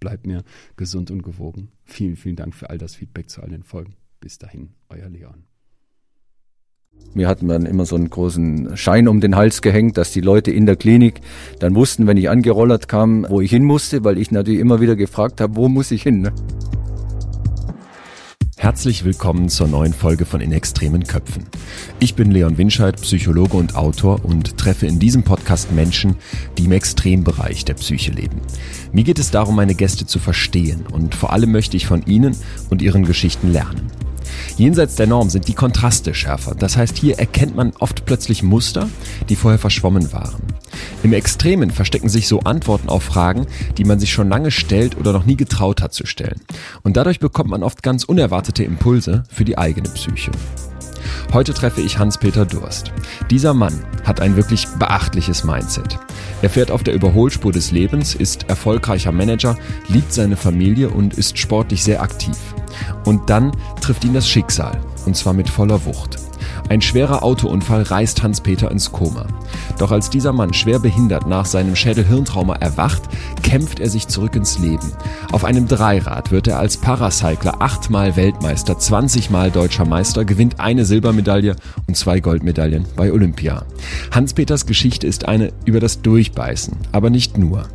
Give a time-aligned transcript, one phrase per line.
[0.00, 0.42] bleibt mir
[0.76, 1.68] gesund und gewogen.
[1.84, 3.94] Vielen, vielen Dank für all das Feedback zu all den Folgen.
[4.20, 5.44] Bis dahin, euer Leon.
[7.14, 10.50] Mir hat man immer so einen großen Schein um den Hals gehängt, dass die Leute
[10.50, 11.20] in der Klinik
[11.58, 14.96] dann wussten, wenn ich angerollert kam, wo ich hin musste, weil ich natürlich immer wieder
[14.96, 16.20] gefragt habe, wo muss ich hin.
[16.20, 16.32] Ne?
[18.68, 21.46] Herzlich willkommen zur neuen Folge von In extremen Köpfen.
[22.00, 26.16] Ich bin Leon Winscheid, Psychologe und Autor und treffe in diesem Podcast Menschen,
[26.58, 28.42] die im Extrembereich der Psyche leben.
[28.92, 32.36] Mir geht es darum, meine Gäste zu verstehen und vor allem möchte ich von ihnen
[32.68, 33.90] und ihren Geschichten lernen.
[34.56, 36.54] Jenseits der Norm sind die Kontraste schärfer.
[36.54, 38.88] Das heißt, hier erkennt man oft plötzlich Muster,
[39.28, 40.42] die vorher verschwommen waren.
[41.02, 45.12] Im Extremen verstecken sich so Antworten auf Fragen, die man sich schon lange stellt oder
[45.12, 46.40] noch nie getraut hat zu stellen.
[46.82, 50.30] Und dadurch bekommt man oft ganz unerwartete Impulse für die eigene Psyche.
[51.32, 52.92] Heute treffe ich Hans-Peter Durst.
[53.30, 55.98] Dieser Mann hat ein wirklich beachtliches Mindset.
[56.42, 59.56] Er fährt auf der Überholspur des Lebens, ist erfolgreicher Manager,
[59.88, 62.36] liebt seine Familie und ist sportlich sehr aktiv.
[63.04, 66.27] Und dann trifft ihn das Schicksal, und zwar mit voller Wucht.
[66.68, 69.26] Ein schwerer Autounfall reißt Hans-Peter ins Koma.
[69.78, 73.02] Doch als dieser Mann schwer behindert nach seinem Schädel-Hirntrauma erwacht,
[73.42, 74.92] kämpft er sich zurück ins Leben.
[75.32, 80.84] Auf einem Dreirad wird er als Paracycler achtmal Weltmeister, 20 Mal deutscher Meister, gewinnt eine
[80.84, 81.56] Silbermedaille
[81.86, 83.64] und zwei Goldmedaillen bei Olympia.
[84.10, 87.66] Hans-Peters Geschichte ist eine über das Durchbeißen, aber nicht nur.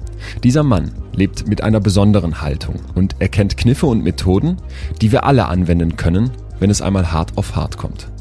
[0.44, 4.58] Dieser Mann lebt mit einer besonderen Haltung und erkennt Kniffe und Methoden,
[5.02, 8.13] die wir alle anwenden können, wenn es einmal hart auf hart kommt.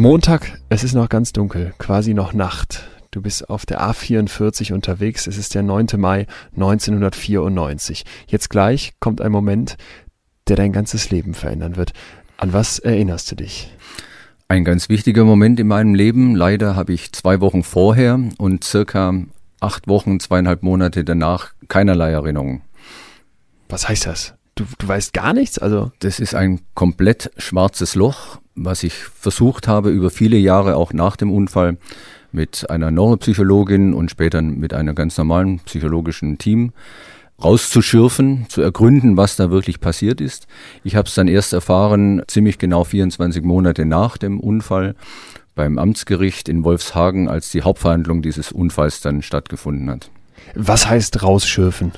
[0.00, 2.88] Montag, es ist noch ganz dunkel, quasi noch Nacht.
[3.10, 5.26] Du bist auf der A44 unterwegs.
[5.26, 5.88] Es ist der 9.
[5.98, 8.06] Mai 1994.
[8.26, 9.76] Jetzt gleich kommt ein Moment,
[10.48, 11.92] der dein ganzes Leben verändern wird.
[12.38, 13.76] An was erinnerst du dich?
[14.48, 16.34] Ein ganz wichtiger Moment in meinem Leben.
[16.34, 19.12] Leider habe ich zwei Wochen vorher und circa
[19.60, 22.62] acht Wochen, zweieinhalb Monate danach keinerlei Erinnerungen.
[23.68, 24.32] Was heißt das?
[24.54, 25.58] Du, du weißt gar nichts?
[25.58, 30.92] Also das ist ein komplett schwarzes Loch was ich versucht habe über viele Jahre auch
[30.92, 31.78] nach dem Unfall
[32.32, 36.72] mit einer Neuropsychologin und später mit einem ganz normalen psychologischen Team
[37.42, 40.46] rauszuschürfen, zu ergründen, was da wirklich passiert ist.
[40.84, 44.94] Ich habe es dann erst erfahren, ziemlich genau 24 Monate nach dem Unfall
[45.54, 50.10] beim Amtsgericht in Wolfshagen, als die Hauptverhandlung dieses Unfalls dann stattgefunden hat.
[50.54, 51.92] Was heißt rausschürfen?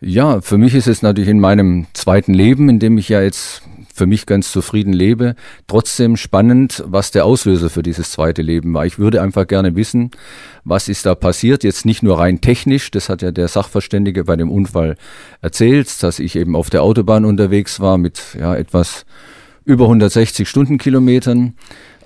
[0.00, 3.62] Ja, für mich ist es natürlich in meinem zweiten Leben, in dem ich ja jetzt
[3.92, 5.34] für mich ganz zufrieden lebe.
[5.66, 8.86] Trotzdem spannend, was der Auslöser für dieses zweite Leben war.
[8.86, 10.10] Ich würde einfach gerne wissen,
[10.64, 11.64] was ist da passiert.
[11.64, 14.96] Jetzt nicht nur rein technisch, das hat ja der Sachverständige bei dem Unfall
[15.40, 19.04] erzählt, dass ich eben auf der Autobahn unterwegs war mit ja, etwas
[19.64, 21.54] über 160 Stundenkilometern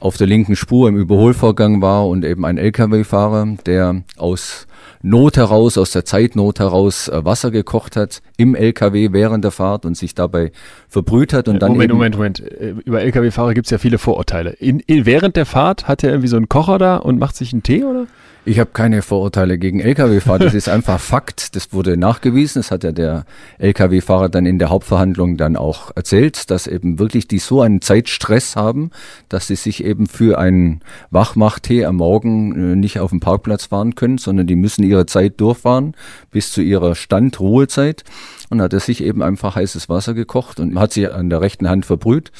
[0.00, 4.66] auf der linken Spur im Überholvorgang war und eben ein Lkw-Fahrer, der aus
[5.02, 9.86] Not heraus, aus der Zeitnot heraus äh, Wasser gekocht hat im LKW während der Fahrt
[9.86, 10.52] und sich dabei
[10.88, 12.40] verbrüht hat und dann Moment, Moment, Moment.
[12.40, 14.50] Äh, über LKW-Fahrer gibt es ja viele Vorurteile.
[14.50, 17.52] In, in, während der Fahrt hat er irgendwie so einen Kocher da und macht sich
[17.52, 18.06] einen Tee, oder?
[18.48, 20.38] Ich habe keine Vorurteile gegen Lkw-Fahrer.
[20.38, 21.56] Das ist einfach Fakt.
[21.56, 22.60] Das wurde nachgewiesen.
[22.60, 23.24] Das hat ja der
[23.58, 28.54] Lkw-Fahrer dann in der Hauptverhandlung dann auch erzählt, dass eben wirklich die so einen Zeitstress
[28.54, 28.92] haben,
[29.28, 33.96] dass sie sich eben für einen Wachmachtee am Morgen äh, nicht auf dem Parkplatz fahren
[33.96, 35.96] können, sondern die müssen ihre Zeit durchfahren
[36.30, 38.04] bis zu ihrer Standruhezeit.
[38.48, 41.68] Und hat er sich eben einfach heißes Wasser gekocht und hat sich an der rechten
[41.68, 42.30] Hand verbrüht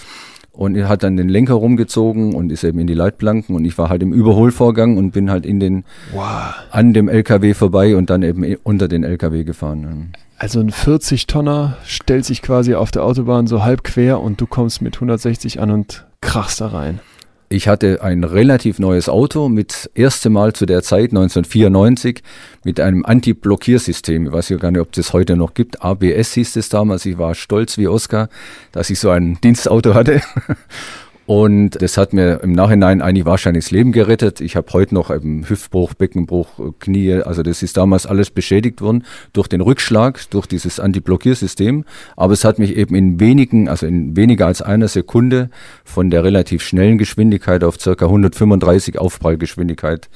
[0.56, 3.76] und er hat dann den Lenker rumgezogen und ist eben in die Leitplanken und ich
[3.78, 6.54] war halt im Überholvorgang und bin halt in den wow.
[6.70, 10.12] an dem LKW vorbei und dann eben unter den LKW gefahren.
[10.38, 14.82] Also ein 40-Tonner stellt sich quasi auf der Autobahn so halb quer und du kommst
[14.82, 17.00] mit 160 an und krachst da rein.
[17.48, 22.22] Ich hatte ein relativ neues Auto mit erste Mal zu der Zeit 1994
[22.64, 24.26] mit einem Anti-Blockiersystem.
[24.26, 25.80] Ich weiß ja gar nicht, ob das heute noch gibt.
[25.80, 27.06] ABS hieß es damals.
[27.06, 28.28] Ich war stolz wie Oscar,
[28.72, 30.22] dass ich so ein Dienstauto hatte.
[31.26, 34.40] Und das hat mir im Nachhinein eigentlich wahrscheinlich das Leben gerettet.
[34.40, 37.14] Ich habe heute noch eben Hüftbruch, Beckenbruch, Knie.
[37.14, 41.84] Also das ist damals alles beschädigt worden durch den Rückschlag, durch dieses Anti-Blockiersystem.
[42.16, 45.50] Aber es hat mich eben in wenigen, also in weniger als einer Sekunde
[45.84, 50.08] von der relativ schnellen Geschwindigkeit auf circa 135 Aufprallgeschwindigkeit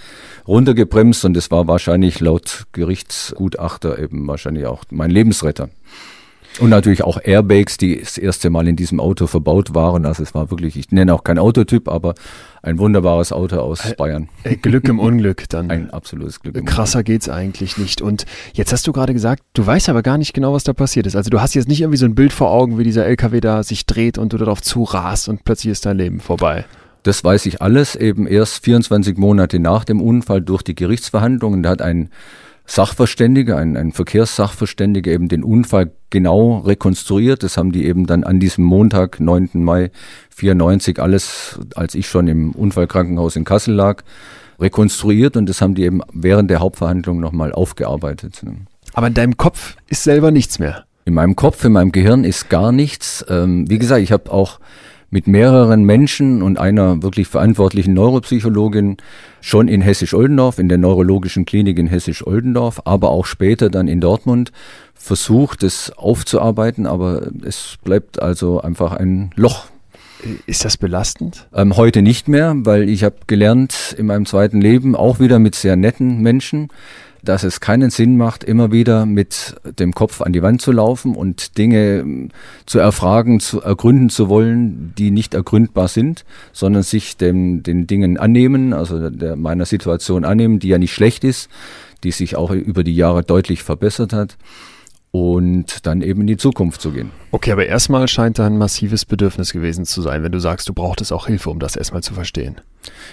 [0.46, 1.24] runtergebremst.
[1.24, 5.70] Und das war wahrscheinlich laut Gerichtsgutachter eben wahrscheinlich auch mein Lebensretter.
[6.60, 10.04] Und natürlich auch Airbags, die das erste Mal in diesem Auto verbaut waren.
[10.04, 12.14] Also es war wirklich, ich nenne auch kein Autotyp, aber
[12.62, 14.28] ein wunderbares Auto aus äh, Bayern.
[14.44, 15.70] Äh, Glück im Unglück dann.
[15.70, 17.06] Ein absolutes Glück im Krasser Unglück.
[17.06, 18.02] geht's eigentlich nicht.
[18.02, 21.06] Und jetzt hast du gerade gesagt, du weißt aber gar nicht genau, was da passiert
[21.06, 21.16] ist.
[21.16, 23.62] Also du hast jetzt nicht irgendwie so ein Bild vor Augen, wie dieser LKW da
[23.62, 26.66] sich dreht und du darauf zurast und plötzlich ist dein Leben vorbei.
[27.02, 31.62] Das weiß ich alles eben erst 24 Monate nach dem Unfall durch die Gerichtsverhandlungen.
[31.62, 32.10] Da hat ein
[32.70, 37.42] Sachverständiger, ein, ein Verkehrssachverständiger eben den Unfall genau rekonstruiert.
[37.42, 39.50] Das haben die eben dann an diesem Montag, 9.
[39.54, 39.90] Mai
[40.30, 44.04] 94, alles, als ich schon im Unfallkrankenhaus in Kassel lag,
[44.60, 48.40] rekonstruiert und das haben die eben während der Hauptverhandlung nochmal aufgearbeitet.
[48.92, 50.84] Aber in deinem Kopf ist selber nichts mehr.
[51.04, 53.24] In meinem Kopf, in meinem Gehirn ist gar nichts.
[53.28, 54.60] Ähm, wie gesagt, ich habe auch
[55.10, 58.96] mit mehreren Menschen und einer wirklich verantwortlichen Neuropsychologin
[59.40, 64.52] schon in Hessisch-Oldendorf, in der neurologischen Klinik in Hessisch-Oldendorf, aber auch später dann in Dortmund
[64.94, 69.66] versucht, es aufzuarbeiten, aber es bleibt also einfach ein Loch.
[70.46, 71.48] Ist das belastend?
[71.54, 75.54] Ähm, heute nicht mehr, weil ich habe gelernt in meinem zweiten Leben, auch wieder mit
[75.54, 76.68] sehr netten Menschen,
[77.22, 81.14] dass es keinen Sinn macht, immer wieder mit dem Kopf an die Wand zu laufen
[81.14, 82.30] und Dinge ähm,
[82.66, 88.16] zu erfragen, zu ergründen zu wollen, die nicht ergründbar sind, sondern sich dem, den Dingen
[88.16, 91.50] annehmen, also der, meiner Situation annehmen, die ja nicht schlecht ist,
[92.04, 94.36] die sich auch über die Jahre deutlich verbessert hat
[95.12, 97.10] und dann eben in die Zukunft zu gehen.
[97.32, 100.72] Okay, aber erstmal scheint da ein massives Bedürfnis gewesen zu sein, wenn du sagst, du
[100.72, 102.60] brauchtest auch Hilfe, um das erstmal zu verstehen.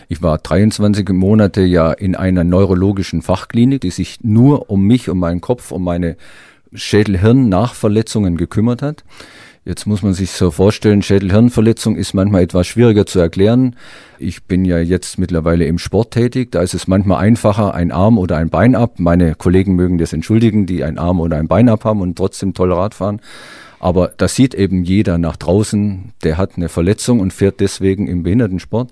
[0.08, 5.20] Ich war 23 Monate ja in einer neurologischen Fachklinik, die sich nur um mich, um
[5.20, 6.18] meinen Kopf, um meine
[6.74, 9.04] Schädel-Hirn-Nachverletzungen gekümmert hat.
[9.68, 13.76] Jetzt muss man sich so vorstellen, Schädel-Hirnverletzung ist manchmal etwas schwieriger zu erklären.
[14.18, 16.54] Ich bin ja jetzt mittlerweile im Sport tätig.
[16.54, 18.94] Da ist es manchmal einfacher, ein Arm oder ein Bein ab.
[18.98, 22.54] Meine Kollegen mögen das entschuldigen, die ein Arm oder ein Bein ab haben und trotzdem
[22.54, 23.20] toll Rad fahren.
[23.82, 28.24] Aber das sieht eben jeder nach draußen, der hat eine Verletzung und fährt deswegen im
[28.24, 28.92] Behindertensport.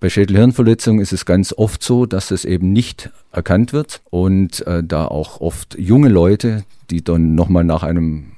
[0.00, 4.82] Bei Schädelhirnverletzungen ist es ganz oft so, dass es eben nicht erkannt wird und äh,
[4.82, 8.33] da auch oft junge Leute, die dann nochmal nach einem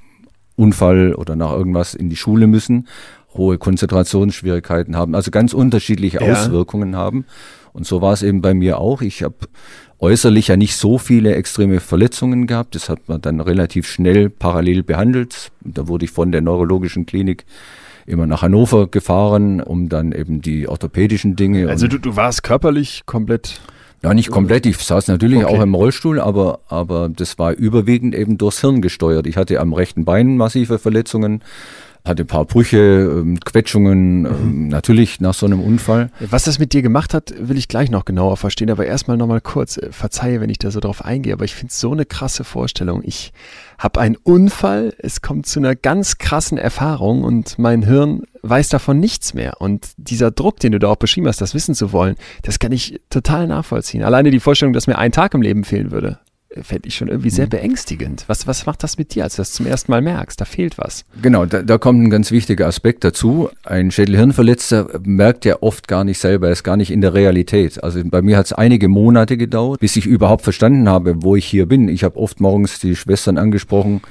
[0.56, 2.88] Unfall oder nach irgendwas in die Schule müssen,
[3.34, 6.32] hohe Konzentrationsschwierigkeiten haben, also ganz unterschiedliche ja.
[6.32, 7.26] Auswirkungen haben.
[7.72, 9.02] Und so war es eben bei mir auch.
[9.02, 9.34] Ich habe
[9.98, 12.74] äußerlich ja nicht so viele extreme Verletzungen gehabt.
[12.74, 15.50] Das hat man dann relativ schnell parallel behandelt.
[15.60, 17.44] Da wurde ich von der neurologischen Klinik
[18.06, 21.68] immer nach Hannover gefahren, um dann eben die orthopädischen Dinge.
[21.68, 23.60] Also du, du warst körperlich komplett
[24.06, 24.66] ja, nicht komplett.
[24.66, 25.56] Ich saß natürlich okay.
[25.56, 29.26] auch im Rollstuhl, aber, aber das war überwiegend eben durchs Hirn gesteuert.
[29.26, 31.42] Ich hatte am rechten Bein massive Verletzungen,
[32.04, 34.26] hatte ein paar Brüche, ähm, Quetschungen, mhm.
[34.26, 36.10] Ähm, natürlich nach so einem Unfall.
[36.20, 39.40] Was das mit dir gemacht hat, will ich gleich noch genauer verstehen, aber erstmal nochmal
[39.40, 42.06] kurz, äh, verzeihe, wenn ich da so drauf eingehe, aber ich finde es so eine
[42.06, 43.02] krasse Vorstellung.
[43.04, 43.32] Ich
[43.76, 49.00] habe einen Unfall, es kommt zu einer ganz krassen Erfahrung und mein Hirn weiß davon
[49.00, 49.60] nichts mehr.
[49.60, 52.72] Und dieser Druck, den du da auch beschrieben hast, das wissen zu wollen, das kann
[52.72, 54.02] ich total nachvollziehen.
[54.02, 56.18] Alleine die Vorstellung, dass mir ein Tag im Leben fehlen würde
[56.62, 57.50] fände ich schon irgendwie sehr mhm.
[57.50, 58.24] beängstigend.
[58.28, 60.40] Was, was macht das mit dir, als du das zum ersten Mal merkst?
[60.40, 61.04] Da fehlt was.
[61.20, 63.50] Genau, da, da kommt ein ganz wichtiger Aspekt dazu.
[63.64, 67.82] Ein Schädelhirnverletzter merkt ja oft gar nicht selber, er ist gar nicht in der Realität.
[67.82, 71.46] Also bei mir hat es einige Monate gedauert, bis ich überhaupt verstanden habe, wo ich
[71.46, 71.88] hier bin.
[71.88, 74.02] Ich habe oft morgens die Schwestern angesprochen,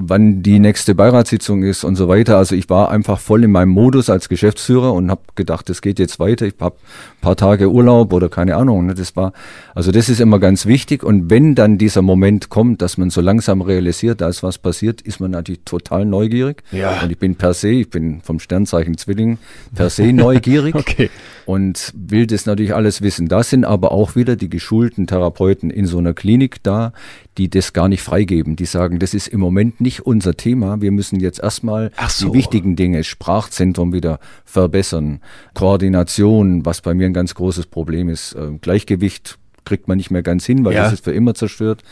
[0.00, 2.36] wann die nächste Beiratssitzung ist und so weiter.
[2.36, 5.98] Also ich war einfach voll in meinem Modus als Geschäftsführer und habe gedacht, es geht
[5.98, 6.46] jetzt weiter.
[6.46, 8.86] Ich habe ein paar Tage Urlaub oder keine Ahnung.
[8.86, 8.94] Ne?
[8.94, 9.32] Das war,
[9.74, 11.02] also das ist immer ganz wichtig.
[11.02, 15.00] Und wenn dann dieser Moment kommt, dass man so langsam realisiert, da ist was passiert,
[15.00, 16.62] ist man natürlich total neugierig.
[16.72, 17.02] Ja.
[17.02, 19.38] Und ich bin per se, ich bin vom Sternzeichen Zwilling,
[19.74, 20.74] per se neugierig.
[20.74, 21.10] okay.
[21.46, 23.28] Und will das natürlich alles wissen.
[23.28, 26.92] Da sind aber auch wieder die geschulten Therapeuten in so einer Klinik da,
[27.38, 28.56] die das gar nicht freigeben.
[28.56, 30.80] Die sagen, das ist im Moment nicht unser Thema.
[30.80, 32.28] Wir müssen jetzt erstmal so.
[32.28, 35.20] die wichtigen Dinge, Sprachzentrum wieder verbessern,
[35.54, 38.34] Koordination, was bei mir ein ganz großes Problem ist.
[38.34, 40.84] Äh, Gleichgewicht kriegt man nicht mehr ganz hin, weil ja.
[40.84, 41.82] das ist für immer zerstört.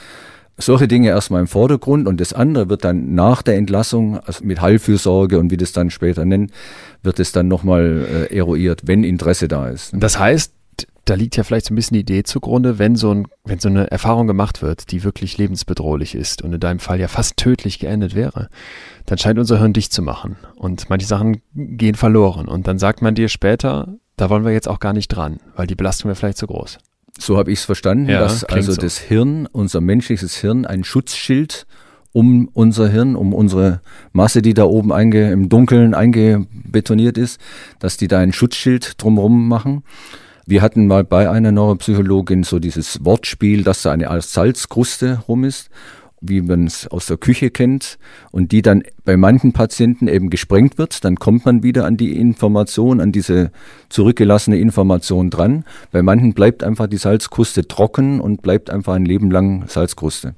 [0.56, 4.60] solche Dinge erstmal im Vordergrund und das andere wird dann nach der Entlassung, also mit
[4.60, 6.52] Heilfürsorge und wie das dann später nennt,
[7.02, 9.92] wird es dann nochmal äh, eruiert, wenn Interesse da ist.
[9.94, 10.52] Das heißt,
[11.04, 13.68] da liegt ja vielleicht so ein bisschen die Idee zugrunde, wenn so, ein, wenn so
[13.68, 17.78] eine Erfahrung gemacht wird, die wirklich lebensbedrohlich ist und in deinem Fall ja fast tödlich
[17.78, 18.48] geendet wäre,
[19.06, 23.02] dann scheint unser Hirn dicht zu machen und manche Sachen gehen verloren und dann sagt
[23.02, 26.16] man dir später, da wollen wir jetzt auch gar nicht dran, weil die Belastung wäre
[26.16, 26.78] vielleicht zu groß.
[27.18, 28.80] So habe ich es verstanden, ja, dass also so.
[28.80, 31.66] das Hirn, unser menschliches Hirn, ein Schutzschild
[32.12, 33.80] um unser Hirn, um unsere
[34.12, 37.40] Masse, die da oben einge, im Dunkeln eingebetoniert ist,
[37.80, 39.82] dass die da ein Schutzschild drumherum machen.
[40.46, 45.70] Wir hatten mal bei einer Neuropsychologin so dieses Wortspiel, dass da eine Salzkruste rum ist
[46.26, 47.98] wie man es aus der Küche kennt
[48.30, 52.18] und die dann bei manchen Patienten eben gesprengt wird, dann kommt man wieder an die
[52.18, 53.50] Information, an diese
[53.88, 55.64] zurückgelassene Information dran.
[55.92, 60.34] Bei manchen bleibt einfach die Salzkruste trocken und bleibt einfach ein Leben lang Salzkruste.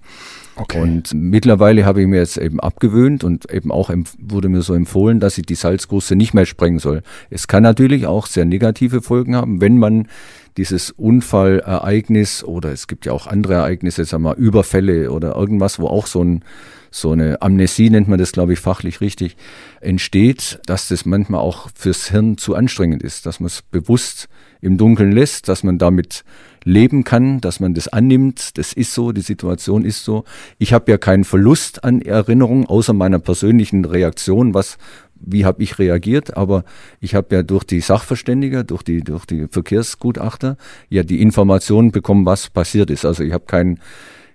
[0.56, 0.80] Okay.
[0.80, 5.20] Und mittlerweile habe ich mir jetzt eben abgewöhnt und eben auch wurde mir so empfohlen,
[5.20, 7.02] dass ich die Salzkruste nicht mehr sprengen soll.
[7.28, 10.08] Es kann natürlich auch sehr negative Folgen haben, wenn man
[10.56, 15.88] dieses Unfallereignis oder es gibt ja auch andere Ereignisse, sagen wir Überfälle oder irgendwas, wo
[15.88, 16.42] auch so ein
[16.90, 19.36] so eine Amnesie nennt man das, glaube ich, fachlich richtig,
[19.82, 24.28] entsteht, dass das manchmal auch fürs Hirn zu anstrengend ist, dass man es bewusst
[24.62, 26.24] im Dunkeln lässt, dass man damit
[26.66, 30.24] leben kann, dass man das annimmt, das ist so, die Situation ist so.
[30.58, 34.76] Ich habe ja keinen Verlust an Erinnerung, außer meiner persönlichen Reaktion, was
[35.18, 36.64] wie habe ich reagiert, aber
[37.00, 40.58] ich habe ja durch die Sachverständiger, durch die, durch die Verkehrsgutachter
[40.90, 43.06] ja die Informationen bekommen, was passiert ist.
[43.06, 43.78] Also ich habe kein,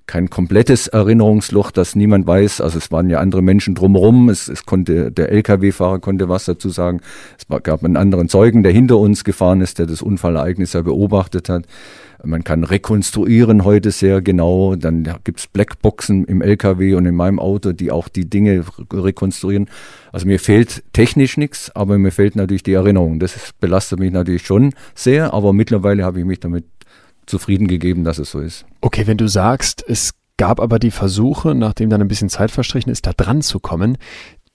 [0.07, 2.61] kein komplettes Erinnerungsloch, dass niemand weiß.
[2.61, 4.29] Also es waren ja andere Menschen drumherum.
[4.29, 7.01] Es, es konnte, der Lkw-Fahrer konnte was dazu sagen.
[7.38, 11.47] Es gab einen anderen Zeugen, der hinter uns gefahren ist, der das Unfallereignis ja beobachtet
[11.50, 11.65] hat.
[12.23, 14.75] Man kann rekonstruieren heute sehr genau.
[14.75, 19.69] Dann gibt's Blackboxen im LKW und in meinem Auto, die auch die Dinge rekonstruieren.
[20.11, 23.19] Also mir fehlt technisch nichts, aber mir fehlt natürlich die Erinnerung.
[23.19, 26.65] Das belastet mich natürlich schon sehr, aber mittlerweile habe ich mich damit
[27.25, 28.65] zufrieden gegeben, dass es so ist.
[28.81, 32.91] Okay, wenn du sagst, es gab aber die Versuche, nachdem dann ein bisschen Zeit verstrichen
[32.91, 33.97] ist, da dran zu kommen,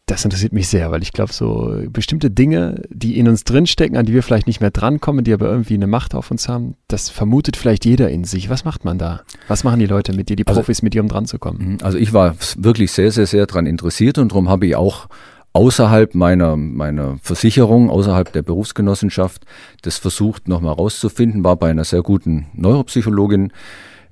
[0.07, 4.07] das interessiert mich sehr, weil ich glaube, so bestimmte Dinge, die in uns drinstecken, an
[4.07, 7.11] die wir vielleicht nicht mehr drankommen, die aber irgendwie eine Macht auf uns haben, das
[7.11, 8.49] vermutet vielleicht jeder in sich.
[8.49, 9.23] Was macht man da?
[9.49, 11.41] Was machen die Leute mit dir, die also Profis also, mit dir, um dran zu
[11.41, 11.73] kommen?
[11.73, 15.09] Mhm, also ich war wirklich sehr, sehr, sehr dran interessiert und darum habe ich auch
[15.55, 19.45] außerhalb meiner, meiner Versicherung, außerhalb der Berufsgenossenschaft,
[19.83, 23.53] das versucht nochmal rauszufinden, war bei einer sehr guten Neuropsychologin,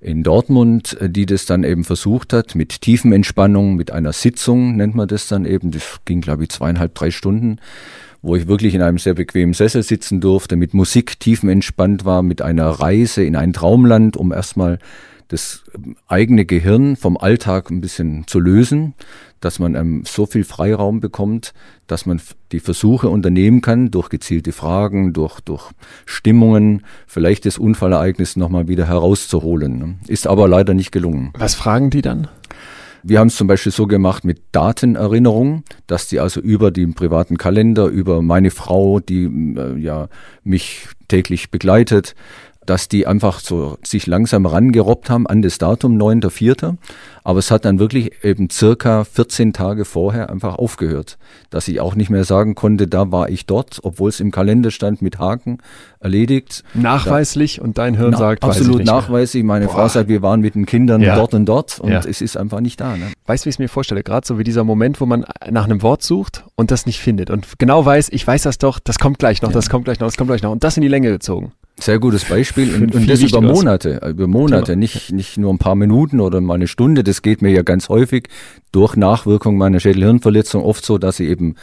[0.04, 4.94] in Dortmund, äh, die das dann eben versucht hat, mit Tiefenentspannung, mit einer Sitzung nennt
[4.94, 5.70] man das dann eben.
[5.70, 7.58] Das ging, glaube ich, zweieinhalb, drei Stunden,
[8.20, 12.42] wo ich wirklich in einem sehr bequemen Sessel sitzen durfte, mit Musik tiefenentspannt war, mit
[12.42, 14.78] einer Reise in ein Traumland, um erstmal
[15.34, 15.64] das
[16.06, 18.94] eigene Gehirn vom Alltag ein bisschen zu lösen,
[19.40, 21.52] dass man ähm, so viel Freiraum bekommt,
[21.88, 22.20] dass man
[22.52, 25.72] die Versuche unternehmen kann, durch gezielte Fragen, durch, durch
[26.06, 29.78] Stimmungen, vielleicht das Unfallereignis nochmal wieder herauszuholen.
[29.78, 29.94] Ne?
[30.06, 31.32] Ist aber leider nicht gelungen.
[31.36, 32.28] Was fragen die dann?
[33.02, 37.36] Wir haben es zum Beispiel so gemacht mit Datenerinnerung, dass die also über den privaten
[37.36, 40.08] Kalender, über meine Frau, die äh, ja
[40.44, 42.14] mich täglich begleitet,
[42.66, 46.76] dass die einfach so sich langsam rangerobbt haben an das Datum 9.4.
[47.26, 51.16] Aber es hat dann wirklich eben circa 14 Tage vorher einfach aufgehört,
[51.48, 54.70] dass ich auch nicht mehr sagen konnte, da war ich dort, obwohl es im Kalender
[54.70, 55.58] stand mit Haken
[56.00, 56.62] erledigt.
[56.74, 59.42] Nachweislich da, und dein Hirn na, sagt, absolut nachweislich.
[59.42, 59.72] Meine Boah.
[59.72, 61.16] Frau sagt, wir waren mit den Kindern ja.
[61.16, 62.00] dort und dort und ja.
[62.00, 62.96] es ist einfach nicht da.
[62.96, 63.12] Ne?
[63.26, 64.02] Weißt du, wie ich es mir vorstelle?
[64.02, 67.30] Gerade so wie dieser Moment, wo man nach einem Wort sucht und das nicht findet
[67.30, 69.54] und genau weiß, ich weiß das doch, das kommt gleich noch, ja.
[69.54, 71.52] das kommt gleich noch, das kommt gleich noch und das in die Länge gezogen.
[71.78, 72.74] Sehr gutes Beispiel.
[72.74, 76.54] Und, und das über Monate, über Monate, nicht, nicht nur ein paar Minuten oder mal
[76.54, 77.02] eine Stunde.
[77.02, 78.28] Das geht mir ja ganz häufig
[78.70, 81.56] durch Nachwirkung meiner Schädelhirnverletzung oft so, dass ich eben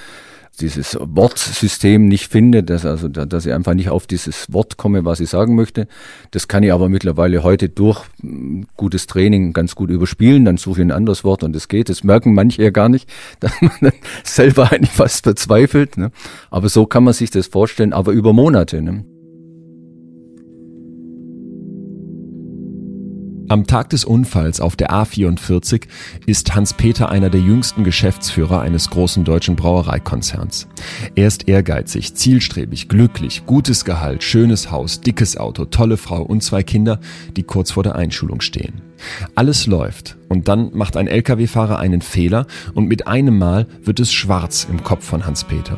[0.59, 5.21] dieses Wortsystem nicht finde, dass, also, dass ich einfach nicht auf dieses Wort komme, was
[5.21, 5.87] ich sagen möchte.
[6.31, 10.43] Das kann ich aber mittlerweile heute durch hm, gutes Training ganz gut überspielen.
[10.45, 11.89] Dann suche ich ein anderes Wort und es geht.
[11.89, 15.97] Das merken manche ja gar nicht, dass man dann selber eigentlich fast verzweifelt.
[15.97, 16.11] Ne?
[16.49, 18.81] Aber so kann man sich das vorstellen, aber über Monate.
[18.81, 19.05] Ne?
[23.51, 25.81] Am Tag des Unfalls auf der A44
[26.25, 30.69] ist Hans-Peter einer der jüngsten Geschäftsführer eines großen deutschen Brauereikonzerns.
[31.15, 36.63] Er ist ehrgeizig, zielstrebig, glücklich, gutes Gehalt, schönes Haus, dickes Auto, tolle Frau und zwei
[36.63, 37.01] Kinder,
[37.35, 38.83] die kurz vor der Einschulung stehen.
[39.35, 44.13] Alles läuft und dann macht ein Lkw-Fahrer einen Fehler und mit einem Mal wird es
[44.13, 45.75] schwarz im Kopf von Hans-Peter.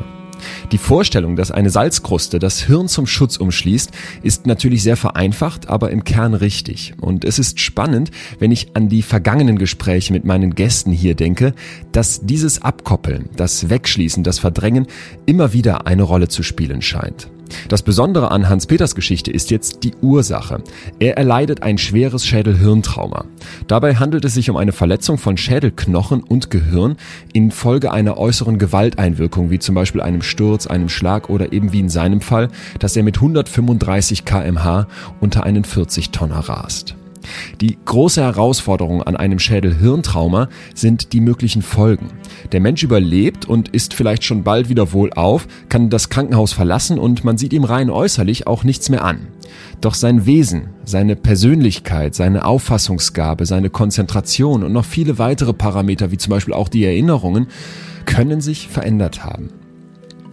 [0.72, 3.90] Die Vorstellung, dass eine Salzkruste das Hirn zum Schutz umschließt,
[4.22, 6.94] ist natürlich sehr vereinfacht, aber im Kern richtig.
[7.00, 11.54] Und es ist spannend, wenn ich an die vergangenen Gespräche mit meinen Gästen hier denke,
[11.92, 14.86] dass dieses Abkoppeln, das Wegschließen, das Verdrängen
[15.26, 17.28] immer wieder eine Rolle zu spielen scheint.
[17.68, 20.62] Das Besondere an Hans-Peters Geschichte ist jetzt die Ursache.
[20.98, 23.24] Er erleidet ein schweres Schädel-Hirntrauma.
[23.66, 26.96] Dabei handelt es sich um eine Verletzung von Schädelknochen und Gehirn
[27.32, 31.88] infolge einer äußeren Gewalteinwirkung, wie zum Beispiel einem Sturz, einem Schlag oder eben wie in
[31.88, 34.86] seinem Fall, dass er mit 135 kmh
[35.20, 36.96] unter einen 40-Tonner rast.
[37.60, 42.08] Die große Herausforderung an einem Schädel-Hirntrauma sind die möglichen Folgen.
[42.52, 47.24] Der Mensch überlebt und ist vielleicht schon bald wieder wohlauf, kann das Krankenhaus verlassen und
[47.24, 49.28] man sieht ihm rein äußerlich auch nichts mehr an.
[49.80, 56.18] Doch sein Wesen, seine Persönlichkeit, seine Auffassungsgabe, seine Konzentration und noch viele weitere Parameter, wie
[56.18, 57.48] zum Beispiel auch die Erinnerungen,
[58.06, 59.48] können sich verändert haben.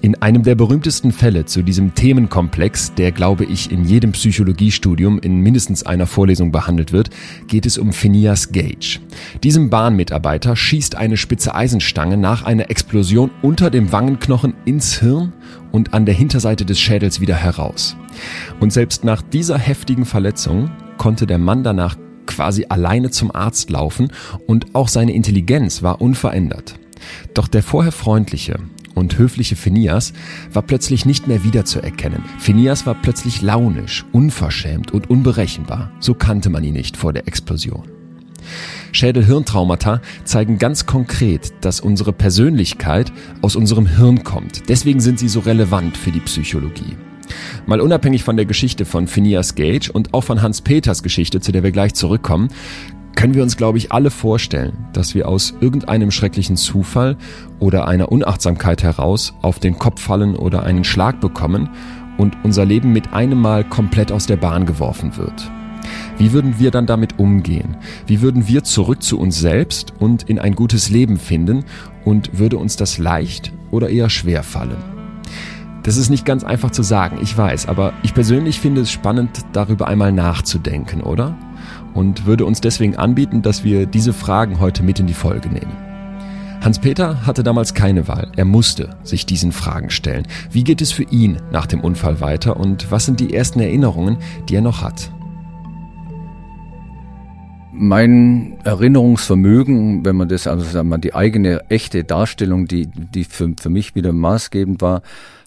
[0.03, 5.41] In einem der berühmtesten Fälle zu diesem Themenkomplex, der glaube ich in jedem Psychologiestudium in
[5.41, 7.11] mindestens einer Vorlesung behandelt wird,
[7.45, 8.99] geht es um Phineas Gage.
[9.43, 15.33] Diesem Bahnmitarbeiter schießt eine spitze Eisenstange nach einer Explosion unter dem Wangenknochen ins Hirn
[15.71, 17.95] und an der Hinterseite des Schädels wieder heraus.
[18.59, 24.11] Und selbst nach dieser heftigen Verletzung konnte der Mann danach quasi alleine zum Arzt laufen
[24.47, 26.79] und auch seine Intelligenz war unverändert.
[27.33, 28.57] Doch der vorher freundliche,
[28.95, 30.13] und höfliche Phineas
[30.51, 32.23] war plötzlich nicht mehr wiederzuerkennen.
[32.39, 35.91] Phineas war plötzlich launisch, unverschämt und unberechenbar.
[35.99, 37.83] So kannte man ihn nicht vor der Explosion.
[38.91, 44.69] Schädel-Hirntraumata zeigen ganz konkret, dass unsere Persönlichkeit aus unserem Hirn kommt.
[44.69, 46.97] Deswegen sind sie so relevant für die Psychologie.
[47.65, 51.51] Mal unabhängig von der Geschichte von Phineas Gage und auch von Hans Peters Geschichte, zu
[51.51, 52.49] der wir gleich zurückkommen,
[53.15, 57.17] können wir uns, glaube ich, alle vorstellen, dass wir aus irgendeinem schrecklichen Zufall
[57.59, 61.69] oder einer Unachtsamkeit heraus auf den Kopf fallen oder einen Schlag bekommen
[62.17, 65.51] und unser Leben mit einem Mal komplett aus der Bahn geworfen wird.
[66.17, 67.77] Wie würden wir dann damit umgehen?
[68.05, 71.65] Wie würden wir zurück zu uns selbst und in ein gutes Leben finden
[72.05, 74.77] und würde uns das leicht oder eher schwer fallen?
[75.83, 79.41] Das ist nicht ganz einfach zu sagen, ich weiß, aber ich persönlich finde es spannend,
[79.51, 81.35] darüber einmal nachzudenken, oder?
[81.93, 85.91] Und würde uns deswegen anbieten, dass wir diese Fragen heute mit in die Folge nehmen.
[86.61, 88.31] Hans-Peter hatte damals keine Wahl.
[88.35, 90.27] Er musste sich diesen Fragen stellen.
[90.51, 94.17] Wie geht es für ihn nach dem Unfall weiter und was sind die ersten Erinnerungen,
[94.47, 95.11] die er noch hat?
[97.73, 103.53] Mein Erinnerungsvermögen, wenn man das, also sagen wir, die eigene echte Darstellung, die, die für,
[103.59, 105.01] für mich wieder maßgebend war,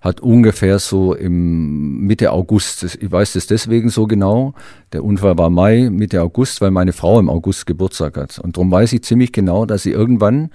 [0.05, 4.53] hat ungefähr so im Mitte August, ich weiß das deswegen so genau,
[4.93, 8.38] der Unfall war Mai, Mitte August, weil meine Frau im August Geburtstag hat.
[8.38, 10.51] Und darum weiß ich ziemlich genau, dass sie irgendwann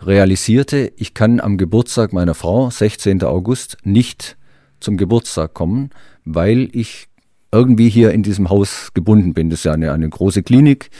[0.00, 3.24] realisierte, ich kann am Geburtstag meiner Frau, 16.
[3.24, 4.36] August, nicht
[4.78, 5.90] zum Geburtstag kommen,
[6.24, 7.08] weil ich
[7.50, 9.50] irgendwie hier in diesem Haus gebunden bin.
[9.50, 10.90] Das ist ja eine, eine große Klinik.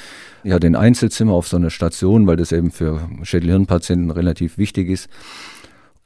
[0.43, 4.88] Ich hatte ein Einzelzimmer auf so einer Station, weil das eben für Schädelhirnpatienten relativ wichtig
[4.88, 5.09] ist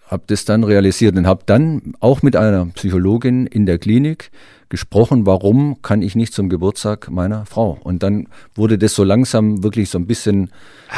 [0.07, 4.31] habe das dann realisiert und habe dann auch mit einer Psychologin in der Klinik
[4.69, 7.79] gesprochen, warum kann ich nicht zum Geburtstag meiner Frau?
[7.83, 10.51] Und dann wurde das so langsam wirklich so ein bisschen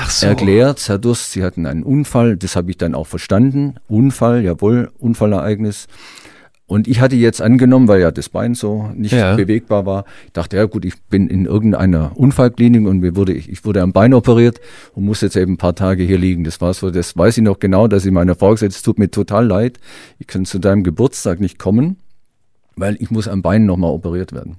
[0.09, 0.27] so.
[0.27, 0.89] erklärt.
[0.89, 3.77] Herr Durst, Sie hatten einen Unfall, das habe ich dann auch verstanden.
[3.89, 5.87] Unfall, jawohl, Unfallereignis.
[6.69, 9.35] Und ich hatte jetzt angenommen, weil ja das Bein so nicht ja.
[9.35, 13.49] bewegbar war, ich dachte, ja gut, ich bin in irgendeiner Unfallklinik und mir wurde, ich,
[13.49, 14.61] ich wurde am Bein operiert
[14.93, 16.45] und muss jetzt eben ein paar Tage hier liegen.
[16.45, 18.99] Das war so, das weiß ich noch genau, dass ich meiner Frau gesagt es tut
[18.99, 19.81] mir total leid,
[20.19, 21.97] ich kann zu deinem Geburtstag nicht kommen,
[22.77, 24.59] weil ich muss am Bein nochmal operiert werden.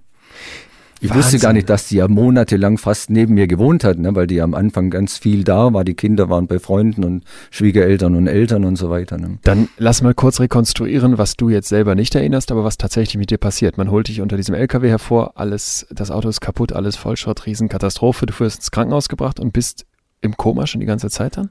[1.02, 1.24] Ich Wahnsinn.
[1.24, 4.36] wusste gar nicht, dass die ja monatelang fast neben mir gewohnt hat, ne, weil die
[4.36, 5.86] ja am Anfang ganz viel da war.
[5.86, 9.18] Die Kinder waren bei Freunden und Schwiegereltern und Eltern und so weiter.
[9.18, 9.38] Ne.
[9.44, 13.32] Dann lass mal kurz rekonstruieren, was du jetzt selber nicht erinnerst, aber was tatsächlich mit
[13.32, 13.78] dir passiert.
[13.78, 18.26] Man holt dich unter diesem LKW hervor, alles, das Auto ist kaputt, alles Vollschrott, Riesenkatastrophe.
[18.26, 19.86] Du wirst ins Krankenhaus gebracht und bist
[20.22, 21.50] im Koma schon die ganze Zeit dann?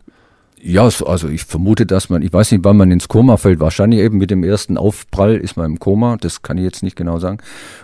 [0.60, 3.60] Ja, so, also ich vermute, dass man, ich weiß nicht, wann man ins Koma fällt.
[3.60, 6.16] Wahrscheinlich eben mit dem ersten Aufprall ist man im Koma.
[6.20, 7.38] Das kann ich jetzt nicht genau sagen.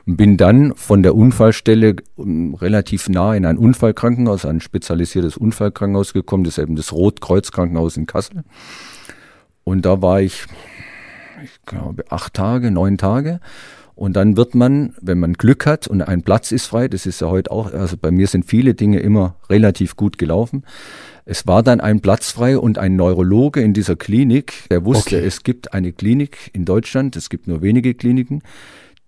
[0.07, 6.13] Und bin dann von der Unfallstelle um, relativ nah in ein Unfallkrankenhaus, ein spezialisiertes Unfallkrankenhaus
[6.13, 6.45] gekommen.
[6.45, 8.43] Das ist eben das Rotkreuzkrankenhaus in Kassel.
[9.63, 10.45] Und da war ich,
[11.45, 13.41] ich glaube, acht Tage, neun Tage.
[13.95, 17.21] Und dann wird man, wenn man Glück hat und ein Platz ist frei, das ist
[17.21, 20.65] ja heute auch, also bei mir sind viele Dinge immer relativ gut gelaufen,
[21.27, 25.27] es war dann ein Platz frei und ein Neurologe in dieser Klinik, der wusste, okay.
[25.27, 28.43] es gibt eine Klinik in Deutschland, es gibt nur wenige Kliniken,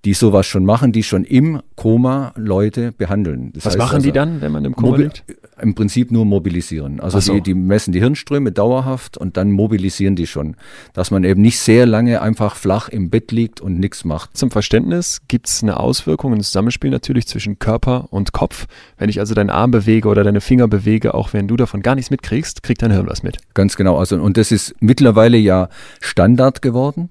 [0.06, 3.50] die sowas schon machen, die schon im Koma Leute behandeln.
[3.52, 5.24] Das Was machen also, die dann, wenn man im Koma liegt?
[5.60, 7.00] Im Prinzip nur mobilisieren.
[7.00, 7.34] Also so.
[7.34, 10.54] die, die messen die Hirnströme dauerhaft und dann mobilisieren die schon.
[10.92, 14.36] Dass man eben nicht sehr lange einfach flach im Bett liegt und nichts macht.
[14.36, 18.66] Zum Verständnis gibt es eine Auswirkung, ein Zusammenspiel natürlich zwischen Körper und Kopf.
[18.98, 21.96] Wenn ich also deinen Arm bewege oder deine Finger bewege, auch wenn du davon gar
[21.96, 23.38] nichts mitkriegst, kriegt dein Hirn was mit.
[23.54, 23.98] Ganz genau.
[23.98, 25.68] Also, und das ist mittlerweile ja
[26.00, 27.08] Standard geworden.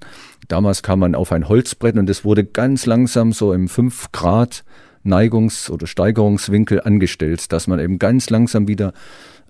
[0.47, 4.63] Damals kam man auf ein Holzbrett und es wurde ganz langsam so im 5 Grad
[5.05, 8.93] Neigungs- oder Steigerungswinkel angestellt, dass man eben ganz langsam wieder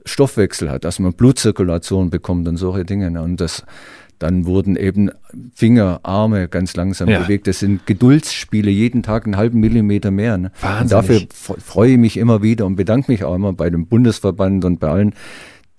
[0.05, 3.09] Stoffwechsel hat, dass man Blutzirkulation bekommt und solche Dinge.
[3.09, 3.21] Ne?
[3.21, 3.63] Und das,
[4.19, 5.09] dann wurden eben
[5.55, 7.19] Finger, Arme ganz langsam ja.
[7.19, 7.47] bewegt.
[7.47, 10.37] Das sind Geduldsspiele, jeden Tag einen halben Millimeter mehr.
[10.37, 10.51] Ne?
[10.81, 14.63] Und dafür freue ich mich immer wieder und bedanke mich auch immer bei dem Bundesverband
[14.65, 15.13] und bei allen,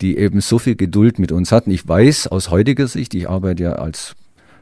[0.01, 1.71] die eben so viel Geduld mit uns hatten.
[1.71, 4.15] Ich weiß aus heutiger Sicht, ich arbeite ja als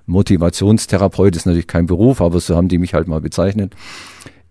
[0.06, 3.74] Motivationstherapeut, ist natürlich kein Beruf, aber so haben die mich halt mal bezeichnet,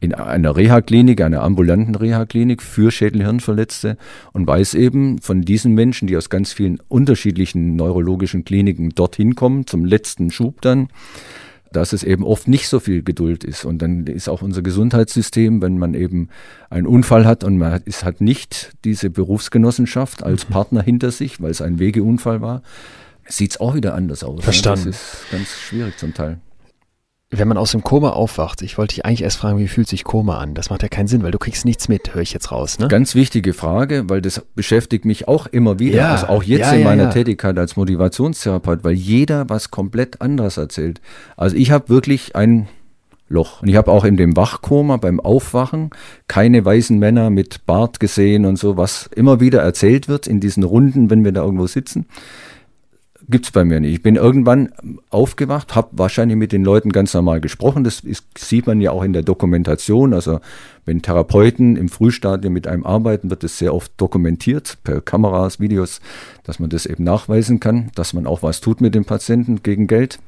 [0.04, 3.98] in einer Reha-Klinik, einer ambulanten Reha-Klinik für Schädelhirnverletzte
[4.34, 9.66] und weiß eben von diesen Menschen, die aus ganz vielen unterschiedlichen neurologischen Kliniken dorthin kommen,
[9.66, 10.90] zum letzten Schub dann,
[11.72, 13.64] dass es eben oft nicht so viel Geduld ist.
[13.64, 16.28] Und dann ist auch unser Gesundheitssystem, wenn man eben
[16.70, 20.54] einen Unfall hat und man ist, hat nicht diese Berufsgenossenschaft als mhm.
[20.54, 22.62] Partner hinter sich, weil es ein Wegeunfall war,
[23.28, 24.44] sieht es auch wieder anders aus.
[24.44, 24.86] Verstanden.
[24.86, 24.92] Ne?
[24.92, 26.40] Das ist ganz schwierig zum Teil.
[27.36, 30.04] Wenn man aus dem Koma aufwacht, ich wollte dich eigentlich erst fragen, wie fühlt sich
[30.04, 30.54] Koma an?
[30.54, 32.78] Das macht ja keinen Sinn, weil du kriegst nichts mit, höre ich jetzt raus.
[32.78, 32.90] Ne?
[32.90, 36.74] Ganz wichtige Frage, weil das beschäftigt mich auch immer wieder, ja, also auch jetzt ja,
[36.74, 41.02] in ja, meiner Tätigkeit als Motivationstherapeut, weil jeder was komplett anderes erzählt.
[41.36, 42.68] Also ich habe wirklich ein
[43.30, 43.64] Loch.
[43.64, 45.90] Und ich habe auch in dem Wachkoma beim Aufwachen
[46.28, 50.62] keine weißen Männer mit Bart gesehen und so, was immer wieder erzählt wird in diesen
[50.62, 52.06] Runden, wenn wir da irgendwo sitzen
[53.30, 53.94] gibt es bei mir nicht.
[53.94, 54.72] Ich bin irgendwann
[55.10, 57.84] aufgewacht, habe wahrscheinlich mit den Leuten ganz normal gesprochen.
[57.84, 60.14] Das ist, sieht man ja auch in der Dokumentation.
[60.14, 60.40] Also
[60.86, 66.02] wenn Therapeuten im Frühstadium mit einem arbeiten, wird das sehr oft dokumentiert per Kameras, Videos,
[66.44, 69.88] dass man das eben nachweisen kann, dass man auch was tut mit dem Patienten gegen
[69.88, 70.20] Geld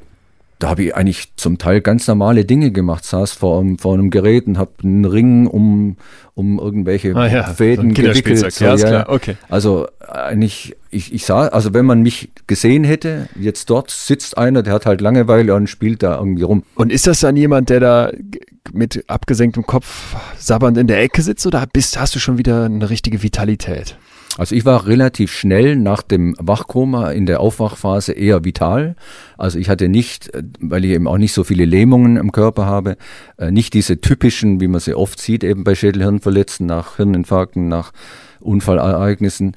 [0.59, 4.09] da habe ich eigentlich zum Teil ganz normale Dinge gemacht, saß vor, einem, vor einem
[4.09, 5.97] Gerät und habe einen Ring um,
[6.33, 7.43] um irgendwelche ah, ja.
[7.43, 8.51] Fäden so gewickelt.
[8.53, 9.09] So, ja, klar.
[9.09, 9.35] Okay.
[9.49, 14.63] Also eigentlich, ich, ich sah, also wenn man mich gesehen hätte, jetzt dort sitzt einer,
[14.63, 16.63] der hat halt Langeweile und spielt da irgendwie rum.
[16.75, 18.11] Und ist das dann jemand, der da
[18.71, 22.89] mit abgesenktem Kopf sabbernd in der Ecke sitzt oder bist, hast du schon wieder eine
[22.89, 23.97] richtige Vitalität?
[24.37, 28.95] Also ich war relativ schnell nach dem Wachkoma in der Aufwachphase eher vital.
[29.37, 32.97] Also ich hatte nicht, weil ich eben auch nicht so viele Lähmungen im Körper habe,
[33.37, 37.93] äh, nicht diese typischen, wie man sie oft sieht, eben bei Schädelhirnverletzten nach Hirninfarkten, nach
[38.41, 39.55] Unfallereignissen.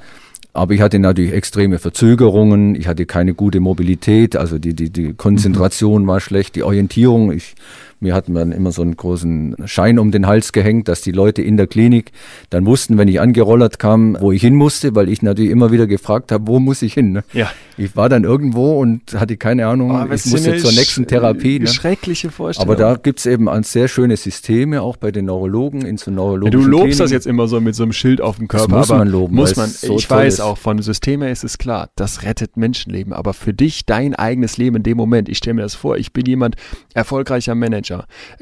[0.53, 5.13] Aber ich hatte natürlich extreme Verzögerungen, ich hatte keine gute Mobilität, also die, die, die
[5.15, 7.55] Konzentration war schlecht, die Orientierung, ich
[8.01, 11.43] mir hat man immer so einen großen Schein um den Hals gehängt, dass die Leute
[11.43, 12.13] in der Klinik
[12.51, 15.87] dann wussten, wenn ich angerollert kam, wo ich hin musste, weil ich natürlich immer wieder
[15.87, 17.13] gefragt habe, wo muss ich hin.
[17.13, 17.25] Ne?
[17.33, 17.51] Ja.
[17.77, 21.61] Ich war dann irgendwo und hatte keine Ahnung, oh, ich musste zur nächsten Therapie.
[21.61, 21.67] Ne?
[21.69, 22.71] Schreckliche Vorstellung.
[22.73, 26.11] Aber da gibt es eben ein sehr schöne Systeme, auch bei den Neurologen, in so
[26.11, 26.99] neurologischen ja, Du lobst Kliniken.
[26.99, 28.67] das jetzt immer so mit so einem Schild auf dem Körper.
[28.67, 29.35] Das muss man loben.
[29.37, 29.69] Muss man.
[29.69, 30.41] So ich weiß ist.
[30.41, 33.13] auch, von Systeme ist es klar, das rettet Menschenleben.
[33.13, 36.13] Aber für dich, dein eigenes Leben in dem Moment, ich stelle mir das vor, ich
[36.13, 36.57] bin jemand,
[36.95, 37.88] erfolgreicher Manager,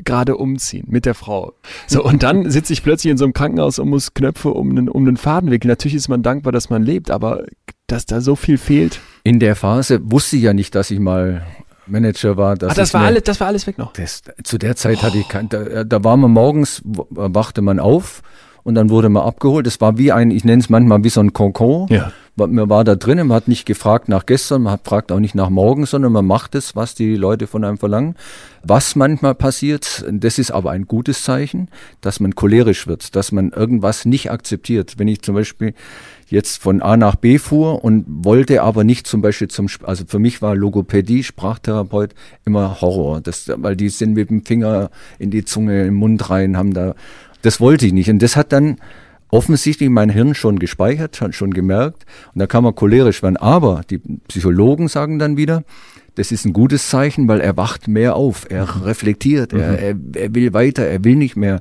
[0.04, 1.52] gerade umziehen mit der Frau.
[1.87, 4.88] So, und dann sitze ich plötzlich in so einem Krankenhaus und muss Knöpfe um einen,
[4.88, 5.68] um einen Faden wickeln.
[5.68, 7.44] Natürlich ist man dankbar, dass man lebt, aber
[7.87, 9.00] dass da so viel fehlt.
[9.24, 11.44] In der Phase wusste ich ja nicht, dass ich mal
[11.87, 12.56] Manager war.
[12.56, 13.92] Dass ah, das war, alles, das war alles weg noch?
[13.92, 15.02] Das, zu der Zeit oh.
[15.02, 18.22] hatte ich kein, da, da war man morgens, wachte man auf
[18.62, 19.66] und dann wurde man abgeholt.
[19.66, 21.87] Das war wie ein, ich nenne es manchmal wie so ein Kokon.
[21.88, 22.12] Ja.
[22.38, 25.35] Man war da drin, man hat nicht gefragt nach gestern, man hat fragt auch nicht
[25.35, 28.14] nach morgen, sondern man macht es, was die Leute von einem verlangen.
[28.62, 31.68] Was manchmal passiert, das ist aber ein gutes Zeichen,
[32.03, 34.99] dass man cholerisch wird, dass man irgendwas nicht akzeptiert.
[34.99, 35.72] Wenn ich zum Beispiel
[36.29, 40.18] jetzt von A nach B fuhr und wollte aber nicht zum Beispiel zum, also für
[40.18, 45.46] mich war Logopädie, Sprachtherapeut immer Horror, das, weil die sind mit dem Finger in die
[45.46, 46.94] Zunge, im Mund rein, haben da,
[47.40, 48.11] das wollte ich nicht.
[48.11, 48.77] Und das hat dann
[49.30, 53.36] offensichtlich mein Hirn schon gespeichert, hat schon gemerkt und da kann man cholerisch werden.
[53.36, 55.64] Aber die Psychologen sagen dann wieder,
[56.14, 59.60] das ist ein gutes Zeichen, weil er wacht mehr auf, er reflektiert, mhm.
[59.60, 61.60] er, er, er will weiter, er will nicht mehr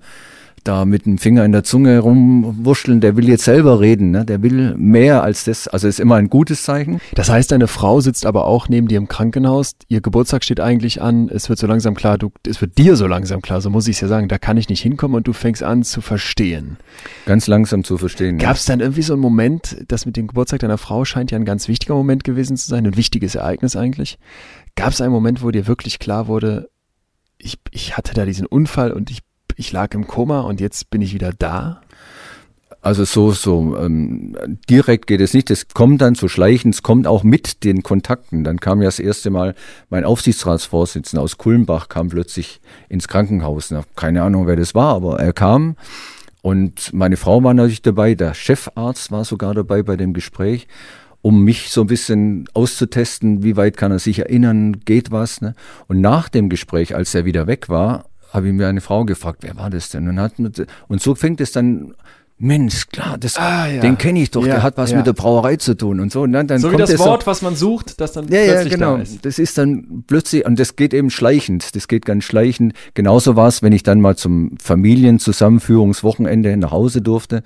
[0.67, 4.25] da mit dem Finger in der Zunge rumwurschteln, der will jetzt selber reden, ne?
[4.25, 5.67] der will mehr als das.
[5.67, 6.99] Also ist immer ein gutes Zeichen.
[7.13, 11.01] Das heißt, deine Frau sitzt aber auch neben dir im Krankenhaus, ihr Geburtstag steht eigentlich
[11.01, 13.87] an, es wird so langsam klar, du, es wird dir so langsam klar, so muss
[13.87, 16.77] ich es ja sagen, da kann ich nicht hinkommen und du fängst an zu verstehen.
[17.25, 18.37] Ganz langsam zu verstehen.
[18.37, 21.37] Gab es dann irgendwie so einen Moment, das mit dem Geburtstag deiner Frau scheint ja
[21.37, 24.17] ein ganz wichtiger Moment gewesen zu sein, ein wichtiges Ereignis eigentlich.
[24.75, 26.69] Gab es einen Moment, wo dir wirklich klar wurde,
[27.37, 29.19] ich, ich hatte da diesen Unfall und ich,
[29.55, 31.81] ich lag im Koma und jetzt bin ich wieder da?
[32.81, 34.37] Also so, so ähm,
[34.69, 35.49] direkt geht es nicht.
[35.49, 38.43] Es kommt dann so schleichend, es kommt auch mit den Kontakten.
[38.43, 39.55] Dann kam ja das erste Mal
[39.89, 43.73] mein Aufsichtsratsvorsitzender aus Kulmbach, kam plötzlich ins Krankenhaus.
[43.95, 45.77] Keine Ahnung, wer das war, aber er kam.
[46.43, 50.67] Und meine Frau war natürlich dabei, der Chefarzt war sogar dabei bei dem Gespräch,
[51.23, 55.41] um mich so ein bisschen auszutesten, wie weit kann er sich erinnern, geht was.
[55.41, 55.55] Ne?
[55.87, 59.39] Und nach dem Gespräch, als er wieder weg war, habe ich mir eine Frau gefragt,
[59.41, 60.07] wer war das denn?
[60.07, 60.33] Und, hat,
[60.87, 61.93] und so fängt es dann
[62.37, 63.79] Mensch, klar, das, ah, ja.
[63.79, 64.97] den kenne ich doch, ja, der hat was ja.
[64.97, 66.23] mit der Brauerei zu tun und so.
[66.23, 68.43] Und dann, dann so kommt wie das Wort, so, was man sucht, das dann ja,
[68.43, 68.97] plötzlich ja, genau.
[68.97, 69.25] da ist.
[69.25, 72.73] Das ist dann plötzlich, und das geht eben schleichend, das geht ganz schleichend.
[72.93, 77.41] Genauso war es, wenn ich dann mal zum Familienzusammenführungswochenende nach Hause durfte.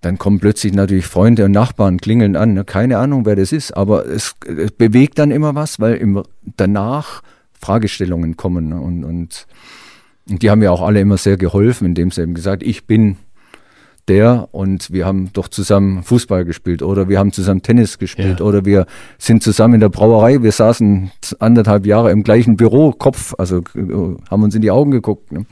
[0.00, 2.54] Dann kommen plötzlich natürlich Freunde und Nachbarn klingeln an.
[2.54, 2.64] Ne?
[2.64, 6.22] Keine Ahnung, wer das ist, aber es, es bewegt dann immer was, weil im,
[6.56, 7.22] danach
[7.60, 8.70] Fragestellungen kommen.
[8.70, 8.80] Ne?
[8.80, 9.46] Und, und,
[10.28, 13.16] und die haben mir auch alle immer sehr geholfen, indem sie eben gesagt, ich bin
[14.08, 18.46] der und wir haben doch zusammen Fußball gespielt oder wir haben zusammen Tennis gespielt ja.
[18.46, 18.86] oder wir
[19.18, 24.16] sind zusammen in der Brauerei, wir saßen anderthalb Jahre im gleichen Büro, Kopf, also äh,
[24.30, 25.32] haben uns in die Augen geguckt.
[25.32, 25.46] Ne?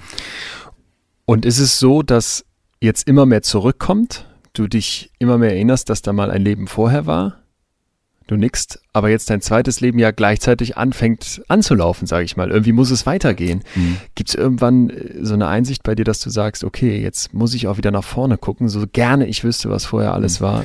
[1.24, 2.44] Und ist es so, dass
[2.80, 7.06] jetzt immer mehr zurückkommt, du dich immer mehr erinnerst, dass da mal ein Leben vorher
[7.06, 7.43] war?
[8.26, 12.50] Du nickst, aber jetzt dein zweites Leben ja gleichzeitig anfängt anzulaufen, sage ich mal.
[12.50, 13.62] Irgendwie muss es weitergehen.
[13.74, 13.96] Mhm.
[14.14, 17.54] Gibt es irgendwann äh, so eine Einsicht bei dir, dass du sagst, okay, jetzt muss
[17.54, 20.44] ich auch wieder nach vorne gucken, so gerne ich wüsste, was vorher alles mhm.
[20.44, 20.64] war?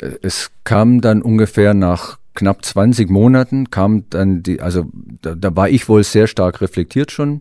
[0.00, 4.86] Äh, es kam dann ungefähr nach knapp 20 Monaten, kam dann die, also
[5.22, 7.40] da, da war ich wohl sehr stark reflektiert schon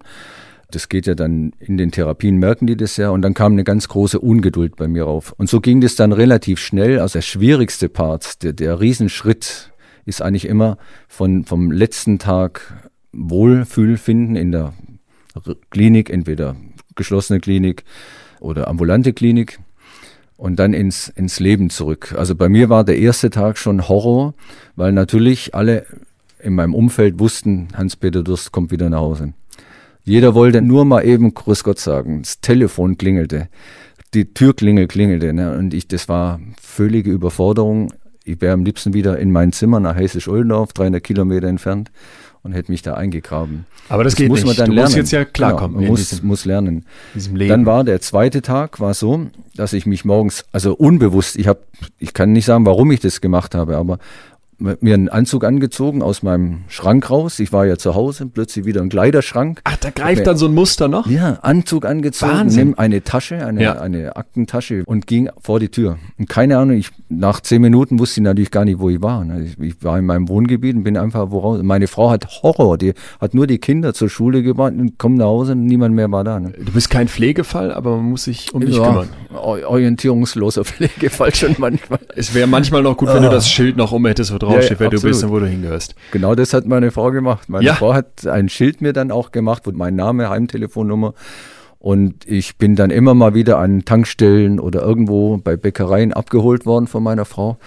[0.72, 3.10] das geht ja dann in den Therapien, merken die das ja.
[3.10, 5.34] Und dann kam eine ganz große Ungeduld bei mir auf.
[5.38, 7.00] Und so ging das dann relativ schnell.
[7.00, 9.72] Also der schwierigste Part, der, der Riesenschritt
[10.06, 10.78] ist eigentlich immer
[11.08, 14.74] von, vom letzten Tag Wohlfühlfinden in der
[15.70, 16.56] Klinik, entweder
[16.96, 17.84] geschlossene Klinik
[18.40, 19.60] oder ambulante Klinik
[20.36, 22.14] und dann ins, ins Leben zurück.
[22.18, 24.34] Also bei mir war der erste Tag schon Horror,
[24.76, 25.86] weil natürlich alle
[26.40, 29.34] in meinem Umfeld wussten, Hans-Peter Durst kommt wieder nach Hause.
[30.08, 32.22] Jeder wollte nur mal eben Grüß Gott sagen.
[32.22, 33.50] Das Telefon klingelte,
[34.14, 35.34] die Türklingel klingelte.
[35.34, 35.58] Ne?
[35.58, 37.92] Und ich, das war völlige Überforderung.
[38.24, 41.92] Ich wäre am liebsten wieder in mein Zimmer nach Hessisch-Oldendorf, 300 Kilometer entfernt,
[42.42, 43.66] und hätte mich da eingegraben.
[43.90, 44.60] Aber das, das geht muss man nicht.
[44.62, 44.86] dann du lernen.
[44.86, 45.80] musst jetzt ja klarkommen.
[45.80, 46.86] Genau, man muss, muss lernen.
[47.14, 51.60] Dann war der zweite Tag war so, dass ich mich morgens, also unbewusst, ich habe,
[52.00, 54.00] ich kann nicht sagen, warum ich das gemacht habe, aber
[54.60, 57.40] mir einen Anzug angezogen aus meinem Schrank raus.
[57.40, 59.62] Ich war ja zu Hause, plötzlich wieder ein Kleiderschrank.
[59.64, 61.08] Ach, da greift dann so ein Muster noch?
[61.08, 62.70] Ja, Anzug angezogen, Wahnsinn.
[62.70, 63.80] nimm eine Tasche, eine, ja.
[63.80, 65.98] eine Aktentasche und ging vor die Tür.
[66.18, 69.26] Und keine Ahnung, ich, nach zehn Minuten wusste ich natürlich gar nicht, wo ich war.
[69.40, 71.62] Ich, ich war in meinem Wohngebiet und bin einfach woraus.
[71.62, 75.26] Meine Frau hat Horror, die hat nur die Kinder zur Schule gebracht und kommt nach
[75.26, 76.40] Hause und niemand mehr war da.
[76.40, 76.54] Ne?
[76.58, 79.10] Du bist kein Pflegefall, aber man muss sich um dich ja, kümmern.
[79.34, 82.00] Orientierungsloser Pflegefall schon manchmal.
[82.16, 83.32] es wäre manchmal noch gut, wenn du ah.
[83.32, 84.94] das Schild noch um hättest, wo ja, wer absolut.
[84.94, 85.96] du bist und wo du hingehörst.
[86.12, 87.50] Genau das hat meine Frau gemacht.
[87.50, 87.74] Meine ja.
[87.76, 91.14] Frau hat ein Schild mir dann auch gemacht, wo mein Name, Heimtelefonnummer.
[91.80, 96.88] Und ich bin dann immer mal wieder an Tankstellen oder irgendwo bei Bäckereien abgeholt worden
[96.88, 97.58] von meiner Frau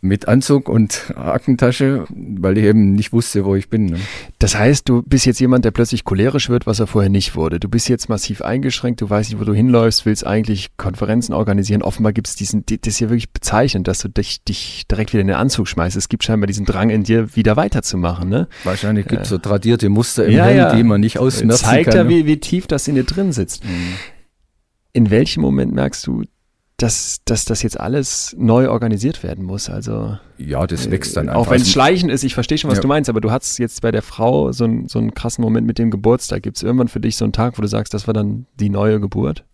[0.00, 3.86] mit Anzug und Aktentasche, weil ich eben nicht wusste, wo ich bin.
[3.86, 3.98] Ne?
[4.38, 7.58] Das heißt, du bist jetzt jemand, der plötzlich cholerisch wird, was er vorher nicht wurde.
[7.58, 11.82] Du bist jetzt massiv eingeschränkt, du weißt nicht, wo du hinläufst, willst eigentlich Konferenzen organisieren.
[11.82, 15.22] Offenbar gibt es diesen, das ist ja wirklich bezeichnend, dass du dich, dich direkt wieder
[15.22, 15.96] in den Anzug schmeißt.
[15.96, 18.28] Es gibt scheinbar diesen Drang in dir, wieder weiterzumachen.
[18.28, 18.48] Ne?
[18.64, 20.74] Wahrscheinlich gibt es äh, so tradierte Muster im ja, Hirn, ja.
[20.76, 21.94] die man nicht ausmerzen Zeigt kann.
[21.94, 23.64] Zeigt ja, wie, wie tief das in dir drin sitzt.
[23.64, 23.94] Mhm.
[24.92, 26.24] In welchem Moment merkst du,
[26.78, 29.68] dass, dass das jetzt alles neu organisiert werden muss.
[29.68, 31.40] Also ja, das wächst dann einfach.
[31.40, 32.82] Auch wenn es schleichen ist, ich verstehe schon, was ja.
[32.82, 35.66] du meinst, aber du hattest jetzt bei der Frau so, ein, so einen krassen Moment
[35.66, 36.44] mit dem Geburtstag.
[36.44, 38.70] Gibt es irgendwann für dich so einen Tag, wo du sagst, das war dann die
[38.70, 39.44] neue Geburt?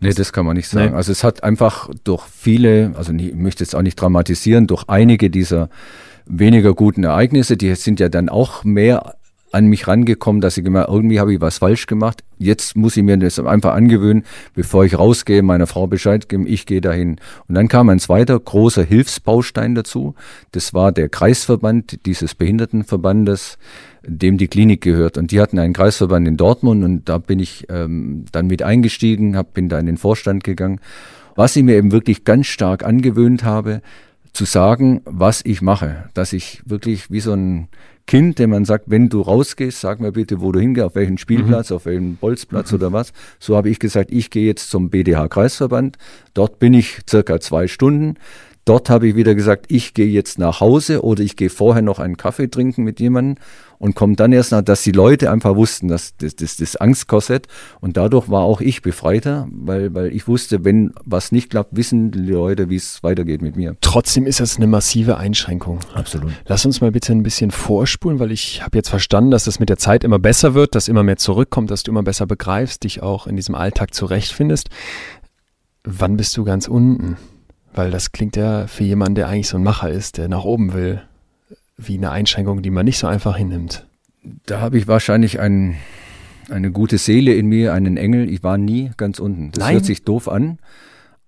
[0.00, 0.92] Nee, das kann man nicht sagen.
[0.92, 0.96] Nee.
[0.96, 5.28] Also es hat einfach durch viele, also ich möchte jetzt auch nicht dramatisieren, durch einige
[5.28, 5.68] dieser
[6.24, 9.16] weniger guten Ereignisse, die sind ja dann auch mehr
[9.52, 12.24] an mich rangekommen, dass ich immer irgendwie habe ich was falsch gemacht.
[12.44, 16.66] Jetzt muss ich mir das einfach angewöhnen, bevor ich rausgehe, meiner Frau Bescheid geben, ich
[16.66, 17.16] gehe dahin.
[17.48, 20.14] Und dann kam ein zweiter großer Hilfsbaustein dazu.
[20.52, 23.56] Das war der Kreisverband dieses Behindertenverbandes,
[24.02, 25.16] dem die Klinik gehört.
[25.16, 29.36] Und die hatten einen Kreisverband in Dortmund und da bin ich ähm, dann mit eingestiegen,
[29.36, 30.80] hab, bin da in den Vorstand gegangen.
[31.36, 33.80] Was ich mir eben wirklich ganz stark angewöhnt habe,
[34.34, 37.68] zu sagen, was ich mache, dass ich wirklich wie so ein
[38.06, 41.16] Kind, dem man sagt, wenn du rausgehst, sag mir bitte, wo du hingehst, auf welchen
[41.16, 41.76] Spielplatz, mhm.
[41.76, 42.76] auf welchen Bolzplatz mhm.
[42.76, 43.12] oder was.
[43.38, 45.96] So habe ich gesagt, ich gehe jetzt zum BDH-Kreisverband.
[46.34, 48.16] Dort bin ich circa zwei Stunden.
[48.64, 51.98] Dort habe ich wieder gesagt, ich gehe jetzt nach Hause oder ich gehe vorher noch
[51.98, 53.36] einen Kaffee trinken mit jemandem
[53.78, 57.48] und komme dann erst nach, dass die Leute einfach wussten, dass das, das, das Angstkorsett
[57.80, 62.10] und dadurch war auch ich befreiter, weil, weil ich wusste, wenn was nicht klappt, wissen
[62.10, 63.76] die Leute, wie es weitergeht mit mir.
[63.80, 65.80] Trotzdem ist das eine massive Einschränkung.
[65.92, 66.32] Absolut.
[66.46, 69.68] Lass uns mal bitte ein bisschen vorspulen, weil ich habe jetzt verstanden, dass es mit
[69.68, 73.02] der Zeit immer besser wird, dass immer mehr zurückkommt, dass du immer besser begreifst, dich
[73.02, 74.70] auch in diesem Alltag zurechtfindest.
[75.82, 77.18] Wann bist du ganz unten?
[77.74, 80.72] Weil das klingt ja für jemanden, der eigentlich so ein Macher ist, der nach oben
[80.72, 81.02] will,
[81.76, 83.86] wie eine Einschränkung, die man nicht so einfach hinnimmt.
[84.46, 85.76] Da habe ich wahrscheinlich ein,
[86.48, 88.30] eine gute Seele in mir, einen Engel.
[88.30, 89.50] Ich war nie ganz unten.
[89.50, 89.74] Das Nein.
[89.74, 90.58] hört sich doof an,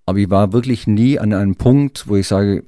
[0.07, 2.65] aber ich war wirklich nie an einem Punkt, wo ich sage,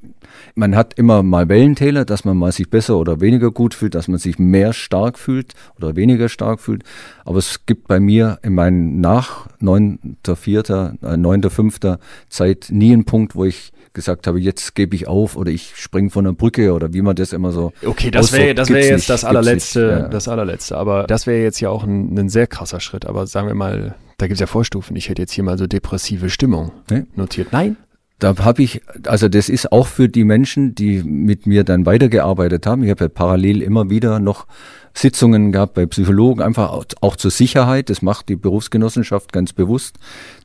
[0.56, 4.08] man hat immer mal Wellentäler, dass man mal sich besser oder weniger gut fühlt, dass
[4.08, 6.82] man sich mehr stark fühlt oder weniger stark fühlt.
[7.24, 11.98] Aber es gibt bei mir in meinen nach 9.4., äh, 9.5.
[12.28, 16.10] Zeit nie einen Punkt, wo ich gesagt habe, jetzt gebe ich auf oder ich springe
[16.10, 17.72] von der Brücke oder wie man das immer so.
[17.84, 20.08] Okay, das wäre das wär jetzt nicht, das allerletzte, nicht, ja.
[20.08, 20.76] das allerletzte.
[20.76, 23.06] Aber das wäre jetzt ja auch ein, ein sehr krasser Schritt.
[23.06, 24.96] Aber sagen wir mal, da gibt es ja Vorstufen.
[24.96, 27.04] Ich hätte jetzt hier mal so depressive Stimmung Nee.
[27.14, 27.48] notiert.
[27.52, 27.76] Nein?
[28.18, 32.66] Da habe ich, also das ist auch für die Menschen, die mit mir dann weitergearbeitet
[32.66, 32.82] haben.
[32.82, 34.46] Ich habe ja parallel immer wieder noch
[34.92, 37.90] Sitzungen gehabt bei Psychologen, einfach auch, zur Sicherheit.
[37.90, 39.98] Das macht die Berufsgenossenschaft ganz bewusst,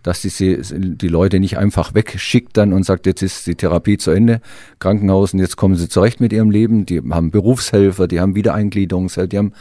[0.04, 4.12] dass sie- die Leute nicht einfach wegschickt dann und sagt, jetzt ist die Therapie zu
[4.12, 4.42] Ende,
[4.78, 6.86] Krankenhaus und jetzt kommen sie zurecht mit ihrem Leben.
[6.86, 9.54] Die haben Berufshelfer, die haben Wiedereingliederungshelfer, die haben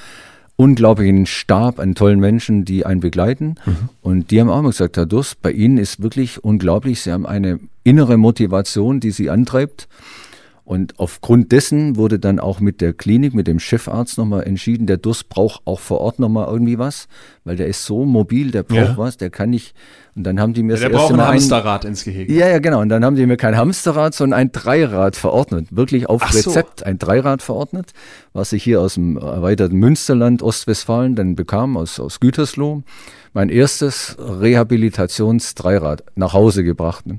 [0.57, 3.57] unglaublichen Stab an tollen Menschen, die einen begleiten.
[4.01, 7.01] Und die haben auch immer gesagt, Herr Durst, bei Ihnen ist wirklich unglaublich.
[7.01, 9.89] Sie haben eine innere Motivation, die Sie antreibt.
[10.65, 14.97] Und aufgrund dessen wurde dann auch mit der Klinik, mit dem Chefarzt nochmal entschieden, der
[14.97, 17.09] Durst braucht auch vor Ort nochmal irgendwie was,
[17.45, 18.97] weil der ist so mobil, der braucht Ja.
[18.97, 19.75] was, der kann nicht.
[20.15, 22.33] Und dann haben die mir Der das braucht erste ein Mal ein, Hamsterrad ins Gehege.
[22.33, 22.81] ja, ja, genau.
[22.81, 25.67] Und dann haben die mir kein Hamsterrad, sondern ein Dreirad verordnet.
[25.73, 26.51] Wirklich auf Ach so.
[26.51, 27.93] Rezept ein Dreirad verordnet,
[28.33, 32.83] was ich hier aus dem erweiterten Münsterland, Ostwestfalen dann bekam, aus, aus Gütersloh.
[33.33, 37.07] Mein erstes Rehabilitations-Dreirad nach Hause gebracht.
[37.07, 37.19] ne.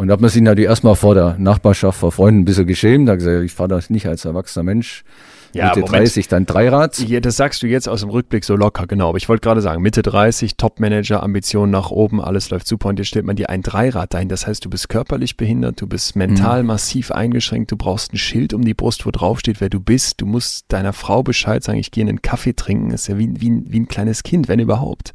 [0.00, 3.06] Und da hat man sich natürlich erstmal vor der Nachbarschaft, vor Freunden ein bisschen geschämt.
[3.06, 5.04] Da hat gesagt, ich fahre das nicht als erwachsener Mensch.
[5.52, 6.04] Ja, Mitte Moment.
[6.06, 7.04] 30 dann Dreirad.
[7.22, 9.10] Das sagst du jetzt aus dem Rückblick so locker, genau.
[9.10, 12.98] Aber ich wollte gerade sagen, Mitte 30, Top-Manager, Ambitionen nach oben, alles läuft super und
[12.98, 14.30] jetzt stellt man dir ein Dreirad ein.
[14.30, 18.54] Das heißt, du bist körperlich behindert, du bist mental massiv eingeschränkt, du brauchst ein Schild
[18.54, 20.22] um die Brust, wo drauf steht, wer du bist.
[20.22, 22.90] Du musst deiner Frau Bescheid sagen, ich gehe in einen Kaffee trinken.
[22.92, 25.12] ist ja wie, wie, wie ein kleines Kind, wenn überhaupt.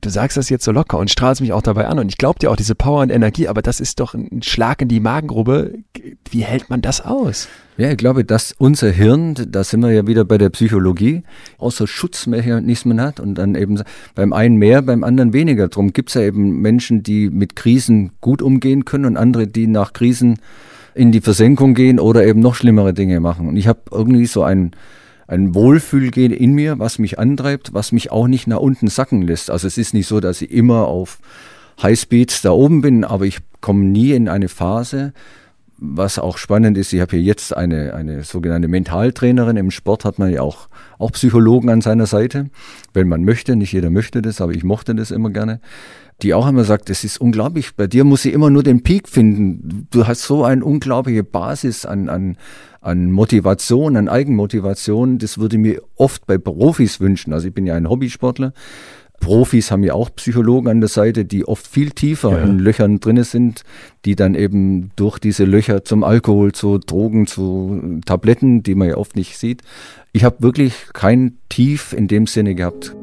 [0.00, 2.38] Du sagst das jetzt so locker und strahlst mich auch dabei an und ich glaube
[2.38, 5.74] dir auch diese Power und Energie, aber das ist doch ein Schlag in die Magengrube.
[6.30, 7.48] Wie hält man das aus?
[7.76, 11.24] Ja, ich glaube, dass unser Hirn, da sind wir ja wieder bei der Psychologie,
[11.58, 13.82] außer Schutzmechanismen hat und dann eben
[14.14, 15.68] beim einen mehr, beim anderen weniger.
[15.68, 19.92] Darum gibt's ja eben Menschen, die mit Krisen gut umgehen können und andere, die nach
[19.92, 20.38] Krisen
[20.94, 23.46] in die Versenkung gehen oder eben noch schlimmere Dinge machen.
[23.48, 24.70] Und ich habe irgendwie so ein,
[25.26, 29.50] ein Wohlfühlgehen in mir, was mich antreibt, was mich auch nicht nach unten sacken lässt.
[29.50, 31.18] Also es ist nicht so, dass ich immer auf
[31.82, 35.12] Highspeed da oben bin, aber ich komme nie in eine Phase,
[35.78, 39.56] was auch spannend ist, ich habe hier jetzt eine, eine sogenannte Mentaltrainerin.
[39.56, 42.48] Im Sport hat man ja auch, auch Psychologen an seiner Seite,
[42.94, 43.56] wenn man möchte.
[43.56, 45.60] Nicht jeder möchte das, aber ich mochte das immer gerne.
[46.22, 49.06] Die auch immer sagt, es ist unglaublich, bei dir muss ich immer nur den Peak
[49.06, 49.86] finden.
[49.90, 52.38] Du hast so eine unglaubliche Basis an, an,
[52.86, 55.18] an Motivation, an Eigenmotivation.
[55.18, 57.32] Das würde ich mir oft bei Profis wünschen.
[57.32, 58.52] Also ich bin ja ein Hobbysportler.
[59.20, 62.44] Profis haben ja auch Psychologen an der Seite, die oft viel tiefer Ja.
[62.44, 63.62] in Löchern drinne sind,
[64.04, 68.96] die dann eben durch diese Löcher zum Alkohol, zu Drogen, zu Tabletten, die man ja
[68.96, 69.62] oft nicht sieht.
[70.12, 72.95] Ich habe wirklich kein Tief in dem Sinne gehabt.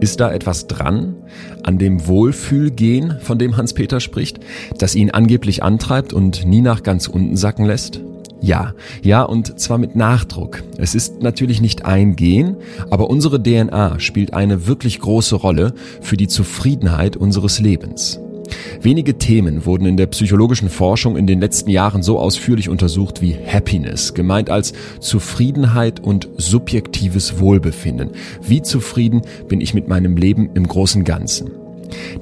[0.00, 1.16] Ist da etwas dran
[1.62, 4.40] an dem Wohlfühlgehen, von dem Hans-Peter spricht,
[4.78, 8.00] das ihn angeblich antreibt und nie nach ganz unten sacken lässt?
[8.42, 10.62] Ja, ja, und zwar mit Nachdruck.
[10.76, 12.56] Es ist natürlich nicht ein Gen,
[12.90, 18.20] aber unsere DNA spielt eine wirklich große Rolle für die Zufriedenheit unseres Lebens.
[18.80, 23.34] Wenige Themen wurden in der psychologischen Forschung in den letzten Jahren so ausführlich untersucht wie
[23.34, 28.10] Happiness, gemeint als Zufriedenheit und subjektives Wohlbefinden.
[28.42, 31.50] Wie zufrieden bin ich mit meinem Leben im großen Ganzen?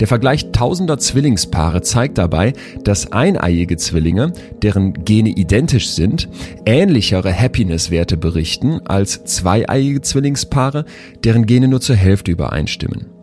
[0.01, 4.33] Der Vergleich tausender Zwillingspaare zeigt dabei, dass eineiige Zwillinge,
[4.63, 6.29] deren Gene identisch sind,
[6.67, 10.85] ähnlichere Happiness-Werte berichten als zweieiige Zwillingspaare,
[11.25, 13.14] deren Gene nur zur Hälfte übereinstimmen.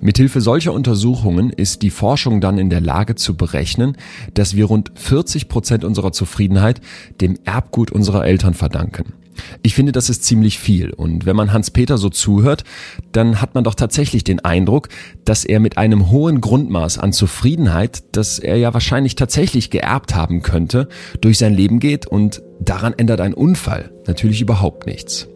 [0.00, 3.96] Mithilfe solcher Untersuchungen ist die Forschung dann in der Lage zu berechnen,
[4.34, 6.80] dass wir rund 40 Prozent unserer Zufriedenheit
[7.20, 9.14] dem Erbgut unserer Eltern verdanken.
[9.62, 10.90] Ich finde, das ist ziemlich viel.
[10.90, 12.64] Und wenn man Hans-Peter so zuhört,
[13.12, 14.88] dann hat man doch tatsächlich den Eindruck,
[15.24, 20.42] dass er mit einem hohen Grundmaß an Zufriedenheit, das er ja wahrscheinlich tatsächlich geerbt haben
[20.42, 20.88] könnte,
[21.20, 25.28] durch sein Leben geht und daran ändert ein Unfall natürlich überhaupt nichts.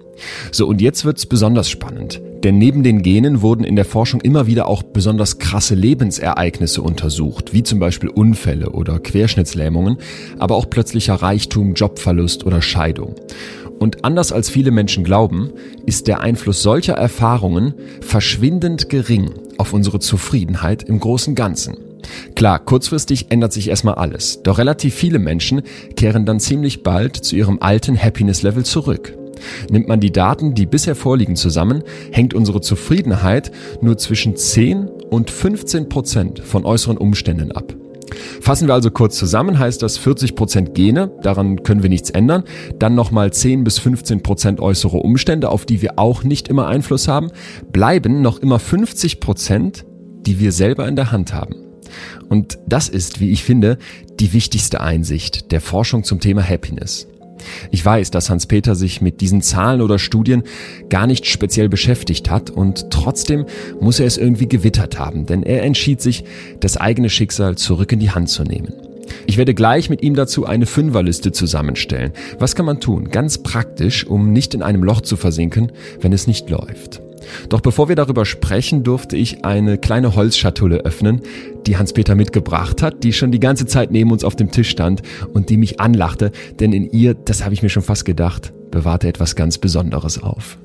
[0.53, 2.21] So, und jetzt wird's besonders spannend.
[2.45, 7.53] Denn neben den Genen wurden in der Forschung immer wieder auch besonders krasse Lebensereignisse untersucht,
[7.53, 9.99] wie zum Beispiel Unfälle oder Querschnittslähmungen,
[10.39, 13.15] aber auch plötzlicher Reichtum, Jobverlust oder Scheidung.
[13.79, 15.51] Und anders als viele Menschen glauben,
[15.85, 21.77] ist der Einfluss solcher Erfahrungen verschwindend gering auf unsere Zufriedenheit im großen Ganzen.
[22.35, 25.63] Klar, kurzfristig ändert sich erstmal alles, doch relativ viele Menschen
[25.97, 29.15] kehren dann ziemlich bald zu ihrem alten Happiness-Level zurück.
[29.71, 35.31] Nimmt man die Daten, die bisher vorliegen, zusammen, hängt unsere Zufriedenheit nur zwischen 10 und
[35.31, 37.75] 15 Prozent von äußeren Umständen ab.
[38.41, 42.45] Fassen wir also kurz zusammen, heißt das 40% Gene, daran können wir nichts ändern,
[42.79, 47.31] dann nochmal 10 bis 15% äußere Umstände, auf die wir auch nicht immer Einfluss haben,
[47.73, 49.85] bleiben noch immer 50%,
[50.27, 51.57] die wir selber in der Hand haben.
[52.29, 53.79] Und das ist, wie ich finde,
[54.19, 57.07] die wichtigste Einsicht der Forschung zum Thema Happiness.
[57.71, 60.43] Ich weiß, dass Hans-Peter sich mit diesen Zahlen oder Studien
[60.89, 63.47] gar nicht speziell beschäftigt hat und trotzdem
[63.81, 66.25] muss er es irgendwie gewittert haben, denn er entschied sich,
[66.61, 68.73] das eigene Schicksal zurück in die Hand zu nehmen.
[69.27, 72.13] Ich werde gleich mit ihm dazu eine Fünferliste zusammenstellen.
[72.39, 73.11] Was kann man tun?
[73.11, 77.01] Ganz praktisch, um nicht in einem Loch zu versinken, wenn es nicht läuft.
[77.49, 81.21] Doch bevor wir darüber sprechen, durfte ich eine kleine Holzschatulle öffnen,
[81.67, 85.03] die Hans-Peter mitgebracht hat, die schon die ganze Zeit neben uns auf dem Tisch stand
[85.33, 89.09] und die mich anlachte, denn in ihr, das habe ich mir schon fast gedacht, bewahrte
[89.09, 90.59] etwas ganz Besonderes auf.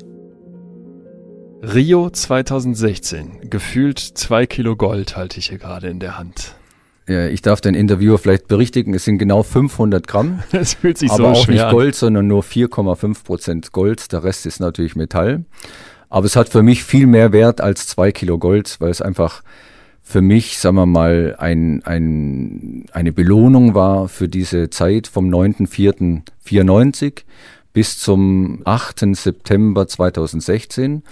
[1.63, 3.49] Rio 2016.
[3.49, 6.55] Gefühlt zwei Kilo Gold halte ich hier gerade in der Hand.
[7.07, 10.41] Ja, ich darf den Interviewer vielleicht berichtigen, es sind genau 500 Gramm.
[10.51, 11.71] Das fühlt sich aber so auch schwer nicht an.
[11.71, 14.11] Gold, sondern nur 4,5 Prozent Gold.
[14.11, 15.45] Der Rest ist natürlich Metall.
[16.11, 19.41] Aber es hat für mich viel mehr Wert als zwei Kilo Gold, weil es einfach
[20.03, 27.23] für mich, sagen wir mal, ein, ein, eine Belohnung war für diese Zeit vom 9.4.94
[27.71, 29.15] bis zum 8.
[29.15, 31.03] September 2016.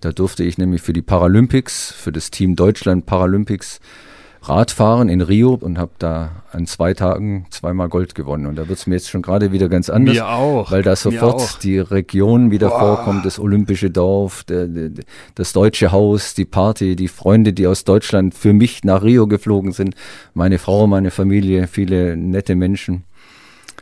[0.00, 3.78] Da durfte ich nämlich für die Paralympics, für das Team Deutschland Paralympics
[4.42, 8.46] Radfahren in Rio und habe da an zwei Tagen zweimal Gold gewonnen.
[8.46, 10.70] Und da wird es mir jetzt schon gerade wieder ganz anders, Mir auch.
[10.70, 14.90] weil da sofort die Region wieder vorkommt, das olympische Dorf, der, der,
[15.34, 19.72] das deutsche Haus, die Party, die Freunde, die aus Deutschland für mich nach Rio geflogen
[19.72, 19.94] sind,
[20.32, 23.04] meine Frau, meine Familie, viele nette Menschen.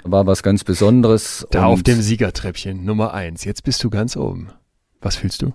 [0.04, 1.46] War was ganz Besonderes.
[1.50, 3.44] Da und auf dem Siegertreppchen Nummer eins.
[3.44, 4.48] Jetzt bist du ganz oben.
[5.00, 5.52] Was fühlst du?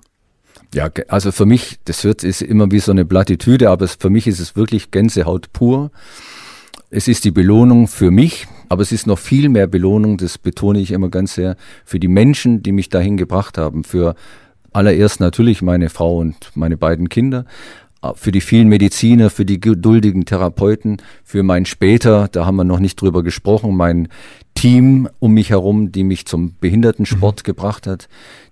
[0.73, 4.25] Ja, also für mich, das wird ist immer wie so eine Plattitüde, aber für mich
[4.25, 5.91] ist es wirklich Gänsehaut pur.
[6.89, 10.79] Es ist die Belohnung für mich, aber es ist noch viel mehr Belohnung, das betone
[10.79, 13.83] ich immer ganz sehr, für die Menschen, die mich dahin gebracht haben.
[13.83, 14.15] Für
[14.71, 17.45] allererst natürlich meine Frau und meine beiden Kinder,
[18.15, 22.79] für die vielen Mediziner, für die geduldigen Therapeuten, für mein später, da haben wir noch
[22.79, 24.09] nicht drüber gesprochen, mein
[24.55, 28.07] Team um mich herum, die mich zum Behindertensport gebracht hat,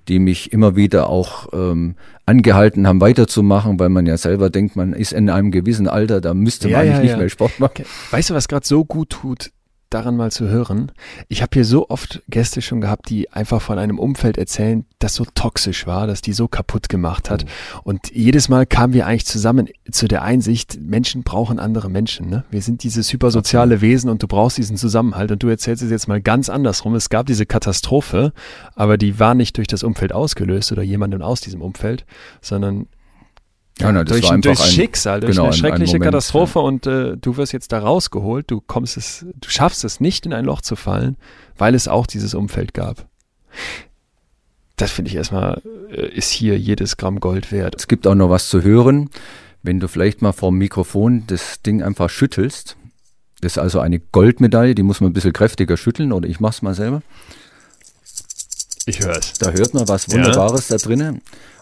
[0.08, 1.96] die mich immer wieder auch ähm,
[2.26, 6.34] angehalten haben, weiterzumachen, weil man ja selber denkt, man ist in einem gewissen Alter, da
[6.34, 7.18] müsste man Ja, eigentlich ja, nicht ja.
[7.18, 7.86] mehr Sport machen.
[8.10, 9.52] Weißt du, was gerade so gut tut,
[9.94, 10.92] daran mal zu hören?
[11.28, 15.16] Ich habe hier so oft Gäste schon gehabt, die einfach von einem Umfeld erzählen, das
[15.16, 17.46] so toxisch war, dass die so kaputt gemacht hat.
[17.84, 22.30] Und jedes Mal kamen wir eigentlich zusammen zu der Einsicht, Menschen brauchen andere Menschen.
[22.30, 22.44] Ne?
[22.50, 25.32] Wir sind dieses hypersoziale Wesen und du brauchst diesen Zusammenhalt.
[25.32, 26.96] Und du erzählst es jetzt mal ganz andersrum.
[26.96, 28.34] Es gab diese Katastrophe,
[28.76, 32.06] aber die war nicht durch das Umfeld ausgelöst oder jemanden aus diesem Umfeld,
[32.42, 32.88] sondern
[33.82, 37.18] Ja, das durch, ein- Schicksal, durch genau, eine ein- ein schreckliche Moment, Katastrophe und äh,
[37.18, 40.62] du wirst jetzt da rausgeholt, du kommst es, du schaffst es nicht in ein Loch
[40.62, 41.18] zu fallen,
[41.58, 43.06] weil es auch dieses Umfeld gab.
[44.78, 45.62] Das finde ich erstmal,
[45.92, 47.76] äh, ist hier jedes Gramm Gold wert.
[47.78, 49.10] Es gibt auch noch was zu hören,
[49.64, 52.78] wenn du vielleicht mal vor dem Mikrofon das Ding einfach schüttelst.
[53.42, 56.62] Das ist also eine Goldmedaille, die muss man ein bisschen kräftiger schütteln oder ich mach's
[56.62, 57.02] mal selber.
[58.86, 59.34] Ich höre es.
[59.34, 60.14] Da hört man was Ja.
[60.14, 61.22] Wunderbares da drinnen.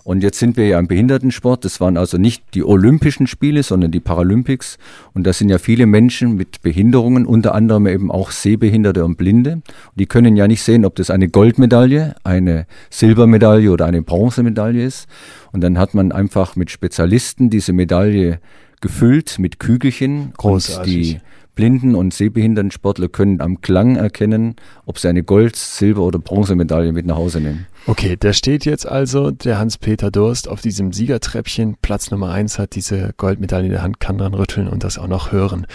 [0.09, 1.63] Und jetzt sind wir ja im Behindertensport.
[1.63, 4.79] Das waren also nicht die Olympischen Spiele, sondern die Paralympics.
[5.13, 9.51] Und da sind ja viele Menschen mit Behinderungen, unter anderem eben auch Sehbehinderte und Blinde.
[9.51, 9.63] Und
[9.99, 15.07] die können ja nicht sehen, ob das eine Goldmedaille, eine Silbermedaille oder eine Bronzemedaille ist.
[15.51, 18.39] Und dann hat man einfach mit Spezialisten diese Medaille
[18.81, 20.33] gefüllt mit Kügelchen.
[20.35, 20.95] Großartig.
[20.95, 21.21] Und die
[21.59, 24.55] Blinden- und sehbehinderten Sportler können am Klang erkennen,
[24.85, 27.67] ob sie eine Gold-, Silber- oder Bronzemedaille mit nach Hause nehmen.
[27.85, 31.75] Okay, da steht jetzt also der Hans-Peter Durst auf diesem Siegertreppchen.
[31.81, 35.09] Platz Nummer eins hat diese Goldmedaille in der Hand, kann dran rütteln und das auch
[35.09, 35.67] noch hören.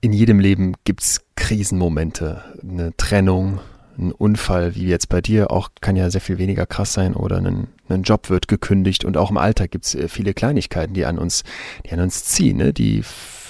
[0.00, 3.60] In jedem Leben gibt's Krisenmomente, eine Trennung,
[3.96, 7.36] ein Unfall wie jetzt bei dir auch kann ja sehr viel weniger krass sein oder
[7.36, 11.04] ein, ein Job wird gekündigt und auch im Alltag gibt es äh, viele Kleinigkeiten, die
[11.04, 11.44] an uns,
[11.86, 12.72] die an uns ziehen, ne?
[12.72, 13.02] die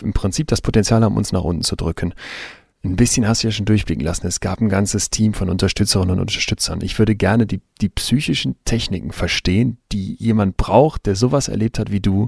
[0.03, 2.15] im Prinzip das Potenzial haben, uns nach unten zu drücken.
[2.85, 4.27] Ein bisschen hast du ja schon durchblicken lassen.
[4.27, 6.81] Es gab ein ganzes Team von Unterstützerinnen und Unterstützern.
[6.83, 11.93] Ich würde gerne die, die psychischen Techniken verstehen, die jemand braucht, der sowas erlebt hat
[11.93, 12.27] wie du,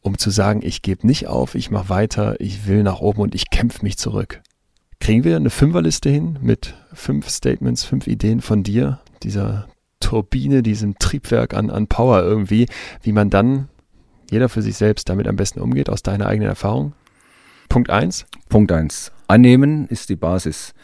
[0.00, 3.34] um zu sagen, ich gebe nicht auf, ich mache weiter, ich will nach oben und
[3.36, 4.42] ich kämpfe mich zurück.
[4.98, 9.68] Kriegen wir eine Fünferliste hin mit fünf Statements, fünf Ideen von dir, dieser
[10.00, 12.66] Turbine, diesem Triebwerk an, an Power irgendwie,
[13.02, 13.68] wie man dann
[14.30, 16.94] jeder für sich selbst damit am besten umgeht, aus deiner eigenen Erfahrung?
[17.74, 18.24] Punkt eins.
[18.48, 19.10] Punkt eins.
[19.26, 20.74] Annehmen ist die Basis,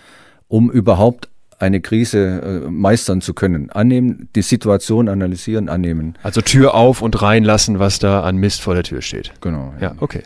[0.48, 1.28] um überhaupt
[1.60, 3.70] eine Krise äh, meistern zu können.
[3.70, 6.18] Annehmen, die Situation analysieren, annehmen.
[6.24, 9.32] Also Tür auf und reinlassen, was da an Mist vor der Tür steht.
[9.40, 9.72] Genau.
[9.80, 10.24] Ja, okay.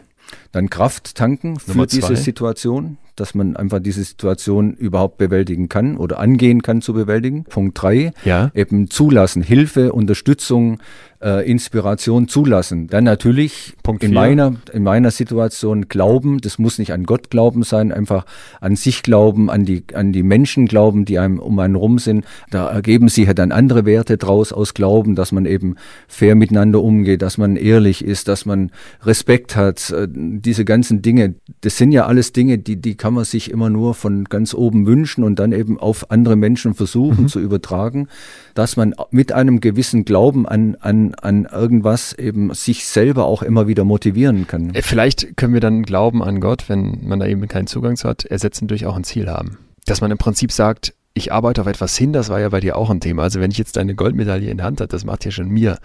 [0.53, 2.15] Dann Kraft tanken für diese zwei.
[2.15, 7.45] Situation, dass man einfach diese Situation überhaupt bewältigen kann oder angehen kann zu bewältigen.
[7.45, 8.51] Punkt drei, Ja.
[8.55, 10.79] eben zulassen, Hilfe, Unterstützung,
[11.23, 12.87] äh, Inspiration zulassen.
[12.89, 14.21] Dann natürlich Punkt in vier.
[14.21, 18.27] meiner, in meiner Situation glauben, das muss nicht an Gott glauben sein, einfach
[18.61, 22.27] an sich glauben, an die, an die Menschen glauben, die einem um einen rum sind.
[22.51, 25.77] Da ergeben sich ja dann andere Werte draus aus Glauben, dass man eben
[26.09, 28.71] fair miteinander umgeht, dass man ehrlich ist, dass man
[29.03, 29.91] Respekt hat.
[29.91, 33.69] Äh, Diese ganzen Dinge, das sind ja alles Dinge, die, die kann man sich immer
[33.69, 38.09] nur von ganz oben wünschen und dann eben auf andere Menschen versuchen zu übertragen,
[38.55, 43.69] dass man mit einem gewissen Glauben an, an, an irgendwas eben sich selber auch immer
[43.69, 44.75] wieder motivieren kann.
[44.75, 48.09] Äh, Vielleicht können wir dann Glauben an Gott, wenn man da eben keinen Zugang zu
[48.09, 49.59] hat, ersetzen durch auch ein Ziel haben.
[49.85, 52.79] Dass man im Prinzip sagt, ich arbeite auf etwas hin, das war ja bei dir
[52.79, 53.25] auch ein Thema.
[53.25, 55.77] Also wenn ich jetzt deine Goldmedaille in der Hand habe, das macht ja schon mir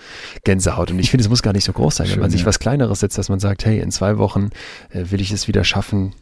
[0.45, 0.89] Gänsehaut.
[0.89, 2.47] Und ich finde, es muss gar nicht so groß sein, wenn Schön, man sich ja.
[2.47, 4.51] was Kleineres setzt, dass man sagt, hey, in zwei Wochen
[4.91, 6.13] äh, will ich es wieder schaffen,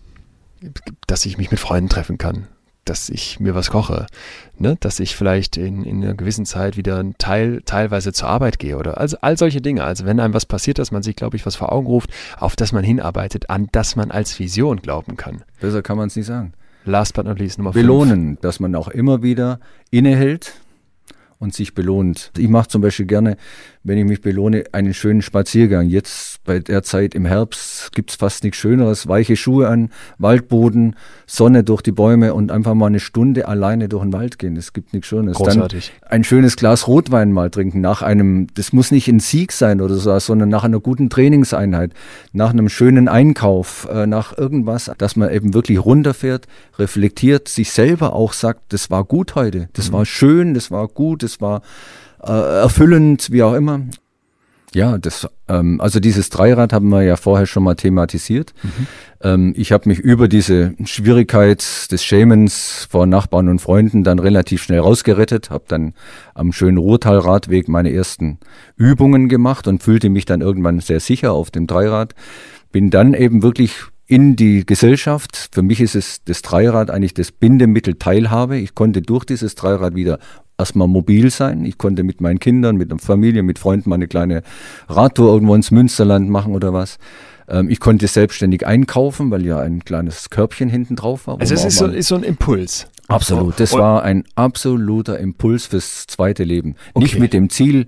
[1.08, 2.48] dass ich mich mit Freunden treffen kann,
[2.86, 4.08] dass ich mir was koche,
[4.58, 4.78] ne?
[4.80, 8.98] dass ich vielleicht in, in einer gewissen Zeit wieder Teil, teilweise zur Arbeit gehe oder
[8.98, 9.84] also all solche Dinge.
[9.84, 12.56] Also wenn einem was passiert, dass man sich, glaube ich, was vor Augen ruft, auf
[12.56, 15.44] das man hinarbeitet, an das man als Vision glauben kann.
[15.60, 16.54] Besser kann man es nicht sagen.
[16.86, 17.84] Last but not least Nummer fünf.
[17.84, 19.60] Belohnen, dass man auch immer wieder
[19.92, 20.54] innehält
[21.40, 22.32] und sich belohnt.
[22.38, 23.38] Ich mache zum Beispiel gerne,
[23.88, 25.88] wenn ich mich belohne, einen schönen Spaziergang.
[25.88, 29.08] Jetzt bei der Zeit im Herbst gibt's fast nichts Schöneres.
[29.08, 34.04] Weiche Schuhe an, Waldboden, Sonne durch die Bäume und einfach mal eine Stunde alleine durch
[34.04, 34.58] den Wald gehen.
[34.58, 35.38] Es gibt nichts Schöneres.
[35.38, 35.94] Großartig.
[36.02, 39.80] Dann ein schönes Glas Rotwein mal trinken nach einem, das muss nicht ein Sieg sein
[39.80, 41.94] oder so, sondern nach einer guten Trainingseinheit,
[42.34, 46.46] nach einem schönen Einkauf, äh, nach irgendwas, dass man eben wirklich runterfährt,
[46.78, 51.24] reflektiert, sich selber auch sagt, das war gut heute, das war schön, das war gut,
[51.24, 51.62] das war
[52.24, 53.82] äh, erfüllend, wie auch immer.
[54.74, 58.54] Ja, das, ähm, also dieses Dreirad haben wir ja vorher schon mal thematisiert.
[59.24, 64.62] Ähm, ich habe mich über diese Schwierigkeit des Schämens vor Nachbarn und Freunden dann relativ
[64.62, 65.94] schnell rausgerettet, habe dann
[66.36, 68.40] am schönen Ruhrtalradweg meine ersten
[68.76, 72.14] Übungen gemacht und fühlte mich dann irgendwann sehr sicher auf dem Dreirad.
[72.72, 73.74] Bin dann eben wirklich
[74.06, 75.50] in die Gesellschaft.
[75.52, 78.58] Für mich ist es das Dreirad eigentlich das Bindemittel Teilhabe.
[78.58, 80.20] Ich konnte durch dieses Dreirad wieder
[80.58, 81.66] erstmal mobil sein.
[81.66, 84.42] Ich konnte mit meinen Kindern, mit der Familie, mit Freunden mal eine kleine
[84.90, 86.98] Radtour irgendwo ins Münsterland machen oder was.
[87.48, 91.40] Ähm, ich konnte selbstständig einkaufen, weil ja ein kleines Körbchen hinten drauf war.
[91.40, 92.88] Also es ist so, ist so ein Impuls.
[93.08, 93.60] Absolut.
[93.60, 96.76] Das war ein absoluter Impuls fürs zweite Leben.
[96.96, 97.20] Nicht Okay.
[97.22, 97.88] mit dem Ziel,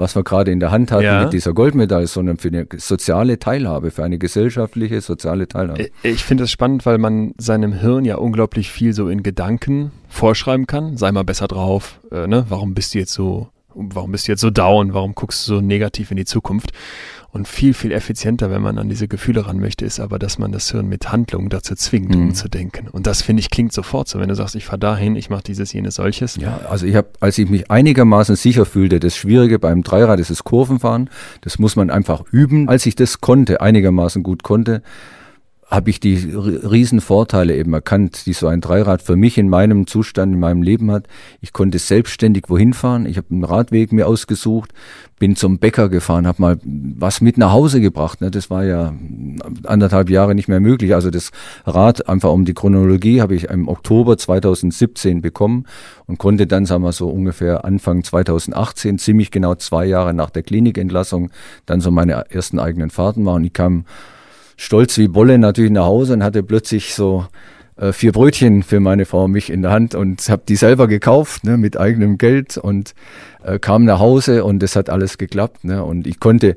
[0.00, 1.22] was wir gerade in der Hand hatten, Ja.
[1.24, 5.84] mit dieser Goldmedaille, sondern für eine soziale Teilhabe, für eine gesellschaftliche, soziale Teilhabe.
[6.02, 9.92] Äh, Ich finde es spannend, weil man seinem Hirn ja unglaublich viel so in Gedanken
[10.08, 10.96] vorschreiben kann.
[10.96, 12.00] Sei mal besser drauf.
[12.10, 12.46] Äh, ne?
[12.48, 14.94] Warum bist du jetzt so, warum bist du jetzt so down?
[14.94, 16.70] Warum guckst du so negativ in die Zukunft?
[17.32, 20.50] Und viel, viel effizienter, wenn man an diese Gefühle ran möchte, ist aber, dass man
[20.50, 22.22] das Hirn mit Handlungen dazu zwingt, Mhm.
[22.28, 22.88] umzudenken.
[22.88, 24.18] Und das, finde ich, klingt sofort so.
[24.18, 26.34] Wenn du sagst, ich fahre dahin, ich mache dieses, jenes, solches.
[26.36, 30.30] Ja, also ich habe, als ich mich einigermaßen sicher fühlte, das Schwierige beim Dreirad ist
[30.30, 31.08] das Kurvenfahren.
[31.42, 32.68] Das muss man einfach üben.
[32.68, 34.82] Als ich das konnte, einigermaßen gut konnte,
[35.70, 39.48] habe ich die ri- riesen Vorteile eben erkannt, die so ein Dreirad für mich in
[39.48, 41.06] meinem Zustand, in meinem Leben hat.
[41.40, 43.06] Ich konnte selbstständig wohin fahren.
[43.06, 44.72] Ich habe einen Radweg mir ausgesucht,
[45.20, 48.20] bin zum Bäcker gefahren, habe mal was mit nach Hause gebracht.
[48.20, 48.32] Ne?
[48.32, 48.92] Das war ja
[49.64, 50.92] anderthalb Jahre nicht mehr möglich.
[50.94, 51.30] Also das
[51.64, 55.66] Rad, einfach um die Chronologie, habe ich im Oktober 2017 bekommen
[56.06, 60.42] und konnte dann, sagen wir so ungefähr Anfang 2018, ziemlich genau zwei Jahre nach der
[60.42, 61.30] Klinikentlassung,
[61.66, 63.44] dann so meine ersten eigenen Fahrten machen.
[63.44, 63.84] Ich kam
[64.60, 67.26] stolz wie Bolle natürlich nach Hause und hatte plötzlich so
[67.76, 70.86] äh, vier Brötchen für meine Frau und mich in der Hand und habe die selber
[70.86, 72.94] gekauft ne, mit eigenem Geld und
[73.42, 75.64] äh, kam nach Hause und es hat alles geklappt.
[75.64, 76.56] Ne, und ich konnte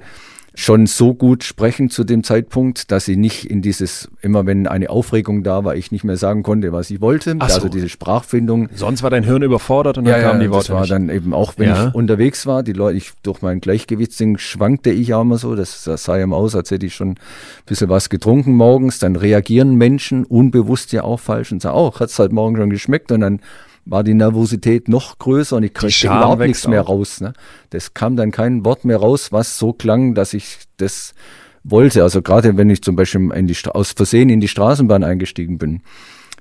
[0.56, 4.90] schon so gut sprechen zu dem Zeitpunkt, dass sie nicht in dieses, immer wenn eine
[4.92, 7.36] Aufregung da war, ich nicht mehr sagen konnte, was ich wollte.
[7.40, 7.56] Ach so.
[7.56, 8.70] Also diese Sprachfindung.
[8.76, 10.92] Sonst war dein Hirn überfordert und dann kamen die Worte Das war nicht.
[10.92, 11.88] dann eben auch, wenn Ja.
[11.88, 15.84] ich unterwegs war, die Leute, ich, durch mein Gleichgewichtsding schwankte ich auch immer so, das,
[15.86, 17.18] das sah ja immer aus, als hätte ich schon ein
[17.66, 22.10] bisschen was getrunken morgens, dann reagieren Menschen unbewusst ja auch falsch und sagen, oh, hat
[22.10, 23.40] es heute Morgen schon geschmeckt und dann
[23.86, 26.90] war die Nervosität noch größer und ich kriegte überhaupt nichts mehr auch.
[26.90, 27.22] raus.
[27.22, 27.34] Ne?
[27.70, 31.14] Das kam dann kein Wort mehr raus, was so klang, dass ich das
[31.64, 32.04] wollte.
[32.04, 35.82] Also gerade wenn ich zum Beispiel die, aus Versehen in die Straßenbahn eingestiegen bin,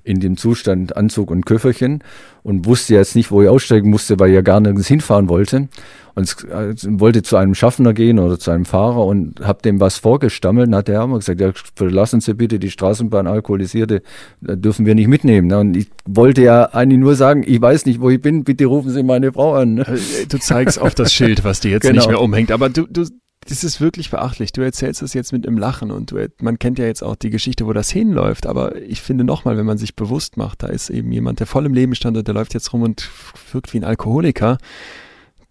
[0.05, 2.03] in dem Zustand Anzug und Köfferchen
[2.43, 5.69] und wusste jetzt nicht, wo ich aussteigen musste, weil ich ja gar nirgends hinfahren wollte
[6.15, 9.99] und äh, wollte zu einem Schaffner gehen oder zu einem Fahrer und habe dem was
[9.99, 14.03] vorgestammelt und hat der immer gesagt, ja, verlassen Sie bitte die Straßenbahn alkoholisierte,
[14.41, 15.47] da dürfen wir nicht mitnehmen.
[15.47, 15.59] ne?
[15.61, 18.91] Und ich wollte ja eigentlich nur sagen, ich weiß nicht, wo ich bin, bitte rufen
[18.91, 19.75] Sie meine Frau an.
[19.75, 19.83] ne?
[19.89, 21.97] Äh, Du zeigst auf das Schild, was dir jetzt Genau.
[21.97, 22.51] nicht mehr umhängt.
[22.51, 23.07] Aber du, du,
[23.49, 24.53] das ist wirklich beachtlich.
[24.53, 27.31] Du erzählst es jetzt mit einem Lachen und du, man kennt ja jetzt auch die
[27.31, 28.47] Geschichte, wo das hinläuft.
[28.47, 31.67] Aber ich finde nochmal, wenn man sich bewusst macht, da ist eben jemand, der voll
[31.67, 33.09] im Leben stand und der läuft jetzt rum und
[33.53, 34.59] wirkt wie ein Alkoholiker.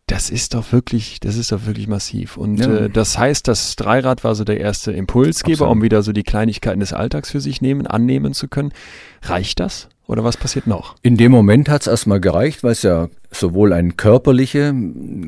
[0.08, 2.36] Das ist doch wirklich, das ist doch wirklich massiv.
[2.38, 2.76] Und Ja.
[2.76, 5.72] äh, das heißt, das Dreirad war so der erste Impulsgeber, Absolut.
[5.78, 8.74] um wieder so die Kleinigkeiten des Alltags für sich nehmen, annehmen zu können.
[9.22, 9.88] Reicht das?
[10.12, 10.98] Oder was passiert noch?
[11.04, 14.76] In dem Moment hat es erstmal gereicht, weil es ja sowohl eine körperliche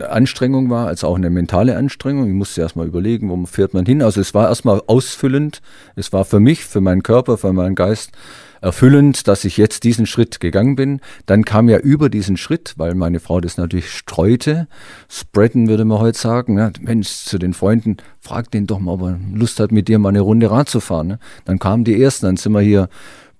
[0.09, 2.27] Anstrengung war, als auch eine mentale Anstrengung.
[2.27, 4.01] Ich musste erstmal überlegen, wo fährt man hin.
[4.01, 5.61] Also es war erstmal ausfüllend.
[5.95, 8.11] Es war für mich, für meinen Körper, für meinen Geist
[8.59, 10.99] erfüllend, dass ich jetzt diesen Schritt gegangen bin.
[11.25, 14.67] Dann kam ja über diesen Schritt, weil meine Frau das natürlich streute,
[15.09, 16.73] spreaden würde man heute sagen, ne?
[16.81, 20.09] Mensch, zu den Freunden, frag den doch mal, ob er Lust hat, mit dir mal
[20.09, 21.07] eine Runde Rad zu fahren.
[21.07, 21.19] Ne?
[21.43, 22.89] Dann kamen die ersten, dann sind wir hier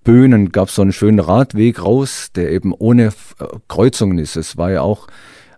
[0.03, 3.11] Böhnen gab es so einen schönen Radweg raus, der eben ohne äh,
[3.67, 4.35] Kreuzungen ist.
[4.35, 5.07] Es war ja auch,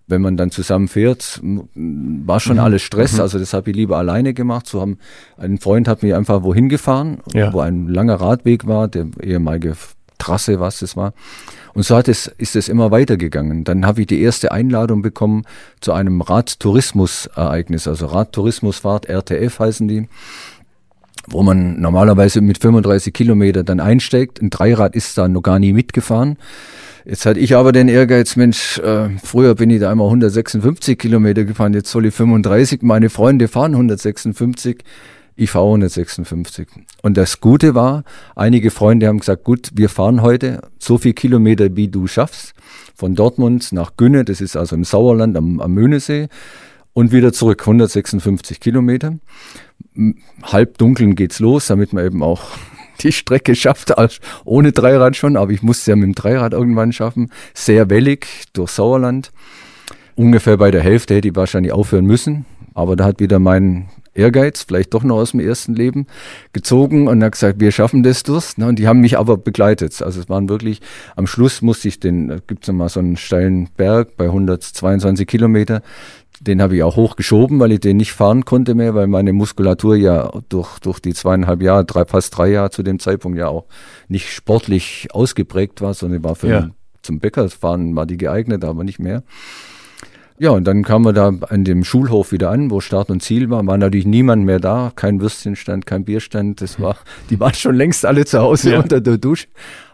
[0.06, 1.40] wenn man dann zusammen fährt,
[1.74, 3.18] war schon alles Stress.
[3.18, 4.66] Also das habe ich lieber alleine gemacht.
[4.68, 4.98] So haben
[5.36, 7.52] ein Freund hat mich einfach wohin gefahren, Ja.
[7.52, 9.74] wo ein langer Radweg war, der ehemalige
[10.18, 11.12] Trasse, was das war.
[11.74, 13.64] Und so hat es, ist es immer weitergegangen.
[13.64, 15.42] Dann habe ich die erste Einladung bekommen
[15.80, 20.08] zu einem Radtourismus-Ereignis, also Radtourismusfahrt, RTF heißen die
[21.28, 24.40] wo man normalerweise mit 35 Kilometer dann einsteigt.
[24.40, 26.36] Ein Dreirad ist da noch gar nie mitgefahren.
[27.04, 31.44] Jetzt hatte ich aber den Ehrgeiz, Mensch, äh, früher bin ich da einmal 156 Kilometer
[31.44, 32.82] gefahren, jetzt soll ich 35.
[32.82, 34.82] Meine Freunde fahren 156,
[35.36, 36.66] ich fahre 156.
[37.02, 38.02] Und das Gute war,
[38.34, 42.54] einige Freunde haben gesagt, gut, wir fahren heute so viel Kilometer, wie du schaffst,
[42.96, 46.28] von Dortmund nach Günne, das ist also im Sauerland am, am Möhnesee,
[46.92, 49.14] und wieder zurück, 156 Kilometer
[50.42, 52.42] halb dunkeln geht's los, damit man eben auch
[53.02, 56.92] die Strecke schafft, als- ohne Dreirad schon, aber ich musste ja mit dem Dreirad irgendwann
[56.92, 57.30] schaffen.
[57.54, 59.32] Sehr wellig durch Sauerland.
[60.14, 64.62] Ungefähr bei der Hälfte hätte ich wahrscheinlich aufhören müssen, aber da hat wieder mein Ehrgeiz,
[64.66, 66.06] vielleicht doch noch aus dem ersten Leben,
[66.54, 68.56] gezogen und hat gesagt, wir schaffen das durch.
[68.56, 70.00] Ne, Und die haben mich aber begleitet.
[70.00, 70.80] Also es waren wirklich,
[71.16, 75.26] am Schluss musste ich den, da gibt's noch mal so einen steilen Berg bei 122
[75.26, 75.82] Kilometer,
[76.46, 79.96] den habe ich auch hochgeschoben, weil ich den nicht fahren konnte mehr, weil meine Muskulatur
[79.96, 83.64] ja durch, durch die zweieinhalb Jahre, drei, fast drei Jahre zu dem Zeitpunkt ja auch
[84.08, 86.70] nicht sportlich ausgeprägt war, sondern war für Ja.
[87.02, 89.22] zum Bäckerfahren war die geeignet, aber nicht mehr.
[90.38, 93.48] Ja, und dann kamen wir da an dem Schulhof wieder an, wo Start und Ziel
[93.48, 93.66] war.
[93.66, 96.60] War natürlich niemand mehr da, kein Würstchenstand, kein Bierstand.
[96.60, 96.96] Das war,
[97.30, 98.80] die waren schon längst alle zu Hause Ja.
[98.80, 99.46] unter der Dusche.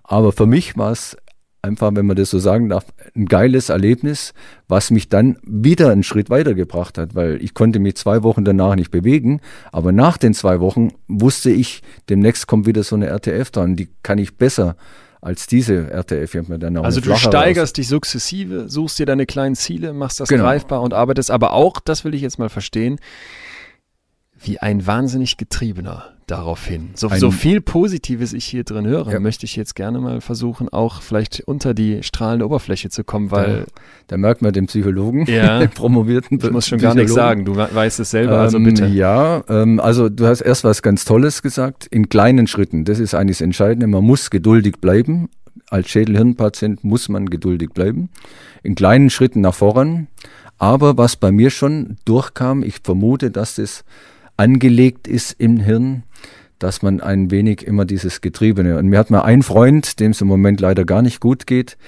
[0.02, 1.16] Aber für mich war es
[1.62, 4.34] einfach, wenn man das so sagen darf, ein geiles Erlebnis,
[4.66, 8.74] was mich dann wieder einen Schritt weitergebracht hat, weil ich konnte mich zwei Wochen danach
[8.74, 9.40] nicht bewegen,
[9.70, 13.88] aber nach den zwei Wochen wusste ich, demnächst kommt wieder so eine RTF dran, die
[14.02, 14.76] kann ich besser
[15.20, 16.48] als diese RTF.
[16.48, 20.28] Mir dann auch Also du steigerst dich sukzessive, suchst dir deine kleinen Ziele, machst das
[20.28, 20.42] Genau.
[20.42, 22.98] greifbar und arbeitest aber auch, das will ich jetzt mal verstehen,
[24.36, 26.90] wie ein wahnsinnig Getriebener darauf hin.
[26.94, 29.20] So, so viel Positives ich hier drin höre, Ja.
[29.20, 33.66] möchte ich jetzt gerne mal versuchen, auch vielleicht unter die strahlende Oberfläche zu kommen, weil
[34.08, 35.58] Da merkt man den Psychologen, Ja.
[35.60, 38.64] den promovierten ich muss schon gar nichts sagen, du we- weißt es selber, also ähm,
[38.64, 38.86] bitte.
[38.86, 42.84] Ja, ähm, also du hast erst was ganz Tolles gesagt, in kleinen Schritten.
[42.84, 43.86] Das ist eigentlich das Entscheidende.
[43.86, 45.28] Man muss geduldig bleiben.
[45.68, 48.08] Als Schädelhirnpatient muss man geduldig bleiben.
[48.62, 50.06] In kleinen Schritten nach voran.
[50.58, 53.84] Aber was bei mir schon durchkam, ich vermute, dass das
[54.42, 56.02] angelegt ist im Hirn,
[56.58, 58.76] dass man ein wenig immer dieses Getriebene.
[58.76, 61.78] Und mir hat mal ein Freund, dem es im Moment leider gar nicht gut geht,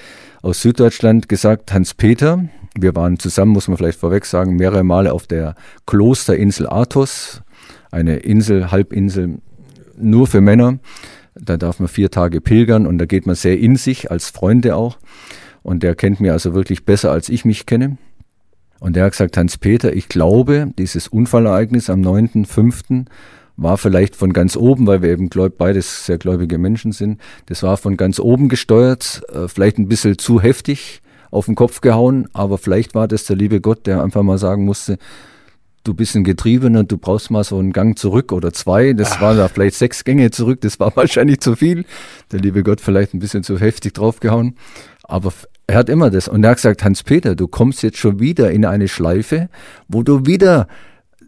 [0.41, 2.45] aus Süddeutschland gesagt, Hans-Peter,
[2.79, 7.43] wir waren zusammen, muss man vielleicht vorweg sagen, mehrere Male auf der Klosterinsel Athos,
[7.91, 9.39] eine Insel, Halbinsel
[9.97, 10.79] nur für Männer.
[11.35, 14.77] Da darf man vier Tage pilgern und da geht man sehr in sich, als Freunde
[14.77, 14.99] auch.
[15.65, 17.99] Und der kennt mir also wirklich besser, als ich mich kenne.
[18.85, 23.07] Und der hat gesagt, Hans-Peter, ich glaube, dieses Unfallereignis am 9.5.
[23.57, 27.19] war vielleicht von ganz oben, weil wir eben glaub, beides sehr gläubige Menschen sind.
[27.47, 31.81] Das war von ganz oben gesteuert, äh, vielleicht ein bisschen zu heftig auf den Kopf
[31.81, 34.99] gehauen, aber vielleicht war das der liebe Gott, der einfach mal sagen musste,
[35.85, 38.93] du bist ein Getriebener, du brauchst mal so einen Gang zurück oder zwei.
[38.93, 39.23] Das Ach.
[39.23, 41.87] waren da vielleicht sechs Gänge zurück, das war wahrscheinlich zu viel.
[42.33, 44.57] Der liebe Gott vielleicht ein bisschen zu heftig draufgehauen.
[45.05, 45.33] Aber
[45.67, 46.29] er hat immer das.
[46.29, 49.49] Und er hat gesagt, Hans-Peter, du kommst jetzt schon wieder in eine Schleife,
[49.89, 50.69] wo du wieder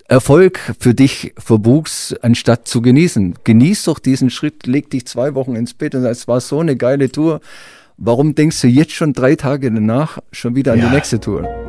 [0.08, 3.36] Erfolg für dich verbuchst, anstatt zu genießen.
[3.42, 6.76] Genieß doch diesen Schritt, leg dich zwei Wochen ins Bett und es war so eine
[6.76, 7.40] geile Tour.
[7.96, 10.88] Warum denkst du jetzt schon drei Tage danach schon wieder an ja.
[10.88, 11.65] die nächste Tour?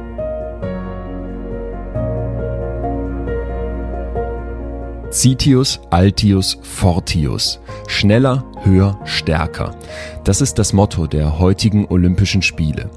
[5.18, 7.60] Citius, Altius, Fortius.
[7.88, 9.72] Schneller, höher, stärker.
[10.24, 12.92] Das ist das Motto der heutigen Olympischen Spiele.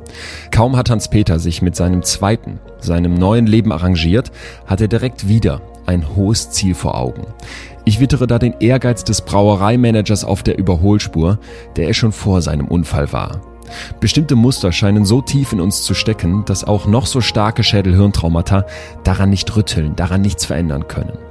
[0.51, 4.33] Kaum hat Hans-Peter sich mit seinem zweiten, seinem neuen Leben arrangiert,
[4.67, 7.23] hat er direkt wieder ein hohes Ziel vor Augen.
[7.87, 11.39] Ich wittere da den Ehrgeiz des Brauereimanagers auf der Überholspur,
[11.77, 13.41] der er schon vor seinem Unfall war.
[13.99, 18.67] Bestimmte Muster scheinen so tief in uns zu stecken, dass auch noch so starke Schädelhirntraumata
[19.05, 21.30] daran nicht rütteln, daran nichts verändern können.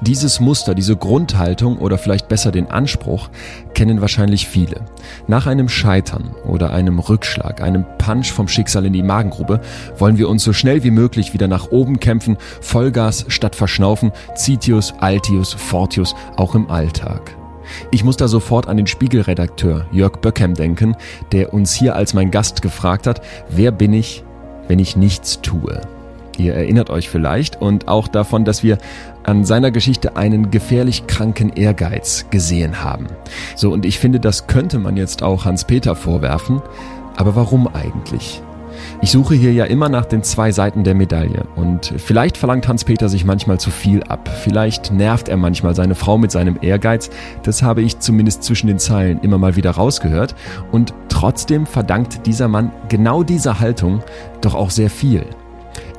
[0.00, 3.28] Dieses Muster, diese Grundhaltung oder vielleicht besser den Anspruch
[3.74, 4.84] kennen wahrscheinlich viele.
[5.26, 9.60] Nach einem Scheitern oder einem Rückschlag, einem Punch vom Schicksal in die Magengrube,
[9.98, 14.94] wollen wir uns so schnell wie möglich wieder nach oben kämpfen, Vollgas statt Verschnaufen, Citius,
[15.00, 17.36] Altius, Fortius, auch im Alltag.
[17.90, 20.96] Ich muss da sofort an den Spiegelredakteur Jörg Böckham denken,
[21.32, 24.24] der uns hier als mein Gast gefragt hat, wer bin ich,
[24.68, 25.80] wenn ich nichts tue?
[26.38, 28.78] Ihr erinnert euch vielleicht und auch davon, dass wir
[29.24, 33.06] an seiner Geschichte einen gefährlich kranken Ehrgeiz gesehen haben.
[33.56, 36.62] So, und ich finde, das könnte man jetzt auch Hans-Peter vorwerfen.
[37.16, 38.42] Aber warum eigentlich?
[39.02, 43.08] Ich suche hier ja immer nach den zwei Seiten der Medaille und vielleicht verlangt Hans-Peter
[43.08, 44.28] sich manchmal zu viel ab.
[44.42, 47.10] Vielleicht nervt er manchmal seine Frau mit seinem Ehrgeiz.
[47.42, 50.34] Das habe ich zumindest zwischen den Zeilen immer mal wieder rausgehört.
[50.70, 54.02] Und trotzdem verdankt dieser Mann genau dieser Haltung
[54.40, 55.24] doch auch sehr viel.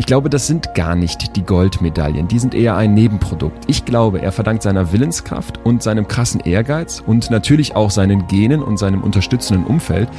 [0.01, 3.65] Ich glaube, das sind gar nicht die Goldmedaillen, die sind eher ein Nebenprodukt.
[3.67, 8.63] Ich glaube, er verdankt seiner Willenskraft und seinem krassen Ehrgeiz und natürlich auch seinen Genen
[8.63, 10.09] und seinem unterstützenden Umfeld,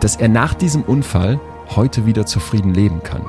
[0.00, 1.38] dass er nach diesem Unfall
[1.76, 3.22] heute wieder zufrieden leben kann.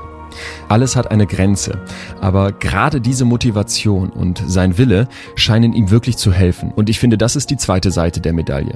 [0.68, 1.78] Alles hat eine Grenze,
[2.20, 6.72] aber gerade diese Motivation und sein Wille scheinen ihm wirklich zu helfen.
[6.76, 8.74] Und ich finde, das ist die zweite Seite der Medaille.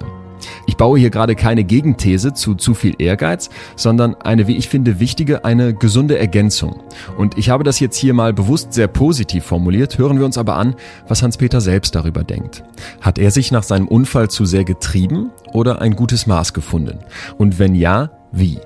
[0.68, 5.00] Ich baue hier gerade keine Gegenthese zu zu viel Ehrgeiz, sondern eine, wie ich finde,
[5.00, 6.82] wichtige, eine gesunde Ergänzung.
[7.18, 10.56] Und ich habe das jetzt hier mal bewusst sehr positiv formuliert, hören wir uns aber
[10.56, 10.76] an,
[11.08, 12.64] was Hans-Peter selbst darüber denkt.
[13.02, 17.00] Hat er sich nach seinem Unfall zu sehr getrieben oder ein gutes Maß gefunden?
[17.38, 18.60] Und wenn ja, wie?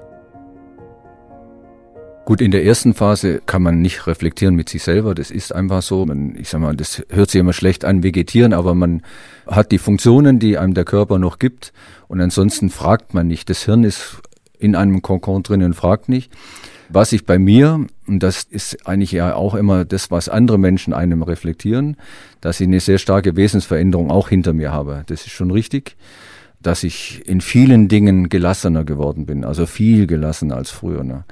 [2.27, 5.15] Gut, in der ersten Phase kann man nicht reflektieren mit sich selber.
[5.15, 6.05] Das ist einfach so.
[6.05, 9.01] Man, ich sag mal, das hört sich immer schlecht an, vegetieren, aber man
[9.47, 11.71] hat die Funktionen, die einem der Körper noch gibt.
[12.09, 13.49] Und ansonsten fragt man nicht.
[13.49, 14.17] Das Hirn ist
[14.59, 16.33] in einem Kokon drin und fragt nicht.
[16.89, 20.93] Was ich bei mir, und das ist eigentlich ja auch immer das, was andere Menschen
[20.93, 21.95] einem reflektieren,
[22.41, 25.05] dass ich eine sehr starke Wesensveränderung auch hinter mir habe.
[25.07, 25.95] Das ist schon richtig
[26.61, 31.03] dass ich in vielen Dingen gelassener geworden bin, also viel gelassener als früher.
[31.03, 31.25] Ne?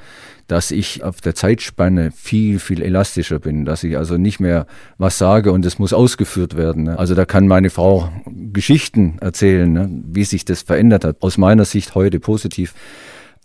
[0.47, 4.67] dass ich auf der Zeitspanne viel, viel elastischer bin, dass ich also nicht mehr
[4.97, 6.83] was sage und es muss ausgeführt werden.
[6.83, 6.99] Ne?
[6.99, 9.89] Also da kann meine Frau Geschichten erzählen, ne?
[10.05, 11.17] wie sich das verändert hat.
[11.21, 12.75] Aus meiner Sicht heute positiv.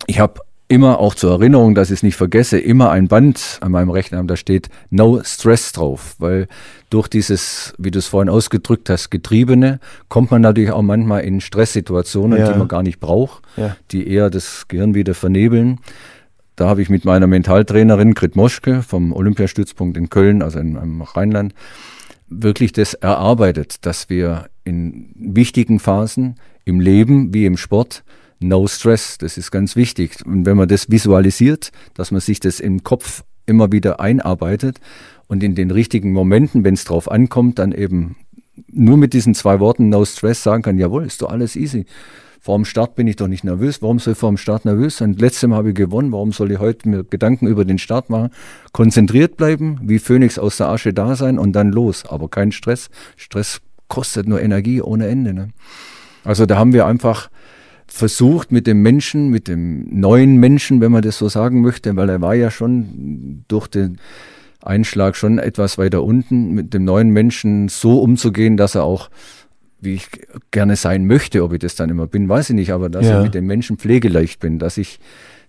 [0.06, 0.40] Ich habe
[0.70, 4.22] immer auch zur Erinnerung, dass ich es nicht vergesse, immer ein Band an meinem Rechner,
[4.22, 6.46] da steht No Stress drauf, weil
[6.90, 11.40] durch dieses, wie du es vorhin ausgedrückt hast, Getriebene, kommt man natürlich auch manchmal in
[11.40, 12.52] Stresssituationen, ja.
[12.52, 13.76] die man gar nicht braucht, ja.
[13.90, 15.80] die eher das Gehirn wieder vernebeln.
[16.54, 21.02] Da habe ich mit meiner Mentaltrainerin Grit Moschke vom Olympiastützpunkt in Köln, also in, im
[21.02, 21.52] Rheinland,
[22.28, 28.04] wirklich das erarbeitet, dass wir in wichtigen Phasen im Leben wie im Sport
[28.40, 30.24] No Stress, das ist ganz wichtig.
[30.24, 34.80] Und wenn man das visualisiert, dass man sich das im Kopf immer wieder einarbeitet
[35.28, 38.16] und in den richtigen Momenten, wenn es drauf ankommt, dann eben
[38.68, 41.84] nur mit diesen zwei Worten No Stress sagen kann, jawohl, ist doch alles easy.
[42.42, 43.82] Vor dem Start bin ich doch nicht nervös.
[43.82, 45.12] Warum soll ich vor dem Start nervös sein?
[45.12, 46.10] Letztes Mal habe ich gewonnen.
[46.10, 48.30] Warum soll ich heute mir Gedanken über den Start machen?
[48.72, 52.06] Konzentriert bleiben, wie Phönix aus der Asche da sein und dann los.
[52.06, 52.88] Aber kein Stress.
[53.16, 55.34] Stress kostet nur Energie ohne Ende.
[55.34, 55.48] Ne?
[56.24, 57.28] Also da haben wir einfach
[57.92, 62.08] versucht mit dem Menschen, mit dem neuen Menschen, wenn man das so sagen möchte, weil
[62.08, 63.98] er war ja schon durch den
[64.62, 69.10] Einschlag schon etwas weiter unten, mit dem neuen Menschen so umzugehen, dass er auch
[69.82, 70.08] wie ich
[70.50, 73.18] gerne sein möchte, ob ich das dann immer bin, weiß ich nicht, aber dass ja.
[73.18, 75.00] ich mit den Menschen pflegeleicht bin, dass ich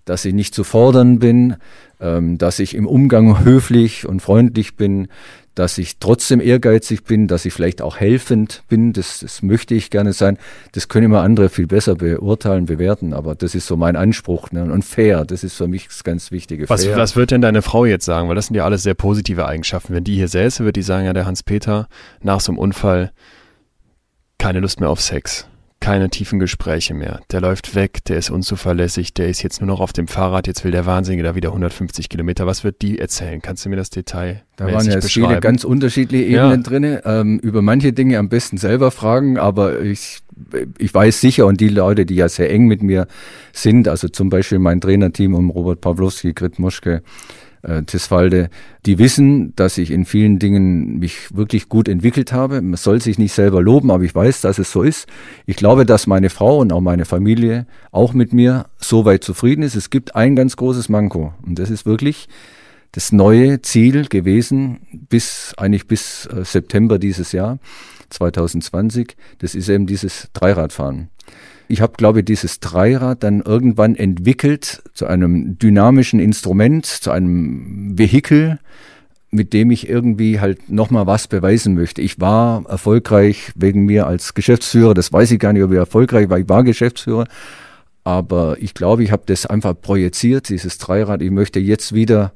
[0.05, 1.57] dass ich nicht zu fordern bin,
[1.99, 5.07] ähm, dass ich im Umgang höflich und freundlich bin,
[5.55, 9.89] dass ich trotzdem ehrgeizig bin, dass ich vielleicht auch helfend bin, das, das möchte ich
[9.89, 10.37] gerne sein.
[10.71, 14.51] Das können immer andere viel besser beurteilen, bewerten, aber das ist so mein Anspruch.
[14.51, 14.63] Ne?
[14.63, 16.69] Und fair, das ist für mich das ganz Wichtige.
[16.69, 18.29] Was, was wird denn deine Frau jetzt sagen?
[18.29, 19.93] Weil das sind ja alles sehr positive Eigenschaften.
[19.93, 21.87] Wenn die hier säße, wird die sagen, ja, der Hans-Peter
[22.21, 23.11] nach so einem Unfall
[24.37, 25.47] keine Lust mehr auf Sex
[25.81, 27.19] keine tiefen Gespräche mehr.
[27.31, 30.63] Der läuft weg, der ist unzuverlässig, der ist jetzt nur noch auf dem Fahrrad, jetzt
[30.63, 32.45] will der Wahnsinnige da wieder 150 Kilometer.
[32.45, 33.41] Was wird die erzählen?
[33.41, 36.57] Kannst du mir das Detail Da waren ja viele ganz unterschiedliche Ebenen ja.
[36.57, 36.99] drin.
[37.03, 40.19] Ähm, über manche Dinge am besten selber fragen, aber ich,
[40.77, 43.07] ich weiß sicher und die Leute, die ja sehr eng mit mir
[43.51, 47.01] sind, also zum Beispiel mein Trainerteam um Robert Pawlowski, Grit Moschke,
[47.63, 48.49] äh, Tisfalde,
[48.85, 52.61] die wissen, dass ich in vielen Dingen mich wirklich gut entwickelt habe.
[52.61, 55.07] Man soll sich nicht selber loben, aber ich weiß, dass es so ist.
[55.45, 59.63] Ich glaube, dass meine Frau und auch meine Familie auch mit mir so weit zufrieden
[59.63, 59.75] ist.
[59.75, 62.27] Es gibt ein ganz großes Manko und das ist wirklich
[62.91, 67.59] das neue Ziel gewesen bis eigentlich bis äh, September dieses Jahr
[68.09, 69.15] 2020.
[69.39, 71.09] Das ist eben dieses Dreiradfahren.
[71.71, 77.97] Ich habe, glaube ich, dieses Dreirad dann irgendwann entwickelt zu einem dynamischen Instrument, zu einem
[77.97, 78.59] Vehikel,
[79.31, 82.01] mit dem ich irgendwie halt nochmal was beweisen möchte.
[82.01, 86.29] Ich war erfolgreich wegen mir als Geschäftsführer, das weiß ich gar nicht, ob ich erfolgreich
[86.29, 87.25] war, ich war Geschäftsführer,
[88.03, 91.21] aber ich glaube, ich habe das einfach projiziert, dieses Dreirad.
[91.21, 92.33] Ich möchte jetzt wieder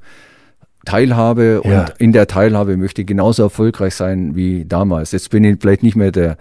[0.86, 1.82] Teilhabe ja.
[1.82, 5.12] und in der Teilhabe möchte ich genauso erfolgreich sein wie damals.
[5.12, 6.38] Jetzt bin ich vielleicht nicht mehr der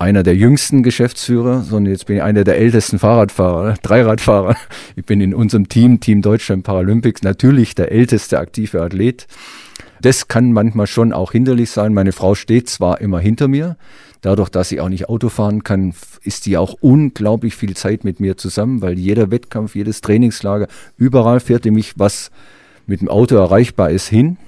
[0.00, 4.56] einer der jüngsten Geschäftsführer, sondern jetzt bin ich einer der ältesten Fahrradfahrer, Dreiradfahrer.
[4.96, 9.26] Ich bin in unserem Team, Team Deutschland Paralympics, natürlich der älteste aktive Athlet.
[10.00, 11.92] Das kann manchmal schon auch hinderlich sein.
[11.92, 13.76] Meine Frau steht zwar immer hinter mir,
[14.22, 15.92] dadurch, dass sie auch nicht Auto fahren kann,
[16.22, 21.40] ist die auch unglaublich viel Zeit mit mir zusammen, weil jeder Wettkampf, jedes Trainingslager, überall
[21.40, 22.30] fährt die mich, was
[22.86, 24.38] mit dem Auto erreichbar ist, hin.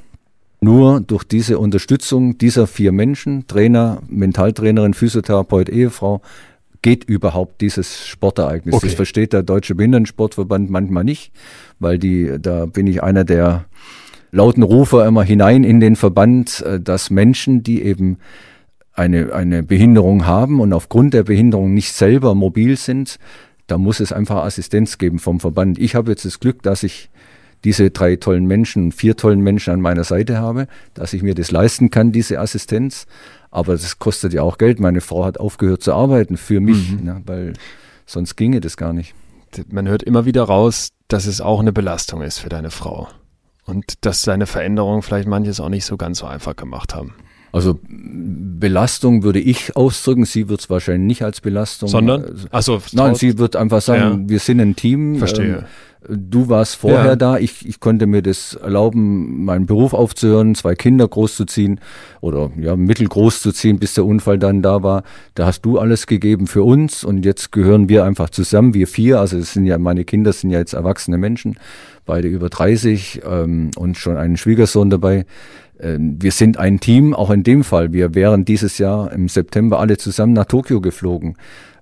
[0.62, 6.22] Nur durch diese Unterstützung dieser vier Menschen, Trainer, Mentaltrainerin, Physiotherapeut, Ehefrau,
[6.82, 8.74] geht überhaupt dieses Sportereignis.
[8.74, 8.86] Okay.
[8.86, 11.32] Das versteht der Deutsche Behindertensportverband manchmal nicht,
[11.80, 13.64] weil die, da bin ich einer der
[14.30, 18.18] lauten Rufer immer hinein in den Verband, äh, dass Menschen, die eben
[18.92, 23.18] eine, eine Behinderung haben und aufgrund der Behinderung nicht selber mobil sind,
[23.66, 25.78] da muss es einfach Assistenz geben vom Verband.
[25.78, 27.10] Ich habe jetzt das Glück, dass ich
[27.64, 31.50] diese drei tollen Menschen, vier tollen Menschen an meiner Seite habe, dass ich mir das
[31.50, 33.06] leisten kann, diese Assistenz.
[33.50, 34.80] Aber das kostet ja auch Geld.
[34.80, 37.04] Meine Frau hat aufgehört zu arbeiten für mich, mhm.
[37.04, 37.52] ne, weil
[38.06, 39.14] sonst ginge das gar nicht.
[39.70, 43.08] Man hört immer wieder raus, dass es auch eine Belastung ist für deine Frau.
[43.64, 47.14] Und dass deine Veränderungen vielleicht manches auch nicht so ganz so einfach gemacht haben.
[47.53, 51.88] Also Belastung würde ich ausdrücken, sie wird es wahrscheinlich nicht als Belastung.
[51.88, 52.46] Sondern?
[52.50, 54.28] Also, Nein, sie wird einfach sagen, ja.
[54.30, 55.18] wir sind ein Team.
[55.18, 55.59] Verstehe.
[55.59, 55.64] Ähm,
[56.09, 57.16] Du warst vorher ja.
[57.16, 61.78] da, ich, ich konnte mir das erlauben, meinen Beruf aufzuhören, zwei Kinder großzuziehen
[62.20, 65.05] oder ja, mittelgroß zu ziehen, bis der Unfall dann da war.
[65.34, 69.20] Da hast du alles gegeben für uns und jetzt gehören wir einfach zusammen, wir vier.
[69.20, 71.57] Also es sind ja, meine Kinder sind ja jetzt erwachsene Menschen,
[72.05, 75.24] beide über 30 ähm, und schon einen Schwiegersohn dabei.
[75.83, 77.93] Ähm, wir sind ein Team, auch in dem Fall.
[77.93, 81.37] Wir wären dieses Jahr im September alle zusammen nach Tokio geflogen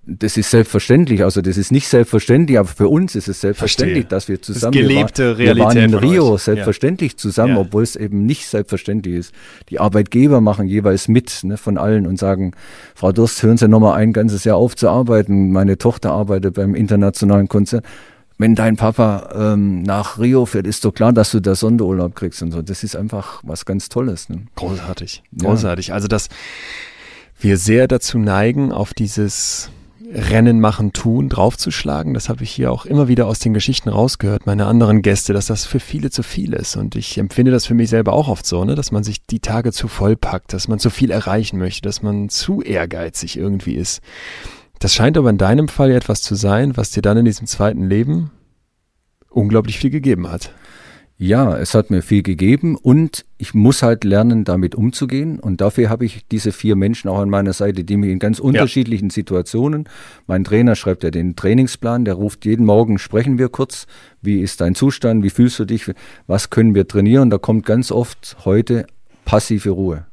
[0.07, 4.17] das ist selbstverständlich, also das ist nicht selbstverständlich, aber für uns ist es selbstverständlich, Verstehe.
[4.17, 7.19] dass wir zusammen, das gelebte wir, waren, wir waren in Rio selbstverständlich ja.
[7.19, 7.61] zusammen, ja.
[7.61, 9.35] obwohl es eben nicht selbstverständlich ist.
[9.69, 12.53] Die Arbeitgeber machen jeweils mit ne, von allen und sagen,
[12.95, 15.53] Frau Durst, hören Sie nochmal ein ganzes Jahr auf zu arbeiten.
[15.53, 17.83] Meine Tochter arbeitet beim internationalen Konzern.
[18.41, 22.41] Wenn dein Papa ähm, nach Rio fährt, ist doch klar, dass du da Sonderurlaub kriegst
[22.43, 22.63] und so.
[22.63, 24.31] Das ist einfach was ganz Tolles.
[24.31, 24.47] Ne?
[24.55, 25.89] Großartig, großartig.
[25.89, 25.95] Ja.
[25.95, 26.31] Also dass
[27.39, 29.69] wir sehr dazu neigen, auf dieses
[30.11, 32.15] Rennen machen, tun, draufzuschlagen.
[32.15, 35.45] Das habe ich hier auch immer wieder aus den Geschichten rausgehört, meine anderen Gäste, dass
[35.45, 36.77] das für viele zu viel ist.
[36.77, 39.41] Und ich empfinde das für mich selber auch oft so, ne, dass man sich die
[39.41, 43.75] Tage zu voll packt, dass man zu viel erreichen möchte, dass man zu ehrgeizig irgendwie
[43.75, 44.01] ist.
[44.81, 47.87] Das scheint aber in deinem Fall etwas zu sein, was dir dann in diesem zweiten
[47.87, 48.31] Leben
[49.29, 50.55] unglaublich viel gegeben hat.
[51.19, 55.39] Ja, es hat mir viel gegeben und ich muss halt lernen, damit umzugehen.
[55.39, 58.39] Und dafür habe ich diese vier Menschen auch an meiner Seite, die mir in ganz
[58.39, 59.15] unterschiedlichen ja.
[59.15, 59.87] Situationen,
[60.27, 63.87] mein Trainer schreibt ja den Trainingsplan, der ruft jeden Morgen, sprechen wir kurz,
[64.23, 65.93] wie ist dein Zustand, wie fühlst du dich,
[66.27, 67.29] was können wir trainieren.
[67.29, 68.87] Da kommt ganz oft heute
[69.27, 70.07] passive Ruhe.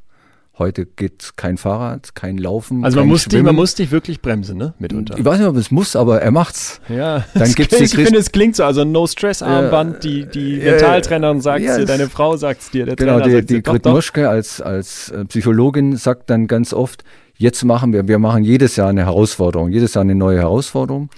[0.58, 2.84] Heute geht kein Fahrrad, kein Laufen.
[2.84, 4.74] Also man muss, dich, man muss dich wirklich bremsen, ne?
[4.80, 5.16] Mitunter.
[5.16, 6.80] Ich weiß nicht, ob es muss, aber er macht's.
[6.88, 7.24] Ja.
[7.34, 8.64] Dann gibt's klingt, ich finde, es klingt so.
[8.64, 13.20] Also No-Stress-Armband, die, die ja, Mentaltrainerin sagt ja, dir, deine Frau sagt dir, der genau,
[13.20, 17.04] Trainer die, die Grit Moschke als, als äh, Psychologin sagt dann ganz oft,
[17.36, 21.08] jetzt machen wir, wir machen jedes Jahr eine Herausforderung, jedes Jahr eine neue Herausforderung.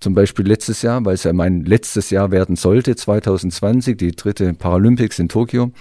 [0.00, 4.54] zum Beispiel letztes Jahr, weil es ja mein letztes Jahr werden sollte, 2020, die dritte
[4.54, 5.72] Paralympics in Tokio,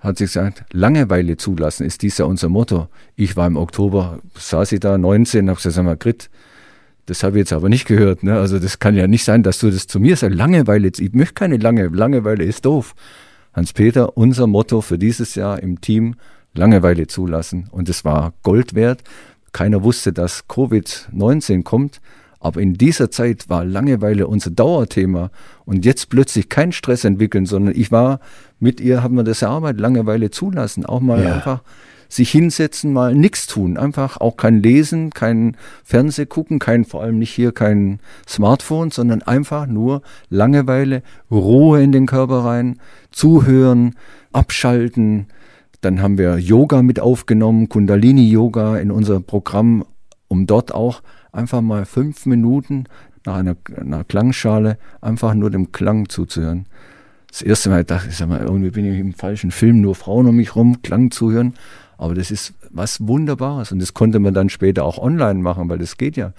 [0.00, 2.88] hat sie gesagt, Langeweile zulassen ist dies ja unser Motto.
[3.16, 6.30] Ich war im Oktober, saß sie da, 19, habe gesagt, sag mal, Grit,
[7.06, 8.22] das habe ich jetzt aber nicht gehört.
[8.22, 8.38] Ne?
[8.38, 10.36] Also das kann ja nicht sein, dass du das zu mir sagst.
[10.36, 12.94] Langeweile, ich möchte keine Lange, Langeweile ist doof.
[13.52, 16.14] Hans-Peter, unser Motto für dieses Jahr im Team,
[16.54, 17.68] Langeweile zulassen.
[17.70, 19.02] Und es war Gold wert.
[19.52, 22.00] Keiner wusste, dass Covid-19 kommt.
[22.38, 25.30] Aber in dieser Zeit war Langeweile unser Dauerthema.
[25.64, 28.20] Und jetzt plötzlich kein Stress entwickeln, sondern ich war
[28.60, 30.86] mit ihr, haben wir das erarbeitet, Langeweile zulassen.
[30.86, 31.34] Auch mal ja.
[31.34, 31.62] einfach
[32.10, 33.76] sich hinsetzen, mal nichts tun.
[33.76, 39.22] Einfach auch kein Lesen, kein Fernseh gucken, kein, vor allem nicht hier kein Smartphone, sondern
[39.22, 42.80] einfach nur Langeweile, Ruhe in den Körper rein,
[43.12, 43.94] zuhören,
[44.32, 45.28] abschalten.
[45.80, 49.84] Dann haben wir Yoga mit aufgenommen, Kundalini-Yoga in unser Programm,
[50.26, 51.02] um dort auch
[51.32, 52.84] einfach mal fünf Minuten
[53.24, 56.66] nach einer, einer Klangschale einfach nur dem Klang zuzuhören.
[57.30, 60.26] Das erste Mal dachte ich, sag mal, irgendwie bin ich im falschen Film, nur Frauen
[60.26, 61.54] um mich rum, Klang zuhören.
[61.96, 65.78] Aber das ist was Wunderbares und das konnte man dann später auch online machen, weil
[65.78, 66.32] das geht ja.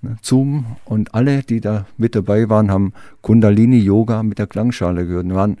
[0.00, 5.24] Ne, Zoom und alle, die da mit dabei waren, haben Kundalini-Yoga mit der Klangschale gehört
[5.24, 5.56] und waren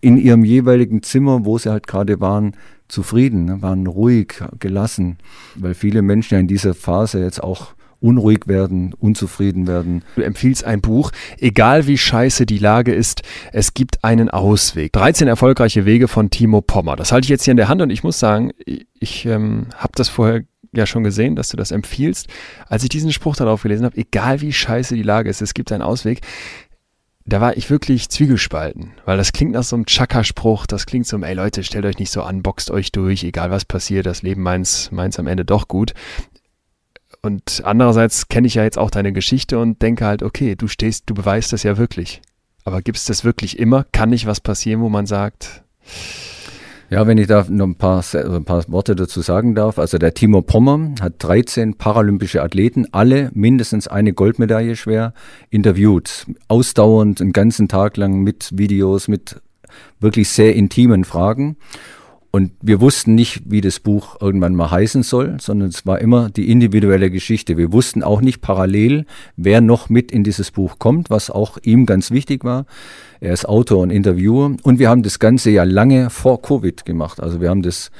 [0.00, 2.54] in ihrem jeweiligen Zimmer, wo sie halt gerade waren,
[2.88, 5.16] zufrieden, ne, waren ruhig, gelassen,
[5.54, 10.02] weil viele Menschen ja in dieser Phase jetzt auch unruhig werden, unzufrieden werden.
[10.16, 13.22] Du empfiehlst ein Buch, egal wie scheiße die Lage ist,
[13.52, 14.92] es gibt einen Ausweg.
[14.92, 16.96] 13 erfolgreiche Wege von Timo Pommer.
[16.96, 18.52] Das halte ich jetzt hier in der Hand und ich muss sagen,
[18.98, 20.42] ich ähm, habe das vorher
[20.74, 22.28] ja schon gesehen, dass du das empfiehlst.
[22.68, 25.70] Als ich diesen Spruch darauf gelesen habe, egal wie scheiße die Lage ist, es gibt
[25.70, 26.20] einen Ausweg,
[27.24, 31.16] da war ich wirklich zwiegespalten, weil das klingt nach so einem Chaka-Spruch, das klingt so,
[31.18, 34.42] ey Leute, stellt euch nicht so an, boxt euch durch, egal was passiert, das Leben
[34.42, 35.94] meins, meins am Ende doch gut.
[37.22, 41.04] Und andererseits kenne ich ja jetzt auch deine Geschichte und denke halt, okay, du stehst,
[41.06, 42.20] du beweist das ja wirklich.
[42.64, 43.84] Aber gibt es das wirklich immer?
[43.92, 45.62] Kann nicht was passieren, wo man sagt,
[46.92, 49.78] ja, wenn ich da noch ein paar, ein paar Worte dazu sagen darf.
[49.78, 55.14] Also der Timo Pommer hat 13 paralympische Athleten, alle mindestens eine Goldmedaille schwer,
[55.48, 56.26] interviewt.
[56.48, 59.40] Ausdauernd, einen ganzen Tag lang mit Videos, mit
[60.00, 61.56] wirklich sehr intimen Fragen.
[62.34, 66.30] Und wir wussten nicht, wie das Buch irgendwann mal heißen soll, sondern es war immer
[66.30, 67.58] die individuelle Geschichte.
[67.58, 69.04] Wir wussten auch nicht parallel,
[69.36, 72.64] wer noch mit in dieses Buch kommt, was auch ihm ganz wichtig war.
[73.20, 74.56] Er ist Autor und Interviewer.
[74.62, 77.20] Und wir haben das Ganze ja lange vor Covid gemacht.
[77.20, 77.90] Also wir haben das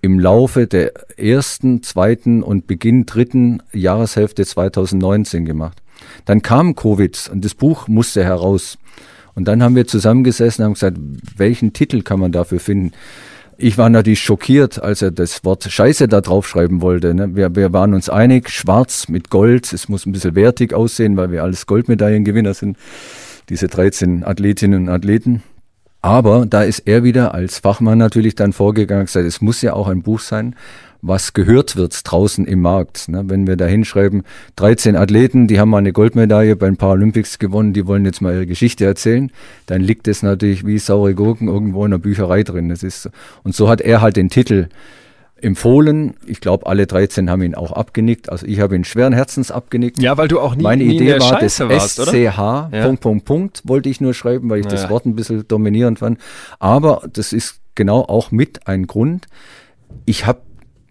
[0.00, 5.82] im Laufe der ersten, zweiten und Beginn dritten Jahreshälfte 2019 gemacht.
[6.24, 8.78] Dann kam Covid und das Buch musste heraus.
[9.34, 10.96] Und dann haben wir zusammengesessen und haben gesagt,
[11.36, 12.92] welchen Titel kann man dafür finden?
[13.56, 17.14] Ich war natürlich schockiert, als er das Wort Scheiße da draufschreiben wollte.
[17.14, 17.36] Ne?
[17.36, 21.30] Wir, wir waren uns einig, schwarz mit Gold, es muss ein bisschen wertig aussehen, weil
[21.30, 22.76] wir alles Goldmedaillengewinner sind,
[23.48, 25.42] diese 13 Athletinnen und Athleten.
[26.02, 29.72] Aber da ist er wieder als Fachmann natürlich dann vorgegangen und gesagt, es muss ja
[29.72, 30.54] auch ein Buch sein,
[31.06, 33.08] was gehört wird draußen im Markt.
[33.08, 33.24] Ne?
[33.26, 34.22] Wenn wir da hinschreiben,
[34.56, 38.46] 13 Athleten, die haben mal eine Goldmedaille beim Paralympics gewonnen, die wollen jetzt mal ihre
[38.46, 39.30] Geschichte erzählen,
[39.66, 42.70] dann liegt es natürlich wie saure Gurken irgendwo in der Bücherei drin.
[42.70, 43.10] Das ist,
[43.42, 44.68] und so hat er halt den Titel
[45.44, 46.14] empfohlen.
[46.26, 48.30] Ich glaube, alle 13 haben ihn auch abgenickt.
[48.30, 50.00] Also ich habe ihn schweren Herzens abgenickt.
[50.00, 52.68] Ja, weil du auch nie Meine nie Idee war, Scheiße das warst, SCH, ja.
[52.82, 54.70] Punkt, Punkt, Punkt, wollte ich nur schreiben, weil ich ja.
[54.70, 56.18] das Wort ein bisschen dominierend fand.
[56.58, 59.26] Aber das ist genau auch mit ein Grund.
[60.06, 60.40] Ich habe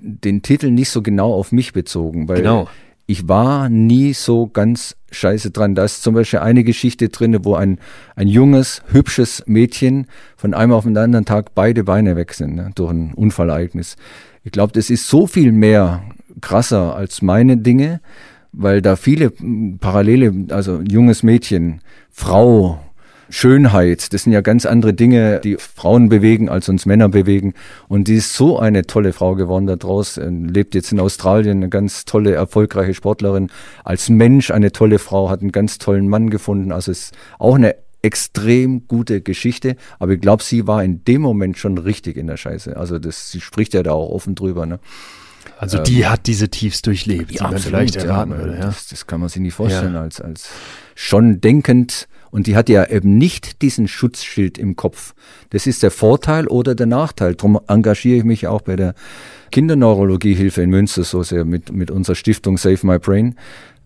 [0.04, 2.68] den Titel nicht so genau auf mich bezogen, weil genau.
[3.08, 5.76] ich war nie so ganz scheiße dran.
[5.76, 7.80] Da ist zum Beispiel eine Geschichte drin, wo ein,
[8.16, 12.72] ein junges, hübsches Mädchen von einem auf den anderen Tag beide Beine weg sind ne,
[12.76, 13.96] durch ein Unfallereignis.
[14.44, 16.04] Ich glaube, das ist so viel mehr
[16.42, 18.02] krasser als meine Dinge,
[18.52, 19.32] weil da viele
[19.80, 21.82] Parallele, also junges Mädchen,
[22.12, 22.80] Frau,
[23.34, 27.56] Schönheit, das sind ja ganz andere Dinge, die Frauen bewegen, als uns Männer bewegen.
[27.88, 31.70] Und die ist so eine tolle Frau geworden da draußen, lebt jetzt in Australien, eine
[31.70, 33.50] ganz tolle, erfolgreiche Sportlerin.
[33.84, 36.72] Als Mensch eine tolle Frau, hat einen ganz tollen Mann gefunden.
[36.72, 41.24] Also es ist auch eine extrem gute Geschichte, aber ich glaube, sie war in dem
[41.24, 42.78] Moment schon richtig in der Scheiße.
[42.78, 44.68] Also das, sie spricht ja da auch offen drüber.
[44.68, 44.80] Ne?
[45.58, 48.54] Also die ähm, hat diese Tiefs durchlebt, ja, die man vielleicht erwarten ja, würde.
[48.54, 48.66] Ja.
[48.66, 50.50] Das, das, kann man sich nicht vorstellen als, als
[50.94, 55.14] schon denkend und die hat ja eben nicht diesen Schutzschild im Kopf.
[55.52, 57.36] Das ist der Vorteil oder der Nachteil.
[57.36, 58.96] Darum engagiere ich mich auch bei der
[59.52, 63.36] Kinderneurologiehilfe in Münster so sehr mit, mit unserer Stiftung Save My Brain,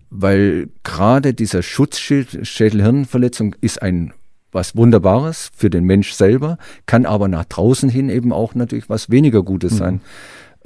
[0.09, 4.13] weil gerade dieser Schutzschild Schädelhirnverletzung ist ein
[4.53, 9.09] was Wunderbares für den Mensch selber, kann aber nach draußen hin eben auch natürlich was
[9.09, 9.99] weniger Gutes mhm.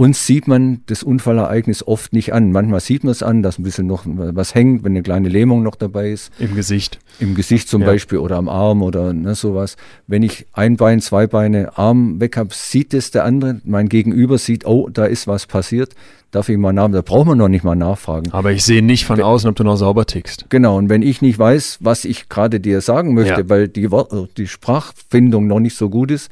[0.01, 2.51] Uns sieht man das Unfallereignis oft nicht an.
[2.51, 5.61] Manchmal sieht man es an, dass ein bisschen noch was hängt, wenn eine kleine Lähmung
[5.61, 6.31] noch dabei ist.
[6.39, 6.97] Im Gesicht.
[7.19, 7.87] Im Gesicht zum ja.
[7.87, 9.77] Beispiel oder am Arm oder ne, sowas.
[10.07, 14.39] Wenn ich ein Bein, zwei Beine, Arm weg habe, sieht es der andere, mein Gegenüber
[14.39, 15.93] sieht, oh, da ist was passiert.
[16.31, 18.31] Darf ich mal nach, da braucht man noch nicht mal nachfragen.
[18.31, 20.47] Aber ich sehe nicht von wenn, außen, ob du noch sauber tickst.
[20.49, 23.49] Genau, und wenn ich nicht weiß, was ich gerade dir sagen möchte, ja.
[23.49, 23.87] weil die,
[24.35, 26.31] die Sprachfindung noch nicht so gut ist,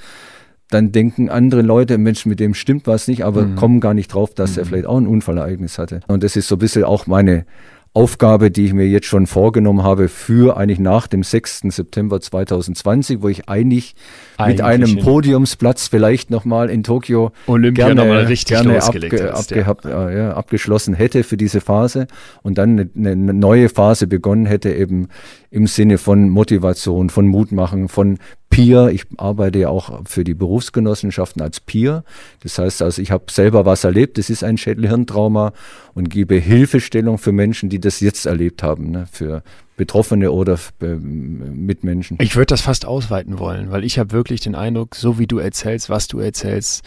[0.69, 3.55] dann denken andere Leute, Mensch, mit dem stimmt was nicht, aber mhm.
[3.55, 4.59] kommen gar nicht drauf, dass mhm.
[4.59, 6.01] er vielleicht auch ein Unfallereignis hatte.
[6.07, 7.45] Und das ist so ein bisschen auch meine
[7.93, 11.61] Aufgabe, die ich mir jetzt schon vorgenommen habe für eigentlich nach dem 6.
[11.69, 13.95] September 2020, wo ich eigentlich,
[14.37, 19.31] eigentlich mit einem Podiumsplatz vielleicht nochmal in Tokio Olympia gerne, noch mal richtig gerne abge,
[19.33, 20.11] hast, ja.
[20.11, 22.05] ja, abgeschlossen hätte für diese Phase
[22.43, 25.07] und dann eine, eine neue Phase begonnen hätte, eben
[25.49, 28.89] im Sinne von Motivation, von Mutmachen, von Peer.
[28.89, 32.03] Ich arbeite ja auch für die Berufsgenossenschaften als Peer.
[32.41, 34.17] Das heißt also, ich habe selber was erlebt.
[34.17, 35.53] Das ist ein Schädelhirntrauma
[35.93, 39.07] und gebe Hilfestellung für Menschen, die das jetzt erlebt haben, ne?
[39.11, 39.43] für
[39.77, 42.17] Betroffene oder Mitmenschen.
[42.19, 45.37] Ich würde das fast ausweiten wollen, weil ich habe wirklich den Eindruck, so wie du
[45.37, 46.83] erzählst, was du erzählst,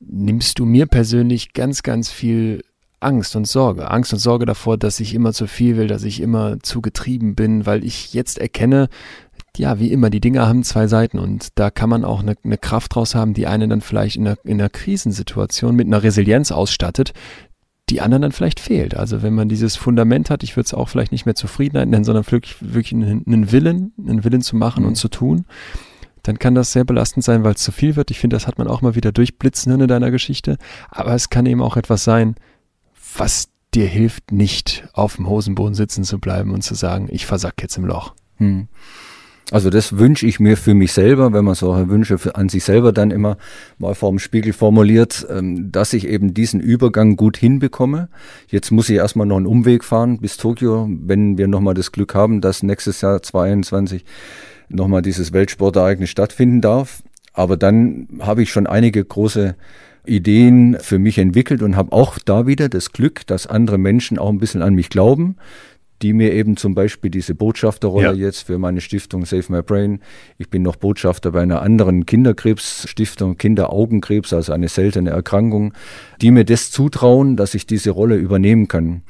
[0.00, 2.62] nimmst du mir persönlich ganz, ganz viel
[3.04, 3.90] Angst und Sorge.
[3.90, 7.34] Angst und Sorge davor, dass ich immer zu viel will, dass ich immer zu getrieben
[7.34, 8.88] bin, weil ich jetzt erkenne,
[9.56, 12.58] ja, wie immer, die Dinge haben zwei Seiten und da kann man auch eine, eine
[12.58, 16.50] Kraft draus haben, die einen dann vielleicht in einer, in einer Krisensituation mit einer Resilienz
[16.50, 17.12] ausstattet,
[17.90, 18.96] die anderen dann vielleicht fehlt.
[18.96, 22.04] Also wenn man dieses Fundament hat, ich würde es auch vielleicht nicht mehr Zufriedenheit nennen,
[22.04, 24.90] sondern wirklich, wirklich einen, einen Willen, einen Willen zu machen mhm.
[24.90, 25.44] und zu tun,
[26.22, 28.10] dann kann das sehr belastend sein, weil es zu viel wird.
[28.10, 30.56] Ich finde, das hat man auch mal wieder durchblitzen in deiner Geschichte.
[30.88, 32.36] Aber es kann eben auch etwas sein,
[33.16, 37.60] was dir hilft, nicht auf dem Hosenboden sitzen zu bleiben und zu sagen, ich versack
[37.60, 38.14] jetzt im Loch.
[38.36, 38.68] Hm.
[39.50, 42.64] Also das wünsche ich mir für mich selber, wenn man solche Wünsche für, an sich
[42.64, 43.36] selber dann immer
[43.78, 48.08] mal vor dem Spiegel formuliert, ähm, dass ich eben diesen Übergang gut hinbekomme.
[48.48, 52.14] Jetzt muss ich erstmal noch einen Umweg fahren bis Tokio, wenn wir nochmal das Glück
[52.14, 54.04] haben, dass nächstes Jahr 2021
[54.70, 57.02] nochmal dieses Weltsportereignis stattfinden darf.
[57.34, 59.56] Aber dann habe ich schon einige große
[60.06, 64.28] Ideen für mich entwickelt und habe auch da wieder das Glück, dass andere Menschen auch
[64.28, 65.36] ein bisschen an mich glauben,
[66.02, 68.26] die mir eben zum Beispiel diese Botschafterrolle ja.
[68.26, 70.00] jetzt für meine Stiftung Save My Brain.
[70.38, 75.72] Ich bin noch Botschafter bei einer anderen Kinderkrebsstiftung, Kinderaugenkrebs, also eine seltene Erkrankung,
[76.20, 79.02] die mir das zutrauen, dass ich diese Rolle übernehmen kann.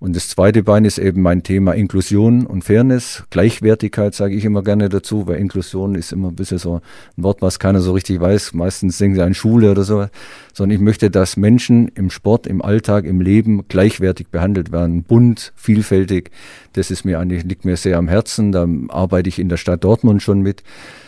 [0.00, 3.24] Und das zweite Bein ist eben mein Thema Inklusion und Fairness.
[3.30, 7.42] Gleichwertigkeit sage ich immer gerne dazu, weil Inklusion ist immer ein bisschen so ein Wort,
[7.42, 8.54] was keiner so richtig weiß.
[8.54, 10.06] Meistens denken sie an Schule oder so.
[10.52, 15.02] Sondern ich möchte, dass Menschen im Sport, im Alltag, im Leben gleichwertig behandelt werden.
[15.02, 16.30] Bunt, vielfältig.
[16.74, 18.52] Das ist mir eigentlich, liegt mir sehr am Herzen.
[18.52, 20.62] Da arbeite ich in der Stadt Dortmund schon mit,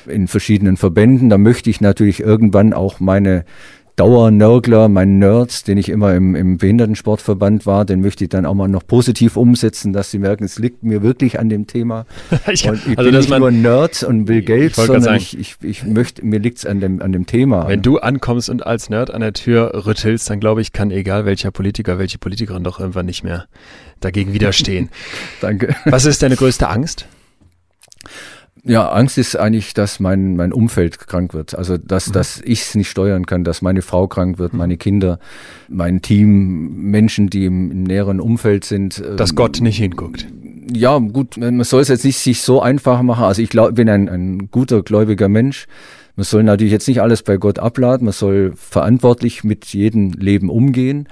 [0.08, 1.30] in verschiedenen Verbänden.
[1.30, 3.44] Da möchte ich natürlich irgendwann auch meine
[4.00, 8.54] Dauernörgler, mein Nerd, den ich immer im, im Behindertensportverband war, den möchte ich dann auch
[8.54, 12.06] mal noch positiv umsetzen, dass sie merken, es liegt mir wirklich an dem Thema.
[12.50, 15.56] ich, und ich also bin nicht nur Nerd und will Geld, ich sondern ich, ich,
[15.60, 17.68] ich möchte, mir liegt es an dem, an dem Thema.
[17.68, 21.26] Wenn du ankommst und als Nerd an der Tür rüttelst, dann glaube ich, kann egal
[21.26, 23.48] welcher Politiker, welche Politikerin doch irgendwann nicht mehr
[24.00, 24.88] dagegen widerstehen.
[25.42, 25.76] Danke.
[25.84, 27.06] Was ist deine größte Angst?
[28.64, 31.54] Ja, Angst ist eigentlich, dass mein, mein Umfeld krank wird.
[31.54, 32.12] Also, dass, mhm.
[32.12, 34.58] dass ich es nicht steuern kann, dass meine Frau krank wird, mhm.
[34.58, 35.18] meine Kinder,
[35.68, 39.02] mein Team, Menschen, die im, im näheren Umfeld sind.
[39.16, 40.26] Dass ähm, Gott nicht hinguckt.
[40.72, 43.24] Ja, gut, man soll es jetzt nicht sich so einfach machen.
[43.24, 45.66] Also, ich glaub, bin ein, ein guter, gläubiger Mensch.
[46.16, 48.04] Man soll natürlich jetzt nicht alles bei Gott abladen.
[48.04, 51.08] Man soll verantwortlich mit jedem Leben umgehen.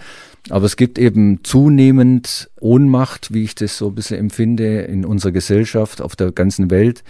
[0.50, 5.32] Aber es gibt eben zunehmend Ohnmacht, wie ich das so ein bisschen empfinde, in unserer
[5.32, 7.02] Gesellschaft, auf der ganzen Welt.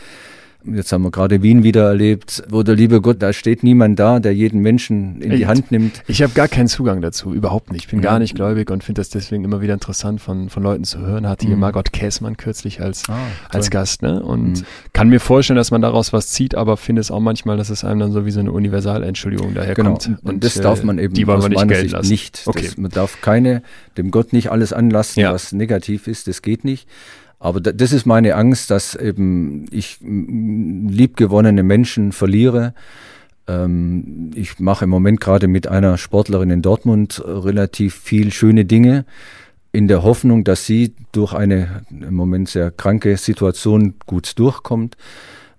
[0.65, 4.19] Jetzt haben wir gerade Wien wieder erlebt, wo der liebe Gott, da steht niemand da,
[4.19, 6.03] der jeden Menschen in die Hand nimmt.
[6.09, 7.85] Ich habe gar keinen Zugang dazu, überhaupt nicht.
[7.85, 8.11] Ich bin ja.
[8.11, 11.29] gar nicht gläubig und finde das deswegen immer wieder interessant von, von Leuten zu hören.
[11.29, 11.61] Hatte hier mhm.
[11.61, 13.19] Margot Käßmann kürzlich als, ah,
[13.51, 14.21] als Gast, ne?
[14.21, 14.65] Und mhm.
[14.93, 17.85] kann mir vorstellen, dass man daraus was zieht, aber finde es auch manchmal, dass es
[17.85, 20.05] einem dann so wie so eine Universalentschuldigung daherkommt.
[20.05, 20.19] Genau.
[20.23, 22.11] Und, und das äh, darf man eben die wollen wir nicht gelten lassen.
[22.11, 22.43] nicht.
[22.47, 22.67] Okay.
[22.67, 23.63] Das, man darf keine,
[23.97, 25.33] dem Gott nicht alles anlassen, ja.
[25.33, 26.89] was negativ ist, das geht nicht.
[27.41, 32.75] Aber das ist meine Angst, dass eben ich liebgewonnene Menschen verliere.
[33.47, 39.05] Ähm, ich mache im Moment gerade mit einer Sportlerin in Dortmund relativ viel schöne Dinge
[39.71, 44.97] in der Hoffnung, dass sie durch eine im Moment sehr kranke Situation gut durchkommt.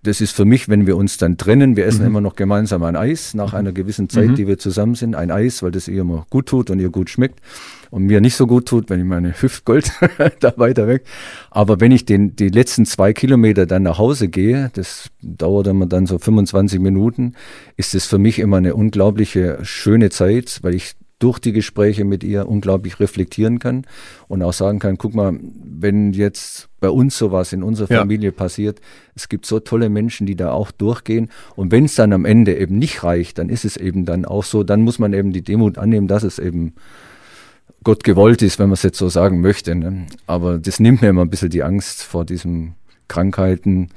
[0.04, 2.08] Das ist für mich, wenn wir uns dann trennen, wir essen mhm.
[2.08, 4.36] immer noch gemeinsam ein Eis nach einer gewissen Zeit, mhm.
[4.36, 7.10] die wir zusammen sind, ein Eis, weil das ihr immer gut tut und ihr gut
[7.10, 7.42] schmeckt
[7.92, 9.92] und mir nicht so gut tut, wenn ich meine Hüftgold
[10.40, 11.06] da weiter weg.
[11.50, 15.86] Aber wenn ich den, die letzten zwei Kilometer dann nach Hause gehe, das dauert immer
[15.86, 17.34] dann so 25 Minuten,
[17.78, 22.24] ist es für mich immer eine unglaubliche schöne Zeit, weil ich durch die Gespräche mit
[22.24, 23.86] ihr unglaublich reflektieren kann
[24.30, 28.36] und auch sagen kann, guck mal, wenn jetzt bei uns sowas in unserer Familie ja.
[28.36, 28.80] passiert,
[29.16, 32.58] es gibt so tolle Menschen, die da auch durchgehen und wenn es dann am Ende
[32.58, 35.42] eben nicht reicht, dann ist es eben dann auch so, dann muss man eben die
[35.42, 36.74] Demut annehmen, dass es eben
[37.84, 39.76] Gott gewollt ist, wenn man es jetzt so sagen möchte.
[39.76, 40.06] Ne?
[40.28, 42.76] Aber das nimmt mir immer ein bisschen die Angst vor diesen
[43.08, 43.90] Krankheiten,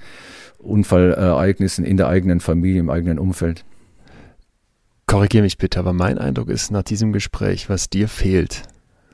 [0.59, 3.65] Unfallereignissen in der eigenen Familie, im eigenen Umfeld.
[5.07, 8.63] Korrigiere mich bitte, aber mein Eindruck ist nach diesem Gespräch, was dir fehlt,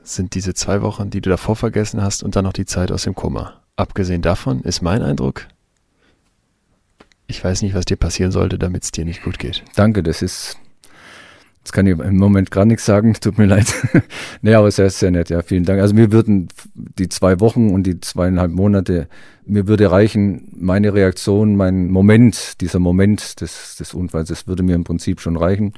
[0.03, 3.03] sind diese zwei Wochen, die du davor vergessen hast und dann noch die Zeit aus
[3.03, 3.61] dem Koma.
[3.75, 5.47] Abgesehen davon ist mein Eindruck,
[7.27, 9.63] ich weiß nicht, was dir passieren sollte, damit es dir nicht gut geht.
[9.75, 10.57] Danke, das ist
[11.59, 13.73] Jetzt kann ich im Moment gar nichts sagen, tut mir leid.
[14.41, 15.81] nee, aber ist sehr nett, ja, vielen Dank.
[15.81, 19.07] Also mir würden die zwei Wochen und die zweieinhalb Monate,
[19.45, 24.75] mir würde reichen, meine Reaktion, mein Moment, dieser Moment des, des Unfalls, das würde mir
[24.75, 25.73] im Prinzip schon reichen.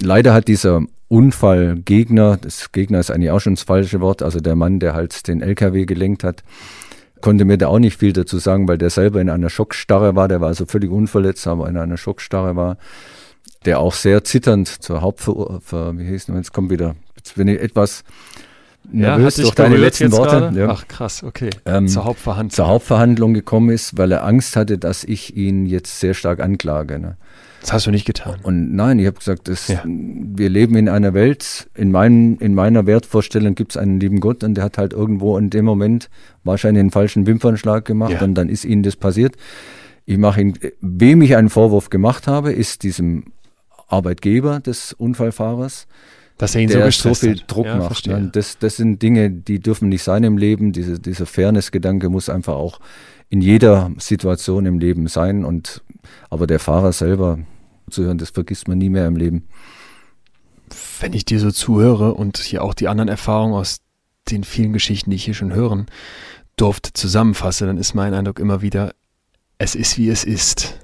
[0.00, 4.54] Leider hat dieser Unfallgegner, das Gegner ist eigentlich auch schon das falsche Wort, also der
[4.54, 6.44] Mann, der halt den LKW gelenkt hat,
[7.20, 10.28] konnte mir da auch nicht viel dazu sagen, weil der selber in einer Schockstarre war,
[10.28, 12.78] der war also völlig unverletzt, aber in einer Schockstarre war
[13.64, 17.60] der auch sehr zitternd zur Hauptver, wie hieß es, jetzt kommt wieder, jetzt bin ich
[17.60, 18.04] etwas
[18.92, 20.52] nervös ja, durch deine letzten Worte.
[20.58, 20.68] Ja.
[20.70, 21.50] Ach krass, okay.
[21.66, 22.50] Ähm, zur Hauptverhandlung.
[22.50, 26.98] Zur Hauptverhandlung gekommen ist, weil er Angst hatte, dass ich ihn jetzt sehr stark anklage.
[26.98, 27.16] Ne?
[27.60, 28.38] Das hast du nicht getan.
[28.42, 29.82] Und nein, ich habe gesagt, das, ja.
[29.84, 34.42] wir leben in einer Welt, in, mein, in meiner Wertvorstellung gibt es einen lieben Gott
[34.42, 36.08] und der hat halt irgendwo in dem Moment
[36.42, 38.22] wahrscheinlich einen falschen Wimpernschlag gemacht ja.
[38.22, 39.36] und dann ist ihnen das passiert.
[40.06, 43.24] Ich mache ihn, wem ich einen Vorwurf gemacht habe, ist diesem
[43.90, 45.86] Arbeitgeber des Unfallfahrers,
[46.38, 48.06] dass er ihn der so, so viel Druck ja, macht.
[48.06, 48.30] Ne?
[48.32, 50.72] Das, das sind Dinge, die dürfen nicht sein im Leben.
[50.72, 52.80] Diese, dieser Fairness-Gedanke muss einfach auch
[53.28, 55.44] in jeder Situation im Leben sein.
[55.44, 55.82] Und
[56.30, 57.38] aber der Fahrer selber
[57.90, 59.48] zu hören, das vergisst man nie mehr im Leben.
[61.00, 63.80] Wenn ich dir so zuhöre und hier auch die anderen Erfahrungen aus
[64.30, 65.86] den vielen Geschichten, die ich hier schon hören
[66.56, 68.94] durfte, zusammenfasse, dann ist mein Eindruck immer wieder,
[69.58, 70.78] es ist wie es ist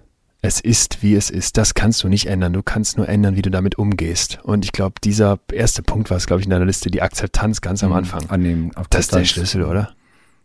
[0.47, 1.57] es ist, wie es ist.
[1.57, 2.53] Das kannst du nicht ändern.
[2.53, 4.39] Du kannst nur ändern, wie du damit umgehst.
[4.45, 7.61] Und ich glaube, dieser erste Punkt war es, glaube ich, in deiner Liste, die Akzeptanz
[7.61, 7.97] ganz am mhm.
[7.97, 8.31] Anfang.
[8.31, 8.69] Annehmen.
[8.69, 8.91] Akzeptanz.
[8.91, 9.95] Das ist der Schlüssel, oder?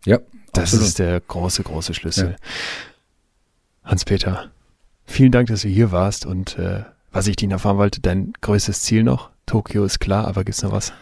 [0.04, 0.18] Ja.
[0.52, 0.86] Das absolut.
[0.86, 2.30] ist der große, große Schlüssel.
[2.30, 3.90] Ja.
[3.90, 4.50] Hans-Peter,
[5.06, 6.26] vielen Dank, dass du hier warst.
[6.26, 9.30] Und äh, was ich dich erfahren wollte, dein größtes Ziel noch?
[9.46, 10.92] Tokio ist klar, aber gibt es noch was?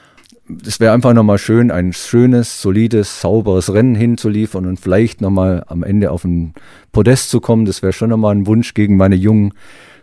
[0.67, 5.83] Es wäre einfach nochmal schön, ein schönes, solides, sauberes Rennen hinzuliefern und vielleicht nochmal am
[5.83, 6.55] Ende auf ein
[6.93, 7.65] Podest zu kommen.
[7.65, 9.53] Das wäre schon nochmal ein Wunsch gegen meine jungen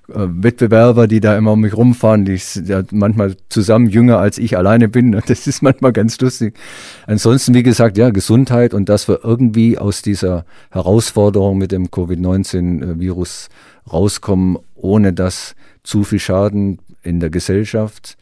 [0.10, 4.58] äh, Wettbewerber, die da immer um mich rumfahren, die ja manchmal zusammen jünger als ich
[4.58, 5.12] alleine bin.
[5.28, 6.58] Das ist manchmal ganz lustig.
[7.06, 13.50] Ansonsten, wie gesagt, ja, Gesundheit und dass wir irgendwie aus dieser Herausforderung mit dem Covid-19-Virus
[13.92, 18.18] rauskommen, ohne dass zu viel Schaden in der Gesellschaft,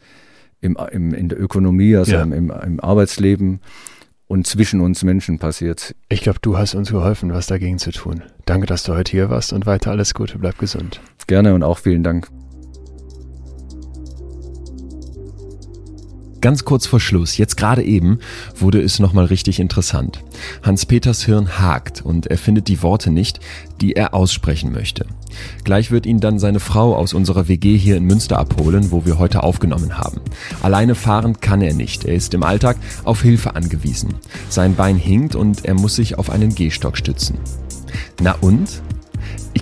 [0.60, 2.22] im, im, in der Ökonomie, also ja.
[2.22, 3.60] im, im, Arbeitsleben
[4.26, 5.94] und zwischen uns Menschen passiert.
[6.08, 8.22] Ich glaube, du hast uns geholfen, was dagegen zu tun.
[8.44, 11.00] Danke, dass du heute hier warst und weiter alles Gute, bleib gesund.
[11.26, 12.28] Gerne und auch vielen Dank.
[16.40, 18.18] Ganz kurz vor Schluss, jetzt gerade eben,
[18.54, 20.22] wurde es nochmal richtig interessant.
[20.62, 23.40] Hans-Peters Hirn hakt und er findet die Worte nicht,
[23.80, 25.06] die er aussprechen möchte.
[25.64, 29.18] Gleich wird ihn dann seine Frau aus unserer WG hier in Münster abholen, wo wir
[29.18, 30.20] heute aufgenommen haben.
[30.62, 32.04] Alleine fahren kann er nicht.
[32.04, 34.14] Er ist im Alltag auf Hilfe angewiesen.
[34.48, 37.38] Sein Bein hinkt und er muss sich auf einen Gehstock stützen.
[38.20, 38.82] Na und?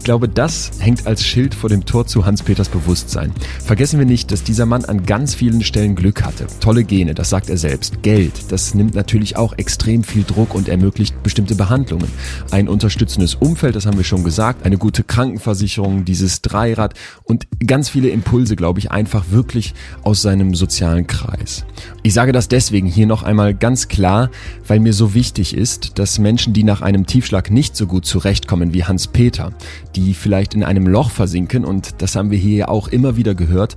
[0.04, 3.32] Ich glaube, das hängt als Schild vor dem Tor zu Hans-Peters Bewusstsein.
[3.64, 6.46] Vergessen wir nicht, dass dieser Mann an ganz vielen Stellen Glück hatte.
[6.60, 8.02] Tolle Gene, das sagt er selbst.
[8.02, 12.08] Geld, das nimmt natürlich auch extrem viel Druck und ermöglicht bestimmte Behandlungen.
[12.50, 17.88] Ein unterstützendes Umfeld, das haben wir schon gesagt, eine gute Krankenversicherung, dieses Dreirad und ganz
[17.88, 19.72] viele Impulse, glaube ich, einfach wirklich
[20.02, 21.64] aus seinem sozialen Kreis.
[22.02, 24.30] Ich sage das deswegen hier noch einmal ganz klar,
[24.68, 28.74] weil mir so wichtig ist, dass Menschen, die nach einem Tiefschlag nicht so gut zurechtkommen
[28.74, 29.54] wie Hans-Peter,
[29.96, 33.34] die vielleicht in einem Loch versinken und das haben wir hier ja auch immer wieder
[33.34, 33.76] gehört,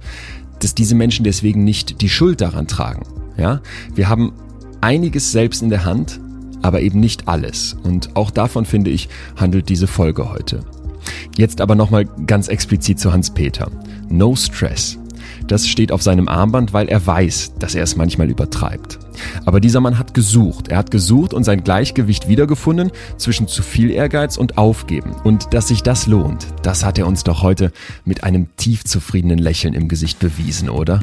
[0.60, 3.04] dass diese Menschen deswegen nicht die Schuld daran tragen.
[3.38, 3.62] Ja,
[3.94, 4.34] wir haben
[4.82, 6.20] einiges selbst in der Hand,
[6.62, 7.76] aber eben nicht alles.
[7.84, 10.64] Und auch davon finde ich handelt diese Folge heute.
[11.38, 13.70] Jetzt aber nochmal ganz explizit zu Hans-Peter.
[14.10, 14.98] No Stress.
[15.48, 19.00] Das steht auf seinem Armband, weil er weiß, dass er es manchmal übertreibt.
[19.46, 20.68] Aber dieser Mann hat gesucht.
[20.68, 25.16] Er hat gesucht und sein Gleichgewicht wiedergefunden zwischen zu viel Ehrgeiz und Aufgeben.
[25.24, 27.72] Und dass sich das lohnt, das hat er uns doch heute
[28.04, 31.00] mit einem tief zufriedenen Lächeln im Gesicht bewiesen, oder?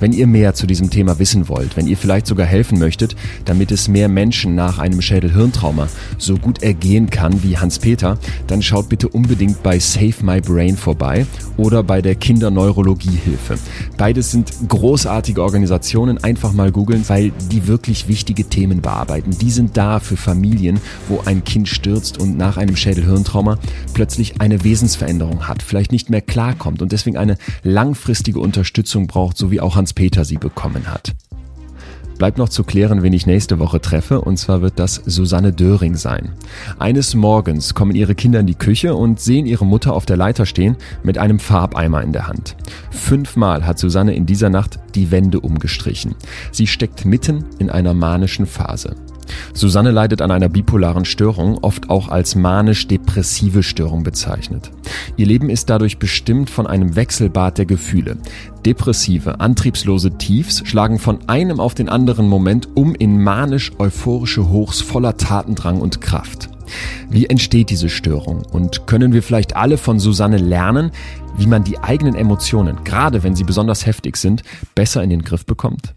[0.00, 3.70] Wenn ihr mehr zu diesem Thema wissen wollt, wenn ihr vielleicht sogar helfen möchtet, damit
[3.70, 5.88] es mehr Menschen nach einem Schädel-Hirntrauma
[6.18, 11.26] so gut ergehen kann wie Hans-Peter, dann schaut bitte unbedingt bei Save My Brain vorbei
[11.56, 13.58] oder bei der Kinderneurologiehilfe.
[13.96, 19.30] Beides sind großartige Organisationen, einfach mal googeln, weil die wirklich wichtige Themen bearbeiten.
[19.40, 23.58] Die sind da für Familien, wo ein Kind stürzt und nach einem Schädel-Hirntrauma
[23.92, 29.50] plötzlich eine Wesensveränderung hat, vielleicht nicht mehr klarkommt und deswegen eine langfristige Unterstützung braucht, so
[29.50, 31.12] wie auch Hans-Peter sie bekommen hat.
[32.16, 35.94] Bleibt noch zu klären, wen ich nächste Woche treffe, und zwar wird das Susanne Döring
[35.94, 36.32] sein.
[36.78, 40.46] Eines Morgens kommen ihre Kinder in die Küche und sehen ihre Mutter auf der Leiter
[40.46, 42.56] stehen mit einem Farbeimer in der Hand.
[42.90, 46.14] Fünfmal hat Susanne in dieser Nacht die Wände umgestrichen.
[46.50, 48.96] Sie steckt mitten in einer manischen Phase.
[49.52, 54.70] Susanne leidet an einer bipolaren Störung, oft auch als manisch-depressive Störung bezeichnet.
[55.16, 58.16] Ihr Leben ist dadurch bestimmt von einem Wechselbad der Gefühle.
[58.64, 65.16] Depressive, antriebslose Tiefs schlagen von einem auf den anderen Moment um in manisch-euphorische Hochs voller
[65.16, 66.48] Tatendrang und Kraft.
[67.10, 70.90] Wie entsteht diese Störung und können wir vielleicht alle von Susanne lernen,
[71.36, 74.42] wie man die eigenen Emotionen, gerade wenn sie besonders heftig sind,
[74.74, 75.94] besser in den Griff bekommt?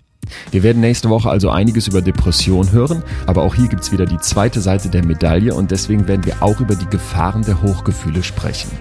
[0.52, 4.18] Wir werden nächste Woche also einiges über Depression hören, aber auch hier gibt's wieder die
[4.20, 8.72] zweite Seite der Medaille und deswegen werden wir auch über die Gefahren der Hochgefühle sprechen.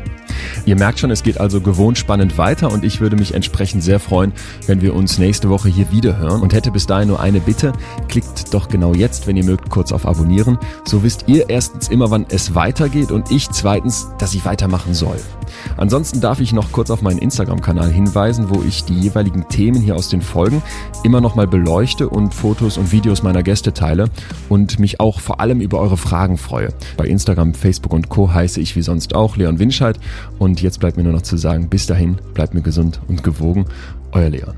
[0.64, 4.00] Ihr merkt schon, es geht also gewohnt spannend weiter und ich würde mich entsprechend sehr
[4.00, 4.32] freuen,
[4.66, 7.72] wenn wir uns nächste Woche hier wieder hören und hätte bis dahin nur eine Bitte.
[8.08, 10.58] Klickt doch genau jetzt, wenn ihr mögt, kurz auf Abonnieren.
[10.84, 15.16] So wisst ihr erstens immer, wann es weitergeht und ich zweitens, dass ich weitermachen soll.
[15.76, 19.96] Ansonsten darf ich noch kurz auf meinen Instagram-Kanal hinweisen, wo ich die jeweiligen Themen hier
[19.96, 20.62] aus den Folgen
[21.04, 24.06] immer nochmal beleuchte und Fotos und Videos meiner Gäste teile
[24.48, 26.70] und mich auch vor allem über eure Fragen freue.
[26.96, 28.32] Bei Instagram, Facebook und Co.
[28.32, 29.98] heiße ich wie sonst auch Leon Winscheid
[30.38, 33.66] und jetzt bleibt mir nur noch zu sagen, bis dahin, bleibt mir gesund und gewogen.
[34.12, 34.54] Euer Leon.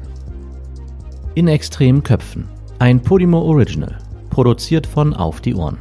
[1.35, 2.45] In extremen Köpfen.
[2.79, 3.99] Ein Podimo Original.
[4.31, 5.79] Produziert von Auf die Ohren.